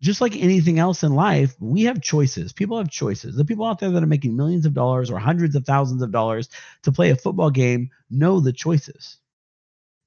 just 0.00 0.22
like 0.22 0.34
anything 0.34 0.78
else 0.78 1.02
in 1.02 1.14
life, 1.14 1.54
we 1.60 1.82
have 1.82 2.00
choices. 2.00 2.54
People 2.54 2.78
have 2.78 2.88
choices. 2.90 3.36
The 3.36 3.44
people 3.44 3.66
out 3.66 3.78
there 3.78 3.90
that 3.90 4.02
are 4.02 4.06
making 4.06 4.34
millions 4.34 4.64
of 4.64 4.72
dollars 4.72 5.10
or 5.10 5.18
hundreds 5.18 5.56
of 5.56 5.66
thousands 5.66 6.00
of 6.00 6.10
dollars 6.10 6.48
to 6.84 6.92
play 6.92 7.10
a 7.10 7.16
football 7.16 7.50
game 7.50 7.90
know 8.08 8.40
the 8.40 8.52
choices. 8.52 9.18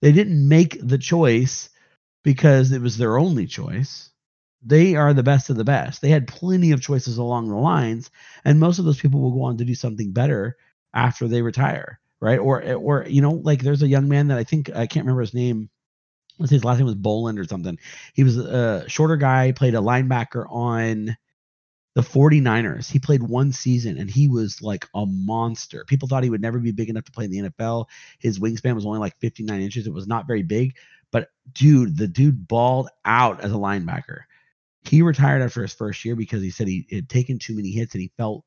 They 0.01 0.11
didn't 0.11 0.47
make 0.47 0.77
the 0.81 0.97
choice 0.97 1.69
because 2.23 2.71
it 2.71 2.81
was 2.81 2.97
their 2.97 3.19
only 3.19 3.45
choice. 3.45 4.09
They 4.65 4.95
are 4.95 5.13
the 5.13 5.23
best 5.23 5.49
of 5.49 5.57
the 5.57 5.63
best. 5.63 6.01
They 6.01 6.09
had 6.09 6.27
plenty 6.27 6.71
of 6.71 6.81
choices 6.81 7.17
along 7.17 7.49
the 7.49 7.55
lines, 7.55 8.09
and 8.45 8.59
most 8.59 8.79
of 8.79 8.85
those 8.85 8.99
people 8.99 9.19
will 9.19 9.33
go 9.33 9.43
on 9.43 9.57
to 9.57 9.65
do 9.65 9.75
something 9.75 10.11
better 10.11 10.57
after 10.93 11.27
they 11.27 11.41
retire, 11.41 11.99
right? 12.21 12.39
Or 12.39 12.61
eh, 12.61 12.73
or 12.73 13.05
you 13.07 13.21
know, 13.21 13.31
like 13.31 13.61
there's 13.61 13.83
a 13.83 13.87
young 13.87 14.07
man 14.07 14.27
that 14.27 14.37
I 14.37 14.43
think 14.43 14.69
I 14.69 14.87
can't 14.87 15.05
remember 15.05 15.21
his 15.21 15.33
name. 15.33 15.69
Let's 16.39 16.49
say 16.49 16.55
his 16.55 16.63
last 16.63 16.77
name 16.77 16.85
was 16.85 16.95
Borland 16.95 17.39
or 17.39 17.43
something. 17.45 17.77
He 18.13 18.23
was 18.23 18.37
a 18.37 18.87
shorter 18.87 19.17
guy, 19.17 19.51
played 19.51 19.75
a 19.75 19.79
linebacker 19.79 20.45
on 20.49 21.15
the 21.95 22.01
49ers. 22.01 22.89
He 22.89 22.99
played 22.99 23.21
one 23.21 23.51
season 23.51 23.97
and 23.97 24.09
he 24.09 24.27
was 24.27 24.61
like 24.61 24.87
a 24.95 25.05
monster. 25.05 25.85
People 25.87 26.07
thought 26.07 26.23
he 26.23 26.29
would 26.29 26.41
never 26.41 26.59
be 26.59 26.71
big 26.71 26.89
enough 26.89 27.03
to 27.05 27.11
play 27.11 27.25
in 27.25 27.31
the 27.31 27.49
NFL. 27.49 27.85
His 28.19 28.39
wingspan 28.39 28.73
was 28.75 28.85
only 28.85 28.99
like 28.99 29.19
59 29.19 29.61
inches. 29.61 29.85
It 29.85 29.93
was 29.93 30.07
not 30.07 30.25
very 30.25 30.41
big, 30.41 30.75
but 31.11 31.29
dude, 31.53 31.97
the 31.97 32.07
dude 32.07 32.47
balled 32.47 32.89
out 33.05 33.41
as 33.41 33.51
a 33.51 33.55
linebacker. 33.55 34.21
He 34.83 35.01
retired 35.01 35.41
after 35.41 35.61
his 35.61 35.73
first 35.73 36.03
year 36.05 36.15
because 36.15 36.41
he 36.41 36.49
said 36.51 36.67
he 36.67 36.85
had 36.91 37.09
taken 37.09 37.39
too 37.39 37.55
many 37.55 37.71
hits 37.71 37.93
and 37.93 38.01
he 38.01 38.11
felt 38.17 38.43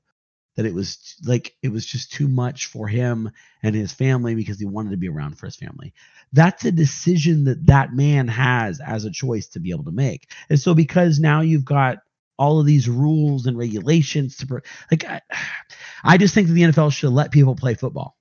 that 0.56 0.66
it 0.66 0.74
was 0.74 1.16
like 1.24 1.54
it 1.62 1.70
was 1.70 1.84
just 1.84 2.12
too 2.12 2.28
much 2.28 2.66
for 2.66 2.88
him 2.88 3.30
and 3.62 3.74
his 3.74 3.92
family 3.92 4.34
because 4.34 4.58
he 4.58 4.64
wanted 4.64 4.90
to 4.90 4.96
be 4.96 5.08
around 5.08 5.38
for 5.38 5.46
his 5.46 5.56
family. 5.56 5.92
That's 6.32 6.64
a 6.64 6.72
decision 6.72 7.44
that 7.44 7.66
that 7.66 7.92
man 7.92 8.28
has 8.28 8.80
as 8.80 9.04
a 9.04 9.10
choice 9.10 9.48
to 9.48 9.60
be 9.60 9.70
able 9.70 9.84
to 9.84 9.92
make. 9.92 10.30
And 10.48 10.58
so 10.58 10.74
because 10.74 11.20
now 11.20 11.42
you've 11.42 11.64
got 11.64 11.98
all 12.38 12.60
of 12.60 12.66
these 12.66 12.88
rules 12.88 13.46
and 13.46 13.56
regulations 13.56 14.36
to 14.38 14.60
like 14.90 15.04
I, 15.04 15.20
I 16.04 16.18
just 16.18 16.34
think 16.34 16.48
that 16.48 16.54
the 16.54 16.62
NFL 16.62 16.92
should 16.92 17.12
let 17.12 17.32
people 17.32 17.54
play 17.56 17.74
football. 17.74 18.16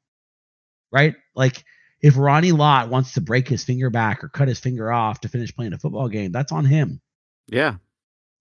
Right? 0.92 1.16
Like 1.36 1.64
if 2.02 2.18
Ronnie 2.18 2.52
Lott 2.52 2.90
wants 2.90 3.14
to 3.14 3.22
break 3.22 3.48
his 3.48 3.64
finger 3.64 3.90
back 3.90 4.24
or 4.24 4.30
cut 4.30 4.48
his 4.48 4.60
finger 4.60 4.92
off 4.92 5.22
to 5.22 5.30
finish 5.30 5.56
playing 5.56 5.74
a 5.74 5.78
football 5.78 6.10
game, 6.10 6.32
that's 6.32 6.52
on 6.52 6.66
him 6.66 7.02
Yeah. 7.48 7.76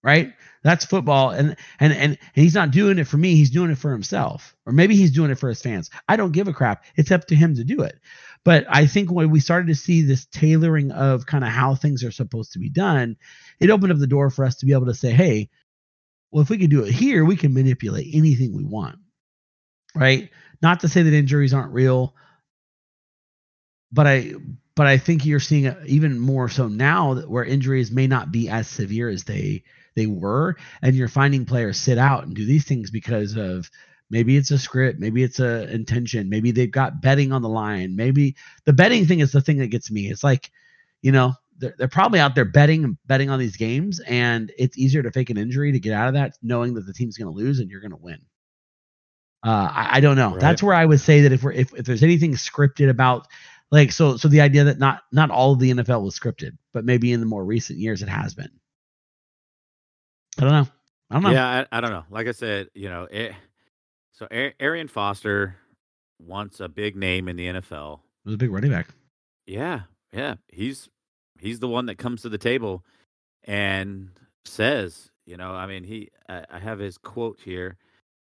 Right? 0.05 0.33
That's 0.63 0.85
football, 0.85 1.31
and 1.31 1.55
and 1.79 1.91
and 1.91 2.17
he's 2.35 2.53
not 2.53 2.71
doing 2.71 2.99
it 2.99 3.07
for 3.07 3.17
me. 3.17 3.35
He's 3.35 3.49
doing 3.49 3.71
it 3.71 3.77
for 3.77 3.91
himself, 3.91 4.55
or 4.65 4.71
maybe 4.71 4.95
he's 4.95 5.11
doing 5.11 5.31
it 5.31 5.39
for 5.39 5.49
his 5.49 5.61
fans. 5.61 5.89
I 6.07 6.15
don't 6.15 6.31
give 6.31 6.47
a 6.47 6.53
crap. 6.53 6.85
It's 6.95 7.11
up 7.11 7.25
to 7.27 7.35
him 7.35 7.55
to 7.55 7.63
do 7.63 7.81
it. 7.81 7.99
But 8.45 8.65
I 8.69 8.85
think 8.85 9.11
when 9.11 9.31
we 9.31 9.39
started 9.39 9.67
to 9.67 9.75
see 9.75 10.03
this 10.03 10.27
tailoring 10.27 10.91
of 10.91 11.25
kind 11.25 11.43
of 11.43 11.49
how 11.49 11.73
things 11.73 12.03
are 12.03 12.11
supposed 12.11 12.53
to 12.53 12.59
be 12.59 12.69
done, 12.69 13.17
it 13.59 13.71
opened 13.71 13.91
up 13.91 13.97
the 13.97 14.05
door 14.05 14.29
for 14.29 14.45
us 14.45 14.55
to 14.57 14.67
be 14.67 14.73
able 14.73 14.85
to 14.85 14.93
say, 14.93 15.11
hey, 15.11 15.49
well, 16.31 16.43
if 16.43 16.49
we 16.51 16.59
can 16.59 16.69
do 16.69 16.83
it 16.83 16.93
here, 16.93 17.25
we 17.25 17.35
can 17.35 17.53
manipulate 17.53 18.13
anything 18.13 18.55
we 18.55 18.63
want, 18.63 18.99
right? 19.95 20.29
Not 20.61 20.81
to 20.81 20.87
say 20.87 21.01
that 21.01 21.13
injuries 21.13 21.53
aren't 21.53 21.73
real, 21.73 22.13
but 23.91 24.05
I 24.05 24.33
but 24.75 24.87
I 24.87 24.97
think 24.97 25.25
you're 25.25 25.39
seeing 25.39 25.65
it 25.65 25.77
even 25.87 26.19
more 26.19 26.49
so 26.49 26.67
now 26.67 27.15
that 27.15 27.29
where 27.29 27.45
injuries 27.45 27.91
may 27.91 28.07
not 28.07 28.31
be 28.31 28.49
as 28.49 28.67
severe 28.67 29.09
as 29.09 29.23
they 29.23 29.63
they 29.95 30.07
were, 30.07 30.55
and 30.81 30.95
you're 30.95 31.07
finding 31.07 31.45
players 31.45 31.79
sit 31.79 31.97
out 31.97 32.25
and 32.25 32.35
do 32.35 32.45
these 32.45 32.65
things 32.65 32.91
because 32.91 33.35
of 33.37 33.69
maybe 34.09 34.37
it's 34.37 34.51
a 34.51 34.59
script, 34.59 34.99
maybe 34.99 35.23
it's 35.23 35.39
a 35.39 35.71
intention, 35.71 36.29
maybe 36.29 36.51
they've 36.51 36.71
got 36.71 37.01
betting 37.01 37.31
on 37.31 37.41
the 37.41 37.49
line, 37.49 37.95
maybe 37.95 38.35
the 38.65 38.73
betting 38.73 39.05
thing 39.05 39.19
is 39.19 39.31
the 39.31 39.41
thing 39.41 39.57
that 39.57 39.67
gets 39.67 39.89
me. 39.89 40.09
It's 40.09 40.23
like, 40.23 40.51
you 41.01 41.11
know, 41.11 41.33
they're, 41.57 41.75
they're 41.77 41.87
probably 41.87 42.19
out 42.19 42.35
there 42.35 42.45
betting 42.45 42.83
and 42.83 42.97
betting 43.05 43.29
on 43.29 43.39
these 43.39 43.57
games, 43.57 43.99
and 44.01 44.51
it's 44.57 44.77
easier 44.77 45.03
to 45.03 45.11
fake 45.11 45.29
an 45.29 45.37
injury 45.37 45.71
to 45.71 45.79
get 45.79 45.93
out 45.93 46.07
of 46.07 46.13
that, 46.15 46.37
knowing 46.41 46.73
that 46.73 46.85
the 46.85 46.93
team's 46.93 47.17
going 47.17 47.33
to 47.33 47.37
lose 47.37 47.59
and 47.59 47.69
you're 47.69 47.81
going 47.81 47.91
to 47.91 47.97
win. 47.97 48.19
Uh, 49.45 49.69
I, 49.71 49.97
I 49.97 49.99
don't 49.99 50.15
know. 50.15 50.31
Right. 50.31 50.39
That's 50.39 50.63
where 50.63 50.73
I 50.73 50.85
would 50.85 50.99
say 50.99 51.21
that 51.21 51.31
if 51.31 51.43
we're 51.43 51.51
if, 51.51 51.73
if 51.75 51.85
there's 51.85 52.03
anything 52.03 52.33
scripted 52.33 52.89
about 52.89 53.27
like 53.71 53.91
so 53.91 54.17
so 54.17 54.27
the 54.27 54.41
idea 54.41 54.63
that 54.65 54.79
not 54.79 55.03
not 55.11 55.29
all 55.29 55.53
of 55.53 55.59
the 55.59 55.71
NFL 55.71 56.03
was 56.03 56.19
scripted, 56.19 56.57
but 56.73 56.83
maybe 56.83 57.13
in 57.13 57.19
the 57.19 57.25
more 57.25 57.45
recent 57.45 57.77
years 57.77 58.01
it 58.01 58.09
has 58.09 58.33
been. 58.33 58.49
I 60.37 60.41
don't 60.41 60.51
know. 60.51 60.67
I 61.09 61.13
don't 61.13 61.23
know. 61.23 61.31
Yeah, 61.31 61.65
I, 61.71 61.77
I 61.77 61.81
don't 61.81 61.91
know. 61.91 62.05
Like 62.09 62.27
I 62.27 62.31
said, 62.31 62.69
you 62.73 62.89
know, 62.89 63.07
it, 63.09 63.33
so 64.11 64.27
A- 64.31 64.53
Arian 64.59 64.87
Foster 64.87 65.55
wants 66.19 66.59
a 66.59 66.67
big 66.67 66.95
name 66.95 67.27
in 67.27 67.35
the 67.35 67.47
NFL. 67.47 67.99
It 67.99 68.25
was 68.25 68.35
a 68.35 68.37
big 68.37 68.51
running 68.51 68.71
back. 68.71 68.87
Yeah, 69.45 69.81
yeah, 70.11 70.35
he's 70.47 70.89
he's 71.39 71.59
the 71.59 71.67
one 71.67 71.85
that 71.85 71.97
comes 71.97 72.21
to 72.23 72.29
the 72.29 72.37
table 72.37 72.83
and 73.43 74.09
says, 74.45 75.11
you 75.25 75.37
know, 75.37 75.51
I 75.51 75.67
mean, 75.67 75.83
he 75.83 76.09
I, 76.27 76.43
I 76.49 76.59
have 76.59 76.79
his 76.79 76.97
quote 76.97 77.39
here. 77.43 77.77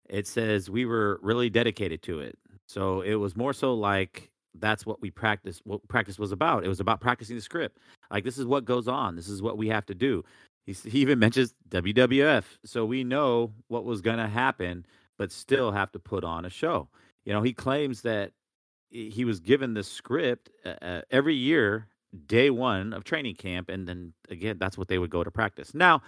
It 0.08 0.26
says 0.26 0.70
we 0.70 0.86
were 0.86 1.18
really 1.22 1.50
dedicated 1.50 2.02
to 2.04 2.20
it. 2.20 2.38
So 2.68 3.00
it 3.00 3.14
was 3.14 3.36
more 3.36 3.52
so 3.52 3.74
like 3.74 4.30
that's 4.54 4.86
what 4.86 5.00
we 5.00 5.10
practiced. 5.10 5.62
What 5.64 5.86
practice 5.88 6.18
was 6.18 6.32
about. 6.32 6.64
It 6.64 6.68
was 6.68 6.80
about 6.80 7.00
practicing 7.00 7.36
the 7.36 7.42
script. 7.42 7.78
Like 8.10 8.24
this 8.24 8.38
is 8.38 8.46
what 8.46 8.64
goes 8.64 8.88
on. 8.88 9.16
This 9.16 9.28
is 9.28 9.42
what 9.42 9.58
we 9.58 9.68
have 9.68 9.86
to 9.86 9.94
do. 9.94 10.24
He 10.68 10.90
he 10.90 10.98
even 10.98 11.18
mentions 11.18 11.54
WWF, 11.70 12.44
so 12.62 12.84
we 12.84 13.02
know 13.02 13.54
what 13.68 13.86
was 13.86 14.02
going 14.02 14.18
to 14.18 14.28
happen, 14.28 14.84
but 15.16 15.32
still 15.32 15.72
have 15.72 15.90
to 15.92 15.98
put 15.98 16.24
on 16.24 16.44
a 16.44 16.50
show. 16.50 16.90
You 17.24 17.32
know, 17.32 17.40
he 17.40 17.54
claims 17.54 18.02
that 18.02 18.32
he 18.90 19.08
he 19.08 19.24
was 19.24 19.40
given 19.40 19.72
the 19.72 19.82
script 19.82 20.50
uh, 20.66 20.74
uh, 20.82 21.02
every 21.10 21.34
year, 21.34 21.88
day 22.26 22.50
one 22.50 22.92
of 22.92 23.04
training 23.04 23.36
camp, 23.36 23.70
and 23.70 23.88
then 23.88 24.12
again, 24.28 24.58
that's 24.58 24.76
what 24.76 24.88
they 24.88 24.98
would 24.98 25.08
go 25.08 25.24
to 25.24 25.30
practice. 25.30 25.72
Now, 25.72 26.02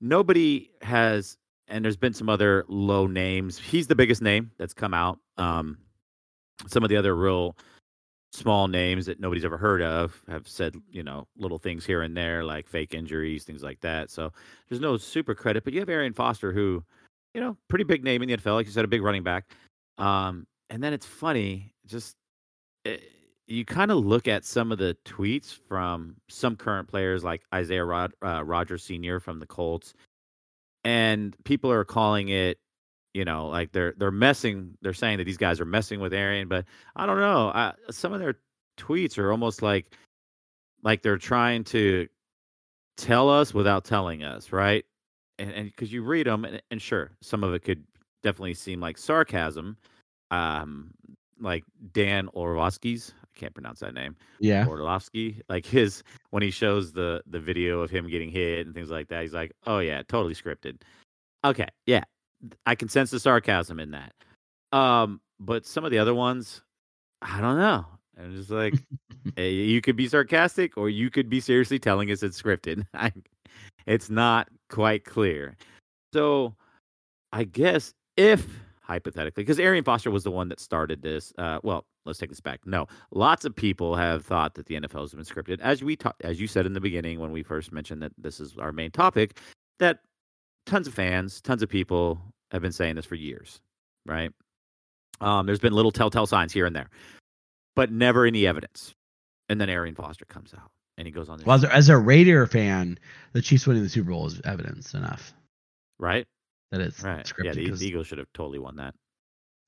nobody 0.00 0.70
has, 0.80 1.36
and 1.66 1.84
there's 1.84 1.96
been 1.96 2.14
some 2.14 2.28
other 2.28 2.64
low 2.68 3.08
names. 3.08 3.58
He's 3.58 3.88
the 3.88 3.96
biggest 3.96 4.22
name 4.22 4.52
that's 4.56 4.74
come 4.74 4.94
out. 4.94 5.18
Um, 5.36 5.78
some 6.68 6.84
of 6.84 6.90
the 6.90 6.96
other 6.96 7.16
real 7.16 7.56
small 8.34 8.66
names 8.66 9.06
that 9.06 9.20
nobody's 9.20 9.44
ever 9.44 9.56
heard 9.56 9.80
of 9.80 10.20
have 10.28 10.48
said, 10.48 10.74
you 10.90 11.02
know, 11.02 11.26
little 11.38 11.58
things 11.58 11.86
here 11.86 12.02
and 12.02 12.16
there, 12.16 12.42
like 12.42 12.66
fake 12.66 12.92
injuries, 12.92 13.44
things 13.44 13.62
like 13.62 13.80
that. 13.80 14.10
So 14.10 14.32
there's 14.68 14.80
no 14.80 14.96
super 14.96 15.34
credit, 15.34 15.64
but 15.64 15.72
you 15.72 15.80
have 15.80 15.88
Arian 15.88 16.12
Foster, 16.12 16.52
who, 16.52 16.82
you 17.32 17.40
know, 17.40 17.56
pretty 17.68 17.84
big 17.84 18.02
name 18.02 18.22
in 18.22 18.28
the 18.28 18.36
NFL, 18.36 18.54
like 18.54 18.66
you 18.66 18.72
said, 18.72 18.84
a 18.84 18.88
big 18.88 19.02
running 19.02 19.22
back. 19.22 19.50
Um, 19.98 20.46
and 20.68 20.82
then 20.82 20.92
it's 20.92 21.06
funny, 21.06 21.72
just 21.86 22.16
eh, 22.84 22.96
you 23.46 23.64
kind 23.64 23.92
of 23.92 23.98
look 24.04 24.26
at 24.26 24.44
some 24.44 24.72
of 24.72 24.78
the 24.78 24.96
tweets 25.04 25.56
from 25.68 26.16
some 26.28 26.56
current 26.56 26.88
players, 26.88 27.22
like 27.22 27.42
Isaiah 27.54 27.84
Rod, 27.84 28.12
uh, 28.24 28.42
Rodgers 28.44 28.82
Sr. 28.82 29.20
from 29.20 29.38
the 29.38 29.46
Colts, 29.46 29.94
and 30.82 31.36
people 31.44 31.70
are 31.70 31.84
calling 31.84 32.30
it 32.30 32.58
you 33.14 33.24
know 33.24 33.46
like 33.46 33.72
they're 33.72 33.94
they're 33.96 34.10
messing 34.10 34.76
they're 34.82 34.92
saying 34.92 35.18
that 35.18 35.24
these 35.24 35.38
guys 35.38 35.60
are 35.60 35.64
messing 35.64 36.00
with 36.00 36.12
Arian 36.12 36.48
but 36.48 36.64
I 36.96 37.06
don't 37.06 37.20
know 37.20 37.50
I, 37.54 37.72
some 37.90 38.12
of 38.12 38.20
their 38.20 38.38
tweets 38.76 39.16
are 39.18 39.30
almost 39.30 39.62
like 39.62 39.94
like 40.82 41.02
they're 41.02 41.16
trying 41.16 41.64
to 41.64 42.08
tell 42.96 43.30
us 43.30 43.54
without 43.54 43.84
telling 43.84 44.22
us 44.24 44.52
right 44.52 44.84
and 45.38 45.66
because 45.66 45.92
you 45.92 46.02
read 46.02 46.26
them 46.26 46.44
and, 46.44 46.60
and 46.70 46.82
sure 46.82 47.12
some 47.22 47.42
of 47.42 47.54
it 47.54 47.60
could 47.60 47.84
definitely 48.22 48.54
seem 48.54 48.80
like 48.80 48.98
sarcasm 48.98 49.76
um 50.30 50.92
like 51.40 51.64
Dan 51.92 52.28
Orlovsky's 52.28 53.12
I 53.22 53.38
can't 53.38 53.52
pronounce 53.54 53.80
that 53.80 53.94
name 53.94 54.16
Yeah. 54.40 54.66
Orlovsky 54.66 55.40
like 55.48 55.66
his 55.66 56.02
when 56.30 56.42
he 56.42 56.50
shows 56.50 56.92
the 56.92 57.22
the 57.26 57.40
video 57.40 57.80
of 57.80 57.90
him 57.90 58.08
getting 58.08 58.30
hit 58.30 58.66
and 58.66 58.74
things 58.74 58.90
like 58.90 59.08
that 59.08 59.22
he's 59.22 59.34
like 59.34 59.52
oh 59.66 59.78
yeah 59.80 60.02
totally 60.08 60.34
scripted 60.34 60.80
okay 61.44 61.66
yeah 61.86 62.04
I 62.66 62.74
can 62.74 62.88
sense 62.88 63.10
the 63.10 63.20
sarcasm 63.20 63.80
in 63.80 63.92
that. 63.92 64.12
Um, 64.76 65.20
but 65.40 65.66
some 65.66 65.84
of 65.84 65.90
the 65.90 65.98
other 65.98 66.14
ones, 66.14 66.62
I 67.22 67.40
don't 67.40 67.58
know. 67.58 67.86
I'm 68.18 68.34
just 68.36 68.50
like, 68.50 68.74
eh, 69.36 69.42
you 69.42 69.80
could 69.80 69.96
be 69.96 70.08
sarcastic 70.08 70.76
or 70.76 70.88
you 70.88 71.10
could 71.10 71.28
be 71.28 71.40
seriously 71.40 71.78
telling 71.78 72.10
us 72.10 72.22
it's 72.22 72.40
scripted. 72.40 72.86
I, 72.94 73.12
it's 73.86 74.10
not 74.10 74.48
quite 74.68 75.04
clear. 75.04 75.56
So 76.12 76.54
I 77.32 77.44
guess 77.44 77.92
if 78.16 78.46
hypothetically, 78.84 79.42
because 79.42 79.58
Arian 79.58 79.84
Foster 79.84 80.10
was 80.10 80.24
the 80.24 80.30
one 80.30 80.48
that 80.48 80.60
started 80.60 81.02
this. 81.02 81.32
Uh, 81.38 81.58
well, 81.62 81.86
let's 82.04 82.18
take 82.18 82.28
this 82.28 82.40
back. 82.40 82.60
No, 82.66 82.86
lots 83.10 83.44
of 83.44 83.56
people 83.56 83.96
have 83.96 84.24
thought 84.24 84.54
that 84.54 84.66
the 84.66 84.76
NFL 84.76 85.00
has 85.00 85.14
been 85.14 85.24
scripted, 85.24 85.60
as 85.60 85.82
we 85.82 85.96
ta- 85.96 86.14
as 86.22 86.40
you 86.40 86.46
said 86.46 86.66
in 86.66 86.74
the 86.74 86.80
beginning 86.80 87.18
when 87.18 87.32
we 87.32 87.42
first 87.42 87.72
mentioned 87.72 88.02
that 88.02 88.12
this 88.18 88.40
is 88.40 88.56
our 88.58 88.72
main 88.72 88.90
topic. 88.90 89.38
That 89.80 90.00
tons 90.66 90.86
of 90.86 90.94
fans, 90.94 91.40
tons 91.40 91.62
of 91.62 91.68
people 91.68 92.20
have 92.50 92.62
been 92.62 92.72
saying 92.72 92.94
this 92.96 93.06
for 93.06 93.14
years, 93.14 93.60
right? 94.06 94.30
Um, 95.20 95.46
there's 95.46 95.58
been 95.60 95.72
little 95.72 95.90
telltale 95.92 96.26
signs 96.26 96.52
here 96.52 96.66
and 96.66 96.74
there, 96.74 96.88
but 97.76 97.90
never 97.92 98.26
any 98.26 98.46
evidence. 98.46 98.94
And 99.48 99.60
then 99.60 99.68
Arian 99.68 99.94
Foster 99.94 100.24
comes 100.24 100.52
out 100.54 100.70
and 100.96 101.06
he 101.06 101.12
goes 101.12 101.28
on. 101.28 101.40
Well, 101.44 101.56
as 101.56 101.64
a, 101.64 101.74
as 101.74 101.88
a 101.88 101.96
Raider 101.98 102.46
fan, 102.46 102.98
the 103.32 103.42
Chiefs 103.42 103.66
winning 103.66 103.82
the 103.82 103.88
Super 103.88 104.10
Bowl 104.10 104.26
is 104.26 104.40
evidence 104.44 104.94
enough 104.94 105.32
right, 105.98 106.26
that 106.72 106.80
it's 106.80 107.02
right. 107.02 107.24
scripted. 107.24 107.44
Yeah, 107.44 107.52
the, 107.52 107.70
the 107.70 107.86
Eagles 107.86 108.06
should 108.06 108.18
have 108.18 108.32
totally 108.34 108.58
won 108.58 108.76
that. 108.76 108.94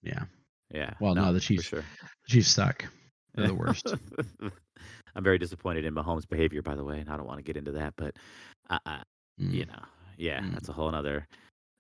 yeah, 0.03 0.25
Yeah. 0.73 0.95
Well, 1.01 1.15
no, 1.15 1.33
the 1.33 1.41
for 1.41 1.47
Chiefs- 1.47 1.65
Sure. 1.65 1.81
the 2.03 2.29
Chiefs 2.29 2.51
suck. 2.51 2.85
They're 3.35 3.49
the 3.49 3.55
worst. 3.55 3.95
I'm 5.15 5.23
very 5.25 5.39
disappointed 5.39 5.85
in 5.85 5.95
Mahomes' 5.95 6.29
behavior, 6.29 6.63
by 6.63 6.75
the 6.75 6.85
way, 6.85 7.01
and 7.01 7.09
I 7.11 7.17
don't 7.17 7.27
want 7.27 7.39
to 7.39 7.43
get 7.45 7.57
into 7.57 7.73
that, 7.73 7.95
but 7.97 8.17
uh, 8.71 8.79
uh, 8.87 8.99
Mm. 9.39 9.53
you 9.53 9.67
know, 9.67 9.83
yeah, 10.17 10.41
Mm. 10.41 10.53
that's 10.53 10.69
a 10.69 10.73
whole 10.73 10.95
other 10.95 11.27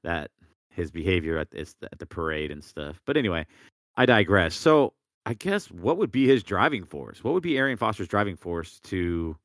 that 0.04 0.30
his 0.70 0.90
behavior 0.90 1.38
at 1.38 1.50
this 1.50 1.74
at 1.90 1.98
the 1.98 2.06
parade 2.06 2.50
and 2.50 2.62
stuff. 2.62 3.00
But 3.06 3.16
anyway, 3.16 3.46
I 3.96 4.06
digress. 4.06 4.54
So 4.54 4.92
I 5.24 5.34
guess 5.34 5.70
what 5.70 5.96
would 5.98 6.12
be 6.12 6.26
his 6.26 6.42
driving 6.42 6.84
force? 6.84 7.24
What 7.24 7.34
would 7.34 7.42
be 7.42 7.56
Arian 7.58 7.78
Foster's 7.78 8.08
driving 8.08 8.36
force 8.36 8.78
to 8.84 9.36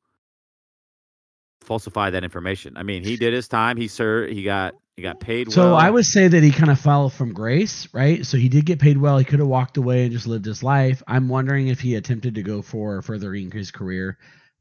falsify 1.62 2.10
that 2.10 2.24
information? 2.24 2.76
I 2.76 2.82
mean, 2.82 3.02
he 3.04 3.16
did 3.16 3.32
his 3.32 3.48
time. 3.48 3.76
He 3.76 3.88
sir, 3.88 4.26
he 4.28 4.42
got 4.42 4.74
he 4.96 5.02
got 5.02 5.20
paid 5.20 5.50
So 5.50 5.62
well. 5.68 5.76
I 5.76 5.88
would 5.88 6.04
say 6.04 6.28
that 6.28 6.42
he 6.42 6.50
kind 6.50 6.70
of 6.70 6.78
fell 6.78 7.08
from 7.08 7.32
grace, 7.32 7.88
right? 7.94 8.26
So 8.26 8.36
he 8.36 8.48
did 8.50 8.66
get 8.66 8.78
paid 8.78 8.98
well. 8.98 9.16
He 9.16 9.24
could 9.24 9.38
have 9.38 9.48
walked 9.48 9.78
away 9.78 10.02
and 10.02 10.12
just 10.12 10.26
lived 10.26 10.44
his 10.44 10.62
life. 10.62 11.02
I'm 11.06 11.28
wondering 11.30 11.68
if 11.68 11.80
he 11.80 11.94
attempted 11.94 12.34
to 12.34 12.42
go 12.42 12.60
for 12.60 13.00
furthering 13.00 13.50
his 13.50 13.70
career, 13.70 14.18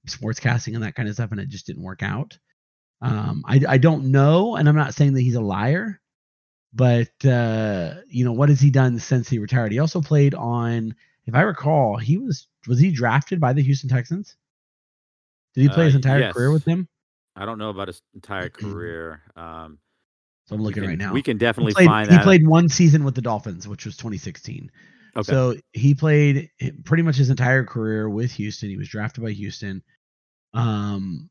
sportscasting 0.07 0.73
and 0.73 0.84
that 0.84 0.95
kind 0.95 1.09
of 1.09 1.15
stuff, 1.15 1.32
and 1.32 1.39
it 1.41 1.49
just 1.49 1.67
didn't 1.67 1.84
work 1.84 2.01
out. 2.01 2.38
Um, 3.01 3.43
I 3.47 3.59
I 3.67 3.77
don't 3.77 4.11
know, 4.11 4.55
and 4.55 4.69
I'm 4.69 4.75
not 4.75 4.93
saying 4.93 5.13
that 5.13 5.21
he's 5.21 5.35
a 5.35 5.41
liar, 5.41 5.99
but 6.73 7.09
uh, 7.25 7.95
you 8.07 8.23
know 8.25 8.31
what 8.33 8.49
has 8.49 8.59
he 8.61 8.69
done 8.69 8.99
since 8.99 9.27
he 9.29 9.39
retired? 9.39 9.71
He 9.71 9.79
also 9.79 10.01
played 10.01 10.35
on, 10.35 10.93
if 11.25 11.33
I 11.33 11.41
recall, 11.41 11.97
he 11.97 12.17
was 12.17 12.47
was 12.67 12.79
he 12.79 12.91
drafted 12.91 13.39
by 13.39 13.53
the 13.53 13.63
Houston 13.63 13.89
Texans? 13.89 14.35
Did 15.55 15.61
he 15.63 15.69
play 15.69 15.83
Uh, 15.83 15.85
his 15.87 15.95
entire 15.95 16.19
yes. 16.19 16.33
career 16.33 16.51
with 16.51 16.63
them? 16.63 16.87
I 17.35 17.45
don't 17.45 17.57
know 17.57 17.69
about 17.71 17.87
his 17.87 18.01
entire 18.13 18.49
career. 18.61 19.21
Um, 19.35 19.79
So 20.45 20.55
I'm 20.55 20.61
looking 20.61 20.83
can- 20.83 20.89
right 20.89 20.97
now. 20.97 21.11
We 21.13 21.23
can 21.23 21.37
definitely 21.37 21.71
he 21.71 21.75
played, 21.75 21.85
find 21.87 22.09
he 22.11 22.17
that. 22.17 22.23
played 22.23 22.45
one 22.47 22.69
season 22.69 23.03
with 23.03 23.15
the 23.15 23.21
Dolphins, 23.21 23.67
which 23.67 23.85
was 23.85 23.97
2016. 23.97 24.71
okay. 25.17 25.23
So 25.31 25.55
he 25.73 25.95
played 25.95 26.49
pretty 26.85 27.03
much 27.03 27.15
his 27.15 27.29
entire 27.31 27.63
career 27.65 28.09
with 28.09 28.31
Houston. 28.33 28.69
He 28.69 28.77
was 28.77 28.87
drafted 28.89 29.23
by 29.23 29.31
Houston. 29.31 29.81
Um, 30.53 31.29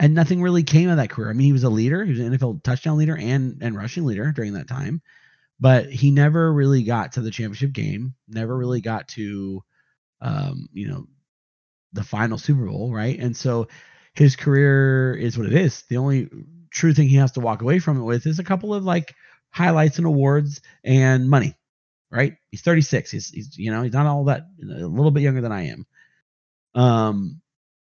and 0.00 0.14
nothing 0.14 0.42
really 0.42 0.62
came 0.62 0.88
of 0.88 0.96
that 0.96 1.10
career. 1.10 1.30
I 1.30 1.32
mean, 1.32 1.46
he 1.46 1.52
was 1.52 1.64
a 1.64 1.70
leader. 1.70 2.04
He 2.04 2.12
was 2.12 2.20
an 2.20 2.32
NFL 2.32 2.62
touchdown 2.62 2.98
leader 2.98 3.16
and 3.16 3.62
and 3.62 3.76
rushing 3.76 4.04
leader 4.04 4.32
during 4.32 4.54
that 4.54 4.68
time, 4.68 5.02
but 5.60 5.90
he 5.90 6.10
never 6.10 6.52
really 6.52 6.82
got 6.82 7.12
to 7.12 7.20
the 7.20 7.30
championship 7.30 7.72
game. 7.72 8.14
Never 8.28 8.56
really 8.56 8.80
got 8.80 9.08
to, 9.08 9.62
um, 10.20 10.68
you 10.72 10.88
know, 10.88 11.06
the 11.92 12.02
final 12.04 12.38
Super 12.38 12.66
Bowl, 12.66 12.92
right? 12.92 13.18
And 13.18 13.36
so 13.36 13.68
his 14.14 14.36
career 14.36 15.14
is 15.14 15.38
what 15.38 15.46
it 15.46 15.54
is. 15.54 15.82
The 15.88 15.98
only 15.98 16.28
true 16.70 16.94
thing 16.94 17.08
he 17.08 17.16
has 17.16 17.32
to 17.32 17.40
walk 17.40 17.62
away 17.62 17.78
from 17.78 18.00
it 18.00 18.04
with 18.04 18.26
is 18.26 18.38
a 18.38 18.44
couple 18.44 18.74
of 18.74 18.84
like 18.84 19.14
highlights 19.50 19.98
and 19.98 20.06
awards 20.06 20.62
and 20.82 21.28
money, 21.28 21.54
right? 22.10 22.36
He's 22.50 22.62
36. 22.62 23.10
He's, 23.10 23.28
he's 23.28 23.58
you 23.58 23.70
know, 23.70 23.82
he's 23.82 23.92
not 23.92 24.06
all 24.06 24.24
that 24.24 24.46
a 24.62 24.86
little 24.86 25.10
bit 25.10 25.22
younger 25.22 25.42
than 25.42 25.52
I 25.52 25.68
am. 25.68 25.86
Um, 26.74 27.41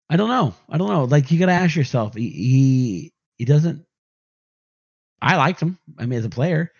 I 0.10 0.18
don't 0.18 0.30
know. 0.30 0.54
I 0.70 0.78
don't 0.78 0.89
know. 0.89 1.06
Like 1.06 1.32
you 1.32 1.39
got 1.39 1.47
to 1.47 1.51
ask 1.54 1.76
yourself. 1.76 2.16
He, 2.16 2.30
he 2.30 3.14
he 3.38 3.45
doesn't. 3.45 3.86
I 5.22 5.38
liked 5.38 5.62
him. 5.62 5.78
I 5.97 6.06
mean, 6.06 6.20
as 6.20 6.26
a 6.26 6.30
player, 6.30 6.72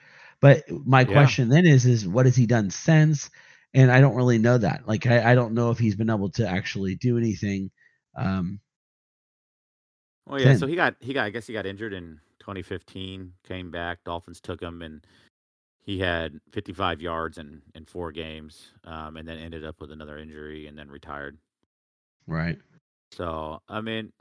but 0.41 0.63
my 0.69 1.05
Yeah. 1.05 1.05
question 1.05 1.49
then 1.49 1.65
is, 1.65 1.86
is 1.86 2.07
what 2.07 2.26
has 2.26 2.36
he 2.36 2.45
done 2.45 2.69
since? 2.69 3.30
And 3.74 3.91
I 3.91 4.01
don't 4.01 4.15
really 4.15 4.38
know 4.38 4.57
that. 4.57 4.88
Like 4.88 5.05
I, 5.07 5.32
I 5.32 5.36
don't 5.36 5.53
know 5.53 5.71
if 5.71 5.80
he's 5.80 5.95
been 5.95 6.09
able 6.09 6.30
to 6.32 6.47
actually 6.47 6.95
do 6.95 7.17
anything. 7.17 7.71
Um, 8.15 8.59
Well, 10.28 10.39
yeah. 10.39 10.53
So 10.53 10.67
he 10.67 10.76
got 10.76 10.95
he 10.99 11.13
got 11.13 11.26
I 11.26 11.30
guess 11.30 11.47
he 11.47 11.53
got 11.53 11.65
injured 11.65 11.93
in 11.93 12.19
2015. 12.39 13.34
Came 13.43 13.71
back. 13.71 14.03
Dolphins 14.03 14.39
took 14.41 14.61
him, 14.61 14.82
and 14.82 15.05
he 15.82 15.99
had 15.99 16.39
55 16.51 17.01
yards 17.01 17.38
in 17.38 17.61
in 17.76 17.86
four 17.86 18.11
games, 18.11 18.71
um, 18.86 19.17
and 19.17 19.28
then 19.28 19.38
ended 19.38 19.65
up 19.65 19.82
with 19.82 19.91
another 19.91 20.17
injury, 20.17 20.67
and 20.67 20.78
then 20.78 20.89
retired. 20.89 21.38
right. 22.28 22.57
So 23.16 23.61
I 23.70 23.82
mean, 23.82 24.11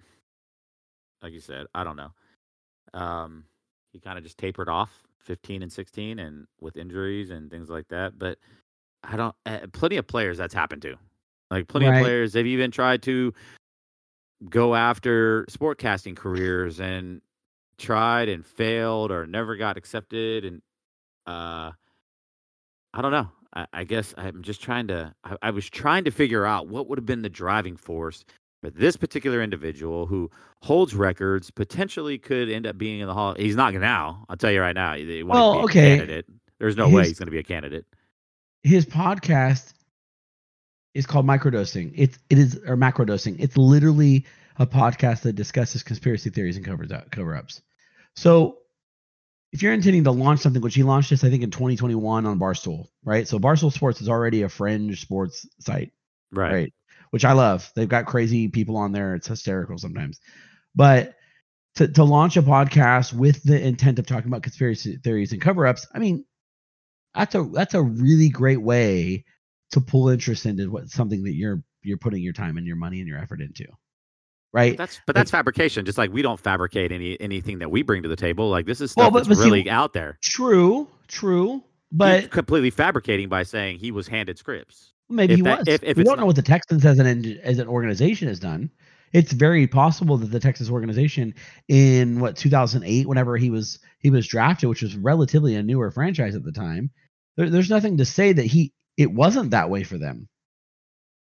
like 1.23 1.33
you 1.33 1.41
said, 1.41 1.67
I 1.75 1.85
don't 1.85 1.97
know. 1.97 2.11
Um, 2.95 3.45
he 3.93 4.01
kind 4.01 4.19
of 4.19 4.25
just 4.25 4.39
tapered 4.39 4.69
off 4.69 5.03
15 5.21 5.63
and 5.63 5.73
16, 5.73 6.19
and 6.19 6.47
with 6.61 6.77
injuries 6.77 7.31
and 7.31 7.51
things 7.51 7.71
like 7.71 7.89
that. 7.89 8.19
But 8.19 8.39
I 9.05 9.17
don't. 9.17 9.35
Uh, 9.47 9.61
plenty 9.73 9.97
of 9.97 10.07
players 10.07 10.37
that's 10.39 10.55
happened 10.55 10.83
to. 10.83 10.97
Like 11.51 11.69
plenty 11.69 11.87
Right. 11.87 11.97
of 11.99 12.03
players, 12.03 12.33
they've 12.33 12.47
even 12.47 12.71
tried 12.71 13.03
to 13.03 13.33
go 14.49 14.75
after 14.75 15.45
sportcasting 15.51 16.17
careers 16.17 16.81
and 16.81 17.21
tried 17.79 18.29
and 18.29 18.45
failed 18.45 19.11
or 19.13 19.27
never 19.27 19.57
got 19.57 19.77
accepted. 19.77 20.45
And 20.45 20.63
uh, 21.27 21.73
I 22.95 23.03
don't 23.03 23.13
know. 23.13 23.29
I, 23.55 23.67
I 23.73 23.85
guess 23.85 24.15
I'm 24.17 24.43
just 24.43 24.63
trying 24.63 24.89
to. 24.89 25.15
I, 25.25 25.37
I 25.43 25.51
was 25.51 25.69
trying 25.69 26.05
to 26.05 26.11
figure 26.11 26.45
out 26.47 26.69
what 26.69 26.89
would 26.89 26.99
have 26.99 27.07
been 27.07 27.23
the 27.23 27.29
driving 27.29 27.77
force 27.77 28.25
for 28.63 28.71
this 28.71 28.97
particular 28.97 29.43
individual 29.43 30.07
who 30.07 30.31
holds 30.63 30.95
records, 30.95 31.51
potentially 31.51 32.17
could 32.17 32.49
end 32.49 32.67
up 32.67 32.79
being 32.79 33.01
in 33.01 33.07
the 33.09 33.15
hall. 33.15 33.35
He's 33.35 33.57
not 33.57 33.75
now. 33.75 34.25
I'll 34.29 34.37
tell 34.37 34.51
you 34.53 34.61
right 34.61 34.75
now. 34.75 34.95
He 34.95 35.23
won't 35.23 35.35
Well, 35.35 35.53
be 35.53 35.59
a 35.59 35.63
okay. 35.65 35.97
Candidate. 35.99 36.27
There's 36.59 36.77
no 36.77 36.89
way 36.89 37.07
he's 37.09 37.19
going 37.19 37.27
to 37.27 37.33
be 37.33 37.39
a 37.41 37.43
candidate. 37.43 37.85
his 38.63 38.87
podcast 38.87 39.75
is 40.95 41.07
called 41.07 41.27
microdosing 41.27 41.91
it's 41.97 42.19
it 42.31 42.39
is 42.39 42.57
or 42.67 42.77
macrodosing 42.77 43.35
it's 43.41 43.57
literally 43.57 44.27
a 44.59 44.67
podcast 44.67 45.23
that 45.23 45.33
discusses 45.33 45.83
conspiracy 45.83 46.29
theories 46.31 46.57
and 46.57 46.65
covers 46.67 46.93
up 46.93 47.11
cover-ups 47.11 47.63
so 48.15 48.59
if 49.53 49.63
you're 49.63 49.73
intending 49.73 50.05
to 50.05 50.11
launch 50.11 50.41
something 50.41 50.61
which 50.61 50.75
he 50.75 50.83
launched 50.83 51.09
this 51.11 51.25
i 51.25 51.31
think 51.31 51.43
in 51.43 51.51
2021 51.51 52.27
on 52.27 52.39
barstool 52.39 52.89
right 53.05 53.27
so 53.27 53.39
barstool 53.39 53.73
sports 53.73 54.03
is 54.03 54.09
already 54.09 54.43
a 54.43 54.49
fringe 54.49 55.01
sports 55.01 55.49
site 55.59 55.93
Right. 56.31 56.53
right 56.53 56.75
which 57.13 57.25
i 57.25 57.33
love 57.33 57.71
they've 57.77 57.89
got 57.89 58.05
crazy 58.05 58.49
people 58.49 58.77
on 58.77 58.93
there 58.93 59.15
it's 59.15 59.29
hysterical 59.29 59.79
sometimes 59.79 60.21
but 60.75 61.15
to, 61.77 61.89
to 61.89 62.05
launch 62.05 62.37
a 62.37 62.43
podcast 62.43 63.15
with 63.15 63.43
the 63.45 63.59
intent 63.59 63.99
of 63.99 64.07
talking 64.07 64.29
about 64.29 64.43
conspiracy 64.43 64.99
theories 65.05 65.33
and 65.33 65.41
cover-ups 65.41 65.87
i 65.95 65.99
mean 65.99 66.25
that's 67.15 67.35
a 67.35 67.43
that's 67.53 67.75
a 67.75 67.83
really 67.83 68.29
great 68.29 68.61
way 68.61 69.25
to 69.71 69.81
pull 69.81 70.09
interest 70.09 70.45
into 70.47 70.71
what 70.71 70.89
something 70.89 71.23
that 71.25 71.35
you're 71.35 71.63
you're 71.83 71.99
putting 71.99 72.23
your 72.23 72.33
time 72.33 72.57
and 72.59 72.67
your 72.67 72.77
money 72.77 73.01
and 73.01 73.09
your 73.09 73.19
effort 73.19 73.41
into. 73.41 73.65
Right? 74.53 74.77
That's 74.77 75.01
but 75.07 75.15
that's 75.15 75.31
fabrication. 75.31 75.85
Just 75.85 75.99
like 75.99 76.13
we 76.13 76.23
don't 76.23 76.39
fabricate 76.39 76.93
any 76.93 77.19
anything 77.21 77.59
that 77.61 77.71
we 77.71 77.83
bring 77.83 78.03
to 78.03 78.09
the 78.09 78.17
table. 78.17 78.49
Like 78.51 78.67
this 78.67 78.81
is 78.81 78.95
Well, 78.97 79.07
stuff 79.07 79.13
but- 79.15 79.19
that's 79.21 79.29
but 79.29 79.37
see- 79.43 79.51
really 79.51 79.69
out 79.71 79.93
there. 79.95 80.19
True, 80.23 80.89
true. 81.09 81.63
But 81.91 82.31
completely 82.31 82.71
fabricating 82.71 83.29
by 83.29 83.43
saying 83.43 83.79
he 83.79 83.91
was 83.91 84.09
handed 84.09 84.39
scripts. 84.39 84.92
Maybe 85.13 85.35
if 85.35 85.39
he 85.39 85.43
that- 85.43 85.59
was. 85.61 85.69
if- 85.69 85.83
if 85.85 85.97
we 85.97 86.05
don't 86.05 86.19
know 86.19 86.27
what 86.27 86.37
the 86.37 86.43
Texans 86.43 86.85
as 86.85 86.99
an 86.99 87.39
as 87.43 87.59
an 87.59 87.69
organization 87.69 88.29
has 88.29 88.41
done. 88.41 88.71
It's 89.13 89.33
very 89.33 89.67
possible 89.67 90.17
that 90.17 90.31
the 90.31 90.41
Texas 90.41 90.71
organization 90.71 91.35
in 91.69 92.19
what 92.19 92.35
2008, 92.35 93.07
whenever 93.07 93.37
he 93.37 93.51
was 93.51 93.79
he 93.99 94.09
was 94.09 94.27
drafted, 94.27 94.71
which 94.71 94.81
was 94.81 94.97
relatively 94.97 95.55
a 95.55 95.63
newer 95.63 95.91
franchise 95.91 96.35
at 96.35 96.45
the 96.45 96.53
time, 96.53 96.91
there, 97.37 97.51
there's 97.51 97.69
nothing 97.69 97.99
to 97.99 98.07
say 98.07 98.33
that 98.33 98.47
he 98.47 98.73
it 98.97 99.13
wasn't 99.13 99.51
that 99.51 99.69
way 99.69 99.83
for 99.85 99.99
them. 99.99 100.29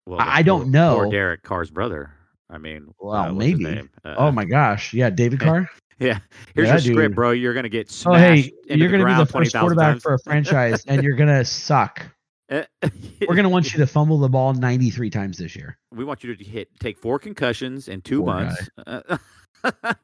Well, 0.07 0.21
I- 0.21 0.39
I 0.39 0.43
don't 0.43 0.71
know. 0.71 0.97
Or 0.97 1.11
Derek 1.11 1.43
Carr's 1.43 1.71
brother. 1.71 2.11
I 2.51 2.59
mean, 2.59 2.89
Well, 2.99 3.15
uh, 3.15 3.33
maybe. 3.33 3.65
Uh, 4.05 4.15
oh 4.19 4.31
my 4.33 4.45
gosh, 4.45 4.93
yeah, 4.93 5.09
David 5.09 5.41
Carr. 5.41 5.71
Yeah, 5.99 6.19
here's 6.55 6.69
Yeah, 6.69 6.73
your 6.79 6.95
script, 6.95 7.15
bro. 7.15 7.31
You're 7.31 7.55
gonna 7.55 7.69
get 7.71 7.87
Oh 7.89 7.93
smashed. 7.93 8.21
hey, 8.47 8.53
into 8.69 8.79
you're 8.79 8.91
the 8.91 8.99
gonna 8.99 9.17
be 9.19 9.25
the 9.25 9.31
first 9.33 9.55
quarterback 9.55 9.93
times. 9.93 10.03
for 10.03 10.15
a 10.15 10.19
franchise, 10.25 10.85
and 10.87 11.03
you're 11.03 11.17
gonna 11.17 11.45
suck. 11.45 12.07
We're 13.29 13.35
gonna 13.37 13.49
want 13.49 13.73
you 13.73 13.79
to 13.79 13.87
fumble 13.87 14.19
the 14.19 14.29
ball 14.29 14.55
93 14.55 15.09
times 15.11 15.39
this 15.39 15.55
year. 15.55 15.79
We 15.93 16.05
want 16.05 16.25
you 16.25 16.35
to 16.35 16.45
hit 16.45 16.69
take 16.81 16.99
four 16.99 17.19
concussions 17.19 17.89
in 17.89 18.01
two 18.01 18.23
Poor 18.23 18.27
months, 18.27 18.69
Uh, 18.87 19.19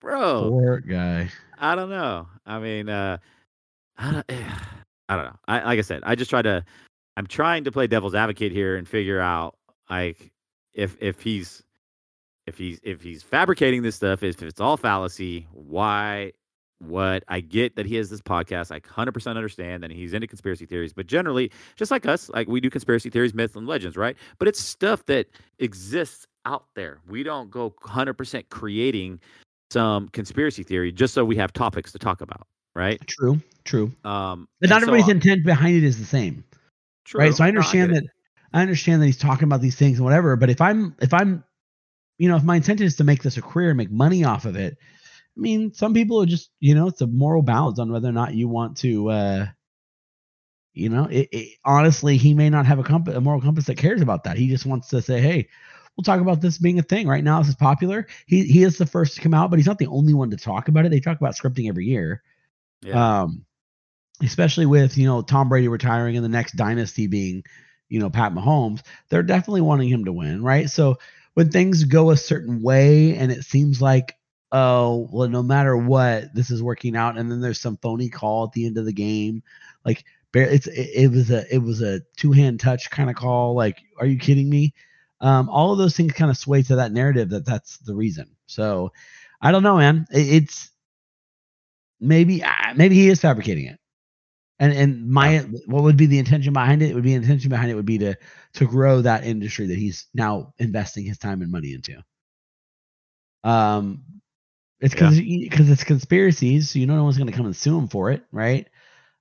bro. 0.00 0.50
Poor 0.50 0.78
guy. 0.80 1.30
I 1.58 1.74
don't 1.74 1.90
know. 1.90 2.28
I 2.44 2.58
mean, 2.58 2.88
uh, 2.88 3.18
I 3.98 4.12
don't, 4.12 4.30
I 5.08 5.16
don't 5.16 5.24
know. 5.24 5.36
I 5.48 5.64
like 5.64 5.78
I 5.78 5.82
said, 5.82 6.02
I 6.04 6.14
just 6.14 6.30
try 6.30 6.42
to. 6.42 6.64
I'm 7.16 7.26
trying 7.26 7.64
to 7.64 7.72
play 7.72 7.86
devil's 7.86 8.14
advocate 8.14 8.52
here 8.52 8.76
and 8.76 8.86
figure 8.86 9.20
out 9.20 9.56
like 9.88 10.30
if 10.74 10.96
if 11.00 11.20
he's 11.20 11.62
if 12.46 12.58
he's 12.58 12.78
if 12.82 13.00
he's 13.02 13.22
fabricating 13.22 13.82
this 13.82 13.96
stuff, 13.96 14.22
if 14.22 14.42
it's 14.42 14.60
all 14.60 14.76
fallacy, 14.76 15.48
why? 15.52 16.32
What 16.78 17.24
I 17.28 17.40
get 17.40 17.74
that 17.76 17.86
he 17.86 17.94
has 17.96 18.10
this 18.10 18.20
podcast, 18.20 18.70
I 18.70 18.80
100% 18.80 19.26
understand 19.36 19.82
that 19.82 19.90
he's 19.90 20.12
into 20.12 20.26
conspiracy 20.26 20.66
theories, 20.66 20.92
but 20.92 21.06
generally, 21.06 21.50
just 21.74 21.90
like 21.90 22.04
us, 22.06 22.28
like 22.30 22.48
we 22.48 22.60
do 22.60 22.68
conspiracy 22.68 23.08
theories, 23.08 23.32
myths, 23.32 23.56
and 23.56 23.66
legends, 23.66 23.96
right? 23.96 24.14
But 24.38 24.46
it's 24.48 24.60
stuff 24.60 25.04
that 25.06 25.26
exists 25.58 26.26
out 26.44 26.66
there. 26.74 27.00
We 27.08 27.22
don't 27.22 27.50
go 27.50 27.70
100% 27.82 28.44
creating 28.50 29.20
some 29.72 30.08
conspiracy 30.10 30.62
theory 30.62 30.92
just 30.92 31.14
so 31.14 31.24
we 31.24 31.34
have 31.36 31.52
topics 31.52 31.92
to 31.92 31.98
talk 31.98 32.20
about, 32.20 32.46
right? 32.74 33.00
True, 33.06 33.40
true. 33.64 33.90
Um, 34.04 34.46
But 34.60 34.68
not 34.70 34.76
and 34.76 34.84
so 34.84 34.92
everybody's 34.92 35.08
intent 35.14 35.44
behind 35.44 35.76
it 35.76 35.82
is 35.82 35.98
the 35.98 36.04
same. 36.04 36.44
true. 37.04 37.20
right 37.20 37.34
so 37.34 37.42
i 37.42 37.46
No, 37.46 37.48
understand 37.48 37.94
that 37.94 38.04
it. 38.04 38.10
i 38.52 38.60
understand 38.60 39.00
that 39.00 39.06
he's 39.06 39.16
talking 39.16 39.44
about 39.44 39.60
these 39.60 39.76
things 39.76 39.96
and 39.98 40.04
whatever 40.04 40.36
but 40.36 40.50
if 40.50 40.60
i'm 40.60 40.94
if 41.00 41.12
i'm 41.14 41.42
you 42.18 42.28
know 42.28 42.36
if 42.36 42.42
my 42.44 42.56
intent 42.56 42.80
is 42.80 42.96
to 42.96 43.04
make 43.04 43.22
this 43.22 43.36
a 43.36 43.42
career 43.42 43.70
and 43.70 43.76
make 43.76 43.90
money 43.90 44.24
off 44.24 44.44
of 44.44 44.56
it 44.56 44.76
i 45.36 45.40
mean 45.40 45.72
some 45.72 45.94
people 45.94 46.20
are 46.20 46.26
just 46.26 46.50
you 46.60 46.74
know 46.74 46.86
it's 46.88 47.00
a 47.00 47.06
moral 47.06 47.42
balance 47.42 47.78
on 47.78 47.92
whether 47.92 48.08
or 48.08 48.12
not 48.12 48.34
you 48.34 48.48
want 48.48 48.76
to 48.76 49.10
uh 49.10 49.46
you 50.72 50.88
know 50.88 51.04
it, 51.06 51.28
it 51.32 51.58
honestly 51.64 52.16
he 52.16 52.34
may 52.34 52.50
not 52.50 52.66
have 52.66 52.78
a 52.78 52.84
compass 52.84 53.14
a 53.14 53.20
moral 53.20 53.40
compass 53.40 53.64
that 53.64 53.78
cares 53.78 54.02
about 54.02 54.24
that. 54.24 54.36
He 54.36 54.48
just 54.48 54.66
wants 54.66 54.88
to 54.88 55.00
say 55.00 55.20
hey 55.20 55.48
we'll 55.96 56.04
talk 56.04 56.20
about 56.20 56.42
this 56.42 56.58
being 56.58 56.78
a 56.78 56.82
thing. 56.82 57.08
Right 57.08 57.24
now 57.24 57.40
this 57.40 57.48
is 57.48 57.54
popular. 57.54 58.06
He 58.26 58.44
he 58.44 58.62
is 58.62 58.76
the 58.76 58.86
first 58.86 59.14
to 59.14 59.22
come 59.22 59.34
out 59.34 59.50
but 59.50 59.58
he's 59.58 59.66
not 59.66 59.78
the 59.78 59.86
only 59.86 60.12
one 60.14 60.30
to 60.30 60.36
talk 60.36 60.68
about 60.68 60.84
it. 60.84 60.90
They 60.90 61.00
talk 61.00 61.18
about 61.18 61.34
scripting 61.34 61.68
every 61.68 61.86
year. 61.86 62.22
Yeah. 62.82 63.22
um, 63.22 63.46
especially 64.22 64.66
with 64.66 64.96
you 64.96 65.06
know 65.06 65.22
Tom 65.22 65.48
Brady 65.48 65.68
retiring 65.68 66.16
and 66.16 66.24
the 66.24 66.28
next 66.28 66.52
dynasty 66.52 67.06
being, 67.06 67.42
you 67.88 68.00
know, 68.00 68.10
Pat 68.10 68.32
Mahomes, 68.32 68.82
they're 69.08 69.22
definitely 69.22 69.62
wanting 69.62 69.88
him 69.88 70.04
to 70.04 70.12
win, 70.12 70.42
right? 70.42 70.68
So 70.68 70.98
when 71.34 71.50
things 71.50 71.84
go 71.84 72.10
a 72.10 72.16
certain 72.16 72.62
way 72.62 73.16
and 73.16 73.30
it 73.30 73.44
seems 73.44 73.82
like, 73.82 74.15
oh, 74.52 75.08
well, 75.12 75.28
no 75.28 75.42
matter 75.42 75.76
what, 75.76 76.34
this 76.34 76.50
is 76.50 76.62
working 76.62 76.96
out, 76.96 77.18
and 77.18 77.30
then 77.30 77.40
there's 77.40 77.60
some 77.60 77.76
phony 77.78 78.08
call 78.08 78.44
at 78.44 78.52
the 78.52 78.66
end 78.66 78.78
of 78.78 78.84
the 78.84 78.92
game, 78.92 79.42
like 79.84 80.04
it's 80.34 80.66
it, 80.66 80.90
it 80.94 81.10
was 81.10 81.30
a 81.30 81.54
it 81.54 81.58
was 81.58 81.82
a 81.82 82.00
two 82.16 82.32
hand 82.32 82.60
touch 82.60 82.90
kind 82.90 83.10
of 83.10 83.16
call, 83.16 83.54
like, 83.54 83.82
are 83.98 84.06
you 84.06 84.18
kidding 84.18 84.48
me? 84.50 84.74
Um, 85.20 85.48
all 85.48 85.72
of 85.72 85.78
those 85.78 85.96
things 85.96 86.12
kind 86.12 86.30
of 86.30 86.36
sway 86.36 86.62
to 86.64 86.76
that 86.76 86.92
narrative 86.92 87.30
that 87.30 87.46
that's 87.46 87.78
the 87.78 87.94
reason. 87.94 88.28
So 88.46 88.92
I 89.40 89.50
don't 89.52 89.62
know, 89.62 89.78
man. 89.78 90.06
It, 90.12 90.28
it's 90.42 90.70
maybe 92.00 92.42
uh, 92.42 92.74
maybe 92.76 92.94
he 92.94 93.08
is 93.08 93.20
fabricating 93.20 93.66
it 93.66 93.78
and 94.58 94.72
and 94.72 95.08
my 95.08 95.38
what 95.66 95.82
would 95.82 95.96
be 95.96 96.06
the 96.06 96.18
intention 96.18 96.52
behind 96.52 96.82
it? 96.82 96.90
It 96.90 96.94
would 96.94 97.04
be 97.04 97.14
intention 97.14 97.50
behind 97.50 97.70
it 97.70 97.74
would 97.74 97.86
be 97.86 97.98
to 97.98 98.16
to 98.54 98.66
grow 98.66 99.02
that 99.02 99.24
industry 99.24 99.66
that 99.66 99.78
he's 99.78 100.06
now 100.14 100.54
investing 100.58 101.04
his 101.04 101.18
time 101.18 101.42
and 101.42 101.50
money 101.50 101.74
into. 101.74 102.02
Um, 103.44 104.02
it's 104.80 104.94
because 104.94 105.18
because 105.18 105.70
it's 105.70 105.84
conspiracies, 105.84 106.70
so 106.70 106.78
you 106.78 106.86
know 106.86 106.96
no 106.96 107.04
one's 107.04 107.16
going 107.16 107.30
to 107.30 107.36
come 107.36 107.46
and 107.46 107.56
sue 107.56 107.78
him 107.78 107.88
for 107.88 108.10
it, 108.10 108.24
right? 108.30 108.68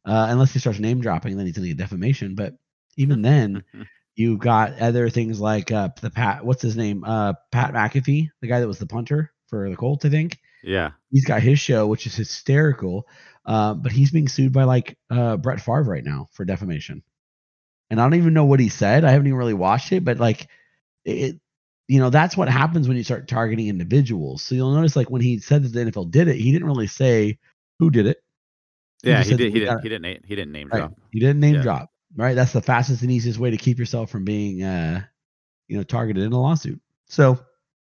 Uh, 0.06 0.28
unless 0.30 0.53
he 0.53 0.60
starts 0.60 0.80
name 0.80 1.01
dropping, 1.01 1.36
then 1.36 1.45
he's 1.45 1.56
going 1.56 1.64
to 1.68 1.74
get 1.74 1.78
defamation. 1.78 2.36
But 2.36 2.53
even 2.97 3.22
then, 3.22 3.64
you've 4.16 4.39
got 4.39 4.80
other 4.80 5.10
things 5.10 5.39
like 5.39 5.72
uh, 5.72 5.89
the 6.01 6.10
Pat, 6.10 6.45
what's 6.45 6.62
his 6.62 6.76
name? 6.76 7.03
Uh, 7.03 7.34
Pat 7.51 7.74
McAfee, 7.74 8.30
the 8.41 8.47
guy 8.47 8.60
that 8.60 8.68
was 8.68 8.80
the 8.80 8.86
punter 8.86 9.32
for 9.47 9.70
the 9.70 9.76
Colts, 9.76 10.06
I 10.06 10.10
think 10.10 10.39
yeah. 10.64 10.91
he's 11.12 11.26
got 11.26 11.41
his 11.41 11.60
show, 11.60 11.88
which 11.88 12.06
is 12.06 12.16
hysterical. 12.16 13.08
Uh, 13.45 13.76
but 13.76 13.91
he's 13.91 14.12
being 14.12 14.28
sued 14.28 14.51
by 14.51 14.64
like 14.64 14.97
uh, 15.10 15.38
Brett 15.38 15.62
Favre 15.62 15.84
right 15.84 16.03
now 16.03 16.28
for 16.34 16.45
defamation. 16.45 17.03
And 17.89 18.01
I 18.01 18.03
don't 18.03 18.16
even 18.16 18.34
know 18.34 18.45
what 18.45 18.60
he 18.60 18.70
said. 18.70 19.06
I 19.06 19.12
haven't 19.12 19.28
even 19.28 19.38
really 19.38 19.53
watched 19.53 19.91
it, 19.91 20.03
but 20.03 20.18
like 20.18 20.47
it, 21.03 21.39
you 21.88 21.99
know, 21.99 22.09
that's 22.09 22.36
what 22.36 22.49
happens 22.49 22.88
when 22.88 22.97
you 22.97 23.03
start 23.03 23.27
targeting 23.27 23.67
individuals. 23.67 24.41
So 24.41 24.55
you'll 24.55 24.73
notice 24.73 24.95
like 24.95 25.09
when 25.09 25.21
he 25.21 25.39
said 25.39 25.63
that 25.63 25.69
the 25.73 25.91
NFL 25.91 26.09
did 26.11 26.27
it, 26.27 26.36
he 26.38 26.51
didn't 26.51 26.67
really 26.67 26.88
say 26.88 27.38
who 27.79 27.89
did 27.91 28.07
it. 28.07 28.17
Yeah, 29.03 29.23
he 29.23 29.36
did. 29.36 29.53
He 29.53 29.63
got- 29.65 29.83
He 29.83 29.89
didn't. 29.89 30.01
na- 30.01 30.19
He 30.27 30.36
didn't 30.36 30.51
name 30.51 30.69
Right. 30.71 30.79
drop. 30.79 30.93
He 31.11 31.19
didn't 31.19 31.39
name 31.39 31.55
Yeah. 31.55 31.61
drop. 31.61 31.89
Right. 32.15 32.33
That's 32.36 32.53
the 32.53 32.61
fastest 32.61 33.01
and 33.03 33.11
easiest 33.11 33.38
way 33.39 33.51
to 33.51 33.57
keep 33.57 33.77
yourself 33.77 34.09
from 34.09 34.23
being, 34.23 34.63
uh, 34.63 35.01
you 35.67 35.77
know, 35.77 35.83
targeted 35.83 36.23
in 36.23 36.31
a 36.31 36.39
lawsuit. 36.41 36.79
So 37.07 37.39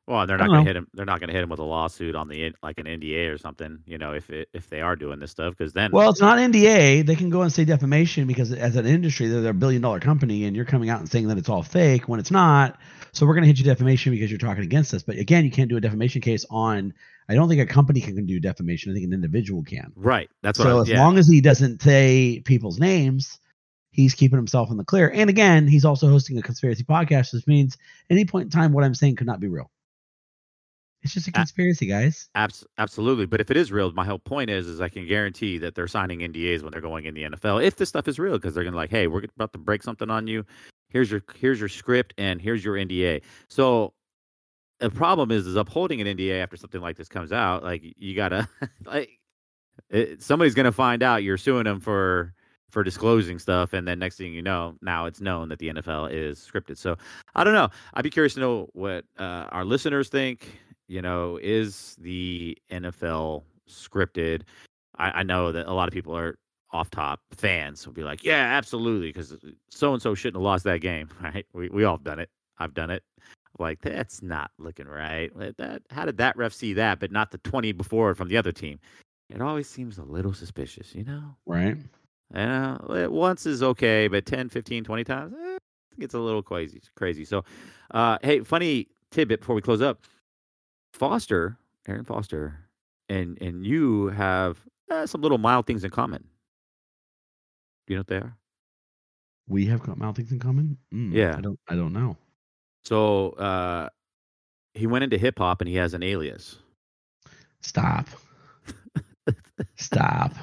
Well, 0.08 0.26
they're 0.28 0.38
not 0.38 0.48
going 0.48 0.64
to 0.64 0.68
hit 0.70 0.76
him. 0.76 0.88
They're 0.94 1.06
not 1.06 1.20
going 1.20 1.30
to 1.30 1.34
hit 1.34 1.44
him 1.44 1.50
with 1.50 1.60
a 1.60 1.64
lawsuit 1.64 2.16
on 2.16 2.28
the 2.28 2.54
like 2.64 2.78
an 2.80 2.86
NDA 2.88 3.28
or 3.34 3.38
something. 3.38 3.80
You 3.86 3.98
know, 3.98 4.14
if 4.14 4.30
it, 4.30 4.48
if 4.54 4.70
they 4.70 4.80
are 4.82 4.96
doing 4.96 5.20
this 5.20 5.32
stuff, 5.32 5.56
because 5.58 5.74
then 5.74 5.92
Well, 5.92 6.10
it's 6.10 6.22
not 6.22 6.38
NDA. 6.40 7.02
They 7.06 7.16
can 7.16 7.30
go 7.30 7.42
and 7.42 7.52
say 7.52 7.66
defamation 7.66 8.28
because 8.28 8.54
as 8.54 8.76
an 8.76 8.86
industry, 8.86 9.28
they're, 9.28 9.42
they're 9.42 9.52
a 9.52 9.56
billion 9.56 9.82
dollar 9.82 10.00
company 10.00 10.46
and 10.46 10.56
you're 10.56 10.66
coming 10.66 10.90
out 10.90 11.00
and 11.00 11.10
saying 11.10 11.28
that 11.30 11.38
it's 11.38 11.50
all 11.50 11.64
fake 11.64 12.08
when 12.08 12.20
it's 12.20 12.32
not. 12.32 12.80
So 13.18 13.26
we're 13.26 13.34
going 13.34 13.44
to 13.44 13.48
hit 13.48 13.58
you 13.58 13.66
defamation 13.66 14.12
because 14.12 14.30
you're 14.30 14.38
talking 14.38 14.64
against 14.64 14.94
us. 14.94 15.02
But 15.02 15.18
again, 15.18 15.44
you 15.44 15.50
can't 15.50 15.70
do 15.70 15.78
a 15.78 15.82
defamation 15.82 16.22
case 16.22 16.46
on, 16.52 16.94
I 17.28 17.34
don't 17.34 17.50
think 17.50 17.60
a 17.60 17.66
company 17.66 18.00
can 18.00 18.28
do 18.28 18.40
defamation. 18.40 18.92
I 18.92 18.94
think 18.94 19.08
an 19.08 19.14
individual 19.14 19.64
can. 19.64 19.92
right. 19.96 20.30
That's 20.44 20.60
what. 20.60 20.66
So 20.66 20.78
I, 20.78 20.82
as 20.82 20.90
yeah. 20.90 21.04
long 21.04 21.18
as 21.18 21.28
he 21.28 21.42
doesn't 21.42 21.82
say 21.82 22.44
people's 22.46 22.80
names, 22.80 23.40
he's 23.90 24.14
keeping 24.14 24.38
himself 24.38 24.70
in 24.70 24.78
the 24.78 24.84
clear. 24.84 25.10
And 25.10 25.32
again, 25.32 25.68
he's 25.68 25.84
also 25.84 26.08
hosting 26.10 26.38
a 26.38 26.44
conspiracy 26.44 26.84
podcast, 26.84 27.34
which 27.34 27.48
means 27.48 27.76
any 28.12 28.24
point 28.24 28.46
in 28.46 28.50
time, 28.52 28.72
what 28.72 28.84
I'm 28.84 28.94
saying 28.94 29.16
could 29.16 29.26
not 29.26 29.40
be 29.40 29.48
real. 29.48 29.72
It's 31.02 31.16
just 31.16 31.28
a 31.28 31.32
A- 31.32 31.34
conspiracy, 31.34 31.88
guys. 31.88 32.30
Abs- 32.36 32.68
absolutely. 32.78 33.26
But 33.26 33.42
if 33.42 33.50
it 33.50 33.58
is 33.58 33.72
real, 33.72 33.92
my 33.94 34.06
whole 34.06 34.20
point 34.20 34.52
is, 34.52 34.68
is 34.68 34.80
I 34.80 34.90
can 34.90 35.08
guarantee 35.08 35.58
that 35.58 35.74
they're 35.74 35.88
signing 35.88 36.20
NDAs 36.20 36.62
when 36.62 36.72
they're 36.72 36.82
going 36.82 37.06
in 37.06 37.16
the 37.16 37.24
NFL. 37.24 37.64
If 37.64 37.78
this 37.78 37.90
stuff 37.90 38.08
is 38.08 38.20
real, 38.20 38.34
because 38.34 38.54
they're 38.54 38.64
gonna 38.64 38.76
like, 38.76 38.92
hey, 38.92 39.08
we're 39.08 39.24
about 39.36 39.54
to 39.54 39.60
break 39.60 39.82
something 39.82 40.12
on 40.12 40.28
you. 40.28 40.46
Here's 40.90 41.12
your 41.12 41.24
here's 41.36 41.60
your 41.60 41.70
script 41.70 42.14
and 42.18 42.42
here's 42.42 42.64
your 42.64 42.76
NDA. 42.76 43.22
So 43.50 43.94
the 44.80 44.90
problem 44.90 45.32
is, 45.32 45.48
is 45.48 45.56
upholding 45.56 46.02
an 46.02 46.08
NDA 46.08 46.42
after 46.42 46.56
something 46.56 46.82
like 46.82 46.98
this 46.98 47.10
comes 47.10 47.32
out. 47.32 47.64
Like 47.64 47.82
you 47.98 48.16
gotta 48.16 48.48
like 48.86 49.10
it, 49.90 50.22
somebody's 50.22 50.54
gonna 50.54 50.72
find 50.72 51.04
out 51.04 51.24
you're 51.24 51.38
suing 51.38 51.66
them 51.66 51.80
for 51.80 52.34
for 52.70 52.84
disclosing 52.84 53.40
stuff, 53.40 53.74
and 53.74 53.88
then 53.88 54.00
next 54.00 54.18
thing 54.18 54.34
you 54.34 54.42
know, 54.42 54.76
now 54.82 55.06
it's 55.06 55.22
known 55.22 55.50
that 55.50 55.60
the 55.60 55.70
NFL 55.70 56.12
is 56.12 56.40
scripted. 56.40 56.78
So 56.78 56.98
I 57.36 57.44
don't 57.44 57.54
know. 57.54 57.70
I'd 57.94 58.04
be 58.04 58.10
curious 58.10 58.34
to 58.36 58.40
know 58.40 58.70
what 58.74 59.06
uh, 59.18 59.48
our 59.52 59.66
listeners 59.66 60.10
think. 60.10 60.60
You 60.90 61.02
know, 61.02 61.38
is 61.42 61.98
the 62.00 62.58
NFL 62.72 63.44
scripted? 63.70 64.44
I, 64.98 65.20
I 65.20 65.24
know 65.24 65.52
that 65.52 65.68
a 65.68 65.74
lot 65.74 65.88
of 65.88 65.94
people 65.94 66.16
are 66.16 66.38
off 66.72 66.90
top 66.90 67.22
fans 67.32 67.86
will 67.86 67.94
be 67.94 68.04
like, 68.04 68.24
yeah, 68.24 68.58
absolutely, 68.58 69.08
because 69.08 69.36
so 69.70 69.94
and 69.94 70.02
so 70.02 70.14
shouldn't 70.14 70.36
have 70.36 70.44
lost 70.44 70.64
that 70.66 70.82
game, 70.82 71.10
right? 71.22 71.46
We 71.54 71.70
we 71.70 71.84
all 71.84 71.98
have 71.98 72.04
done 72.04 72.20
it. 72.20 72.30
I've 72.58 72.74
done 72.74 72.90
it. 72.90 73.04
Like 73.60 73.82
that's 73.82 74.22
not 74.22 74.52
looking 74.60 74.88
right. 74.88 75.32
That 75.58 75.82
how 75.90 76.06
did 76.06 76.18
that 76.18 76.38
ref 76.38 76.54
see 76.54 76.74
that, 76.74 77.00
but 77.00 77.12
not 77.12 77.32
the 77.32 77.40
twenty 77.40 77.72
before 77.72 78.14
from 78.16 78.28
the 78.28 78.38
other 78.38 78.52
team? 78.52 78.80
It 79.30 79.42
always 79.42 79.68
seems 79.68 79.98
a 79.98 80.04
little 80.04 80.34
suspicious, 80.34 80.96
you 80.96 81.04
know. 81.04 81.36
Right. 81.46 81.78
Know, 82.34 83.08
once 83.10 83.46
is 83.46 83.64
okay, 83.64 84.08
but 84.08 84.26
10, 84.26 84.50
15, 84.50 84.84
20 84.84 85.04
times, 85.04 85.34
eh, 85.34 85.56
it 85.56 86.00
gets 86.00 86.14
a 86.14 86.20
little 86.20 86.42
crazy. 86.42 86.82
Crazy. 86.96 87.26
So, 87.26 87.44
uh, 87.92 88.18
hey, 88.22 88.42
funny 88.42 88.88
tidbit 89.12 89.42
before 89.42 89.56
we 89.56 89.62
close 89.62 89.82
up. 89.82 90.02
Foster, 90.94 91.58
Arian 91.88 92.06
Foster, 92.06 92.60
and 93.10 93.38
and 93.42 93.66
you 93.66 94.08
have 94.08 94.58
uh, 94.90 95.06
some 95.06 95.22
little 95.22 95.38
mild 95.38 95.68
things 95.68 95.84
in 95.84 95.92
common. 95.92 96.24
Do 97.88 97.94
you 97.94 97.96
know 97.98 98.02
what 98.02 98.08
they 98.08 98.18
are? 98.18 98.38
We 99.48 99.66
have 99.68 99.82
co- 99.82 99.96
mouth 99.96 100.18
things 100.18 100.32
in 100.32 100.40
common. 100.40 100.78
Mm, 100.94 101.14
Yeah. 101.14 101.36
I 101.38 101.42
don't. 101.42 101.60
I 101.70 101.76
don't 101.76 101.94
know. 101.94 102.18
So 102.86 103.30
uh, 103.32 103.90
he 104.74 104.88
went 104.88 105.04
into 105.06 105.18
hip 105.18 105.40
hop 105.40 105.62
and 105.62 105.70
he 105.70 105.76
has 105.76 105.94
an 105.94 106.04
alias. 106.04 106.58
Stop. 107.62 108.08
Stop. 109.76 110.34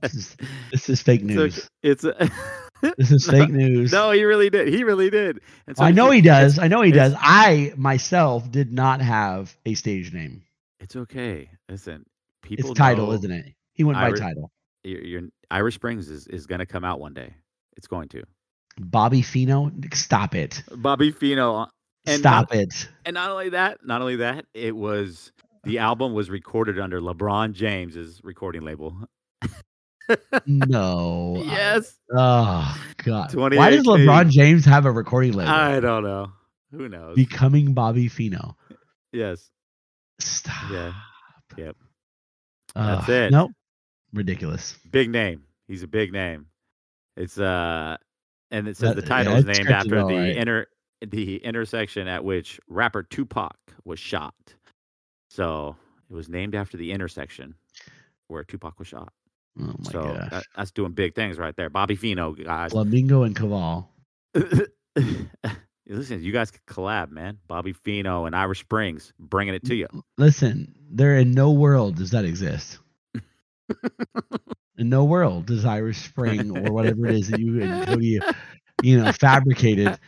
This 0.00 0.14
is, 0.14 0.36
this 0.72 0.88
is 0.88 1.02
fake 1.02 1.22
news. 1.22 1.68
it's 1.82 2.04
a 2.04 2.30
This 2.96 3.10
is 3.12 3.26
fake 3.26 3.50
news. 3.50 3.92
No, 3.92 4.10
he 4.10 4.24
really 4.24 4.48
did. 4.48 4.68
He 4.68 4.84
really 4.84 5.10
did. 5.10 5.40
So 5.76 5.84
I 5.84 5.90
know 5.92 6.04
it's- 6.06 6.14
he 6.16 6.20
does. 6.22 6.58
I 6.58 6.68
know 6.68 6.80
he 6.82 6.92
does. 6.92 7.14
I 7.18 7.74
myself 7.76 8.50
did 8.50 8.72
not 8.72 9.02
have 9.02 9.54
a 9.66 9.74
stage 9.74 10.12
name. 10.14 10.42
It's 10.78 10.96
okay. 10.96 11.50
Listen, 11.68 12.06
people. 12.42 12.70
It's 12.70 12.78
title, 12.78 13.12
isn't 13.12 13.30
it? 13.30 13.54
He 13.74 13.84
went 13.84 13.96
by 13.98 14.06
Irish- 14.06 14.20
title. 14.20 14.50
Your, 14.84 15.02
your 15.02 15.22
Irish 15.50 15.74
Springs 15.74 16.08
is, 16.08 16.26
is 16.28 16.46
going 16.46 16.60
to 16.60 16.66
come 16.66 16.84
out 16.84 17.00
one 17.00 17.14
day. 17.14 17.34
It's 17.76 17.86
going 17.86 18.08
to. 18.10 18.22
Bobby 18.78 19.22
Feeno. 19.22 19.94
Stop 19.94 20.34
it. 20.34 20.62
Bobby 20.70 21.12
Feeno. 21.12 21.64
Uh, 21.64 21.70
and 22.06 22.20
Stop 22.20 22.50
not, 22.50 22.58
it. 22.58 22.88
And 23.04 23.14
not 23.14 23.30
only 23.30 23.50
that, 23.50 23.78
not 23.84 24.00
only 24.00 24.16
that, 24.16 24.46
it 24.54 24.74
was 24.74 25.32
the 25.64 25.78
album 25.78 26.14
was 26.14 26.30
recorded 26.30 26.78
under 26.78 27.00
LeBron 27.00 27.52
James's 27.52 28.20
recording 28.22 28.62
label. 28.62 28.96
No. 30.44 31.40
yes. 31.44 31.96
Oh 32.12 32.76
God. 33.04 33.30
28 33.30 33.58
Why 33.58 33.70
does 33.70 33.86
LeBron 33.86 34.28
James 34.30 34.64
have 34.64 34.84
a 34.84 34.90
recording 34.90 35.34
label? 35.34 35.52
I 35.52 35.78
don't 35.78 36.02
know. 36.02 36.32
Who 36.72 36.88
knows? 36.88 37.14
Becoming 37.14 37.74
Bobby 37.74 38.08
Feeno. 38.08 38.54
yes. 39.12 39.50
Stop. 40.18 40.70
Yeah. 40.72 40.92
Yep. 41.56 41.76
Ugh, 42.74 42.98
That's 42.98 43.08
it. 43.08 43.30
Nope. 43.30 43.52
Ridiculous. 44.12 44.76
Big 44.90 45.10
name. 45.10 45.42
He's 45.68 45.82
a 45.82 45.88
big 45.88 46.12
name. 46.12 46.46
It's 47.16 47.38
uh 47.38 47.96
and 48.50 48.66
it 48.68 48.76
says 48.76 48.94
That- 48.94 48.96
the 48.96 49.02
yeah, 49.02 49.08
title 49.08 49.42
that 49.42 49.48
is 49.50 49.58
named 49.58 49.70
after 49.70 49.96
the 49.96 50.04
right. 50.04 50.36
inter 50.36 50.66
the 51.06 51.36
intersection 51.38 52.08
at 52.08 52.24
which 52.24 52.60
rapper 52.68 53.02
Tupac 53.02 53.56
was 53.84 53.98
shot. 53.98 54.34
So 55.30 55.76
it 56.10 56.14
was 56.14 56.28
named 56.28 56.54
after 56.54 56.76
the 56.76 56.92
intersection 56.92 57.54
where 58.28 58.44
Tupac 58.44 58.78
was 58.78 58.88
shot. 58.88 59.12
Oh 59.58 59.64
my 59.64 59.72
god. 59.72 59.86
so 59.92 60.02
gosh. 60.02 60.30
that, 60.30 60.44
that's 60.56 60.70
doing 60.72 60.92
big 60.92 61.14
things 61.14 61.38
right 61.38 61.56
there. 61.56 61.70
Bobby 61.70 61.96
Feeno, 61.96 62.42
guys. 62.44 62.72
Flamingo 62.72 63.22
and 63.22 63.34
Koval. 63.36 63.86
Listen, 65.86 66.22
you 66.22 66.30
guys 66.32 66.50
could 66.52 66.64
collab, 66.66 67.10
man. 67.10 67.38
Bobby 67.48 67.72
Feeno 67.72 68.26
and 68.26 68.36
Irish 68.36 68.60
Springs, 68.60 69.12
bringing 69.18 69.54
it 69.54 69.64
to 69.64 69.74
you. 69.74 69.88
Listen, 70.18 70.72
there 70.88 71.16
in 71.18 71.32
no 71.32 71.50
world 71.50 71.96
does 71.96 72.10
that 72.12 72.24
exist. 72.24 72.78
In 74.78 74.88
no 74.88 75.04
world 75.04 75.46
does 75.46 75.64
Irish 75.64 75.98
Spring 75.98 76.56
or 76.56 76.72
whatever 76.72 77.06
it 77.06 77.14
is 77.14 77.28
that 77.28 77.40
you 77.40 77.62
and 77.62 77.86
Cody, 77.86 78.18
you 78.82 79.00
know, 79.02 79.12
fabricated. 79.12 79.98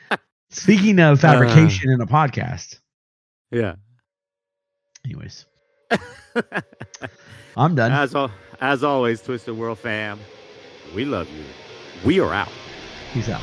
Speaking 0.51 0.99
of 0.99 1.19
uh. 1.25 1.33
fabrication 1.33 1.91
in 1.91 2.01
a 2.01 2.07
podcast, 2.07 2.79
Yeah. 3.51 3.75
anyways, 5.05 5.47
I'm 7.57 7.75
done. 7.75 7.93
as 7.93 8.15
al- 8.15 8.33
as 8.61 8.85
always, 8.85 9.21
Twisted 9.23 9.57
World 9.57 9.79
fam, 9.79 10.19
we 10.95 11.05
love 11.05 11.29
you. 11.31 11.45
We 12.05 12.21
are 12.21 12.33
out. 12.33 12.49
Peace 13.13 13.29
out. 13.29 13.43